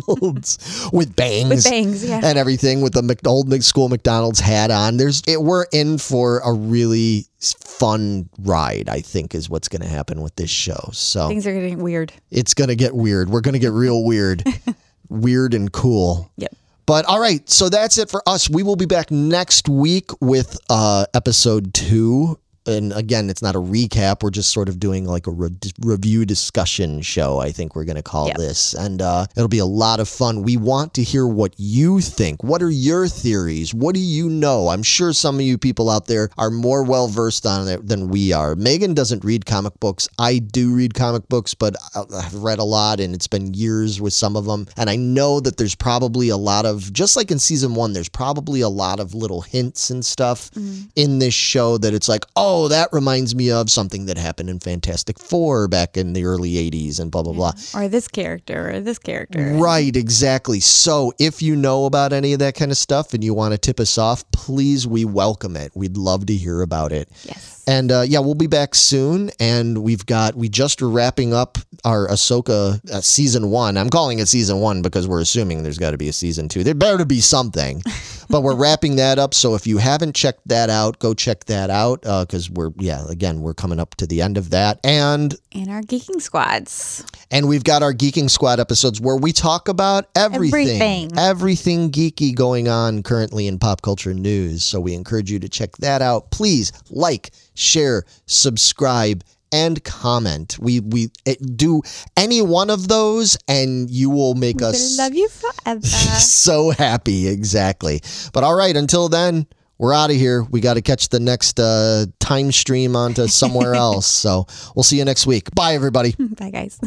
McDonald's 0.06 0.88
with 0.92 1.14
bangs. 1.16 1.48
With 1.48 1.64
bangs, 1.64 2.04
yeah. 2.04 2.20
And 2.22 2.38
everything 2.38 2.80
with 2.80 2.92
the 2.92 3.18
old 3.26 3.62
school 3.64 3.88
McDonald's 3.88 4.40
hat 4.40 4.70
on. 4.70 4.96
There's 4.96 5.22
it, 5.26 5.40
we're 5.42 5.66
in 5.72 5.98
for 5.98 6.40
a 6.44 6.52
really 6.52 7.26
fun 7.40 8.28
ride, 8.40 8.88
I 8.88 9.00
think 9.00 9.34
is 9.34 9.48
what's 9.48 9.68
going 9.68 9.82
to 9.82 9.88
happen 9.88 10.22
with 10.22 10.34
this 10.36 10.50
show. 10.50 10.90
So 10.92 11.28
Things 11.28 11.46
are 11.46 11.52
getting 11.54 11.78
weird. 11.82 12.12
it's 12.30 12.54
going 12.54 12.68
to 12.68 12.76
get 12.76 12.94
weird. 12.94 13.30
We're 13.30 13.40
going 13.40 13.52
to 13.54 13.58
get 13.58 13.72
real 13.72 14.04
weird. 14.04 14.42
weird 15.08 15.54
and 15.54 15.72
cool. 15.72 16.30
Yep. 16.36 16.54
But 16.86 17.04
all 17.04 17.20
right, 17.20 17.48
so 17.50 17.68
that's 17.68 17.98
it 17.98 18.08
for 18.10 18.22
us. 18.26 18.48
We 18.48 18.62
will 18.62 18.76
be 18.76 18.86
back 18.86 19.10
next 19.10 19.68
week 19.68 20.10
with 20.22 20.58
uh, 20.70 21.04
episode 21.12 21.74
two. 21.74 22.38
And 22.68 22.92
again, 22.92 23.30
it's 23.30 23.42
not 23.42 23.54
a 23.56 23.58
recap. 23.60 24.22
We're 24.22 24.30
just 24.30 24.52
sort 24.52 24.68
of 24.68 24.78
doing 24.78 25.04
like 25.06 25.26
a 25.26 25.30
re- 25.30 25.50
review 25.80 26.24
discussion 26.26 27.02
show, 27.02 27.38
I 27.38 27.50
think 27.50 27.74
we're 27.74 27.84
going 27.84 27.96
to 27.96 28.02
call 28.02 28.28
Yep. 28.28 28.36
this. 28.36 28.74
And 28.74 29.00
uh, 29.02 29.26
it'll 29.36 29.48
be 29.48 29.58
a 29.58 29.66
lot 29.66 30.00
of 30.00 30.08
fun. 30.08 30.42
We 30.42 30.56
want 30.56 30.94
to 30.94 31.02
hear 31.02 31.26
what 31.26 31.54
you 31.56 32.00
think. 32.00 32.44
What 32.44 32.62
are 32.62 32.70
your 32.70 33.08
theories? 33.08 33.72
What 33.74 33.94
do 33.94 34.00
you 34.00 34.28
know? 34.28 34.68
I'm 34.68 34.82
sure 34.82 35.12
some 35.12 35.36
of 35.36 35.40
you 35.42 35.56
people 35.58 35.88
out 35.90 36.06
there 36.06 36.30
are 36.36 36.50
more 36.50 36.82
well 36.84 37.08
versed 37.08 37.46
on 37.46 37.66
it 37.68 37.88
than 37.88 38.08
we 38.08 38.32
are. 38.32 38.54
Megan 38.54 38.94
doesn't 38.94 39.24
read 39.24 39.46
comic 39.46 39.78
books. 39.80 40.08
I 40.18 40.38
do 40.38 40.74
read 40.74 40.94
comic 40.94 41.28
books, 41.28 41.54
but 41.54 41.74
I- 41.94 42.04
I've 42.14 42.34
read 42.34 42.58
a 42.58 42.64
lot 42.64 43.00
and 43.00 43.14
it's 43.14 43.26
been 43.28 43.54
years 43.54 44.00
with 44.00 44.12
some 44.12 44.36
of 44.36 44.44
them. 44.44 44.66
And 44.76 44.90
I 44.90 44.96
know 44.96 45.40
that 45.40 45.56
there's 45.56 45.74
probably 45.74 46.28
a 46.28 46.36
lot 46.36 46.66
of, 46.66 46.92
just 46.92 47.16
like 47.16 47.30
in 47.30 47.38
season 47.38 47.74
one, 47.74 47.92
there's 47.92 48.08
probably 48.08 48.60
a 48.60 48.68
lot 48.68 49.00
of 49.00 49.14
little 49.14 49.40
hints 49.42 49.90
and 49.90 50.04
stuff 50.04 50.50
in 50.96 51.18
this 51.18 51.34
show 51.34 51.78
that 51.78 51.94
it's 51.94 52.08
like, 52.08 52.24
oh, 52.36 52.57
oh, 52.58 52.68
that 52.68 52.88
reminds 52.92 53.34
me 53.34 53.50
of 53.50 53.70
something 53.70 54.06
that 54.06 54.18
happened 54.18 54.50
in 54.50 54.58
Fantastic 54.58 55.18
Four 55.18 55.68
back 55.68 55.96
in 55.96 56.12
the 56.12 56.24
early 56.24 56.54
80s 56.54 56.98
and 56.98 57.10
blah, 57.10 57.22
blah, 57.22 57.32
blah. 57.32 57.52
Or 57.74 57.88
this 57.88 58.08
character, 58.08 58.70
or 58.70 58.80
this 58.80 58.98
character. 58.98 59.54
Right, 59.54 59.94
exactly. 59.94 60.58
So 60.60 61.12
if 61.18 61.40
you 61.40 61.54
know 61.54 61.84
about 61.84 62.12
any 62.12 62.32
of 62.32 62.40
that 62.40 62.56
kind 62.56 62.70
of 62.70 62.76
stuff 62.76 63.14
and 63.14 63.22
you 63.22 63.32
want 63.32 63.52
to 63.52 63.58
tip 63.58 63.78
us 63.78 63.96
off, 63.96 64.28
please, 64.32 64.86
we 64.86 65.04
welcome 65.04 65.56
it. 65.56 65.70
We'd 65.74 65.96
love 65.96 66.26
to 66.26 66.34
hear 66.34 66.62
about 66.62 66.90
it. 66.92 67.08
Yes. 67.24 67.62
And 67.68 67.92
uh, 67.92 68.00
yeah, 68.00 68.20
we'll 68.20 68.34
be 68.34 68.46
back 68.46 68.74
soon. 68.74 69.30
And 69.38 69.78
we've 69.78 70.04
got, 70.04 70.34
we 70.34 70.48
just 70.48 70.82
are 70.82 70.88
wrapping 70.88 71.32
up 71.32 71.58
our 71.84 72.08
Ahsoka 72.08 72.84
uh, 72.90 73.00
season 73.00 73.50
one. 73.50 73.76
I'm 73.76 73.90
calling 73.90 74.18
it 74.18 74.26
season 74.26 74.60
one 74.60 74.82
because 74.82 75.06
we're 75.06 75.20
assuming 75.20 75.62
there's 75.62 75.78
got 75.78 75.92
to 75.92 75.98
be 75.98 76.08
a 76.08 76.12
season 76.12 76.48
two. 76.48 76.64
There 76.64 76.74
better 76.74 77.04
be 77.04 77.20
something. 77.20 77.82
but 78.28 78.42
we're 78.42 78.54
wrapping 78.56 78.96
that 78.96 79.18
up. 79.18 79.34
So 79.34 79.54
if 79.54 79.66
you 79.66 79.78
haven't 79.78 80.14
checked 80.14 80.46
that 80.48 80.70
out, 80.70 80.98
go 80.98 81.14
check 81.14 81.44
that 81.46 81.70
out 81.70 82.04
uh, 82.06 82.24
because 82.24 82.50
we're, 82.50 82.70
yeah, 82.78 83.04
again, 83.08 83.40
we're 83.40 83.54
coming 83.54 83.80
up 83.80 83.94
to 83.96 84.06
the 84.06 84.20
end 84.22 84.36
of 84.36 84.50
that. 84.50 84.80
And 84.84 85.34
And 85.52 85.70
our 85.70 85.80
geeking 85.82 86.20
squads. 86.20 87.04
and 87.30 87.48
we've 87.48 87.64
got 87.64 87.82
our 87.82 87.92
Geeking 87.92 88.30
Squad 88.30 88.60
episodes 88.60 89.00
where 89.00 89.16
we 89.16 89.32
talk 89.32 89.68
about 89.68 90.06
everything, 90.14 90.68
Everything. 90.80 91.18
everything 91.18 91.90
geeky 91.90 92.34
going 92.34 92.68
on 92.68 93.02
currently 93.02 93.46
in 93.46 93.58
pop 93.58 93.82
culture 93.82 94.14
news. 94.14 94.62
So 94.62 94.80
we 94.80 94.94
encourage 94.94 95.30
you 95.30 95.38
to 95.40 95.48
check 95.48 95.76
that 95.78 96.02
out. 96.02 96.30
Please 96.30 96.72
like, 96.90 97.30
share, 97.54 98.04
subscribe, 98.26 99.24
and 99.52 99.82
comment. 99.84 100.58
We 100.58 100.80
we 100.80 101.10
eh, 101.26 101.34
do 101.40 101.82
any 102.16 102.42
one 102.42 102.70
of 102.70 102.88
those, 102.88 103.36
and 103.46 103.90
you 103.90 104.10
will 104.10 104.34
make 104.34 104.60
We'll 104.60 104.70
us 104.70 104.98
love 104.98 105.14
you 105.14 105.28
forever. 105.28 105.86
so 105.86 106.70
happy. 106.70 107.28
Exactly. 107.28 108.02
But 108.32 108.44
all 108.44 108.54
right, 108.54 108.76
until 108.76 109.08
then. 109.08 109.46
We're 109.80 109.94
out 109.94 110.10
of 110.10 110.16
here. 110.16 110.42
We 110.42 110.60
got 110.60 110.74
to 110.74 110.82
catch 110.82 111.08
the 111.08 111.20
next 111.20 111.60
uh, 111.60 112.06
time 112.18 112.50
stream 112.50 112.96
onto 112.96 113.28
somewhere 113.28 113.74
else. 113.76 114.08
So 114.08 114.48
we'll 114.74 114.82
see 114.82 114.98
you 114.98 115.04
next 115.04 115.24
week. 115.24 115.54
Bye, 115.54 115.74
everybody. 115.74 116.16
Bye, 116.18 116.50
guys. 116.50 116.80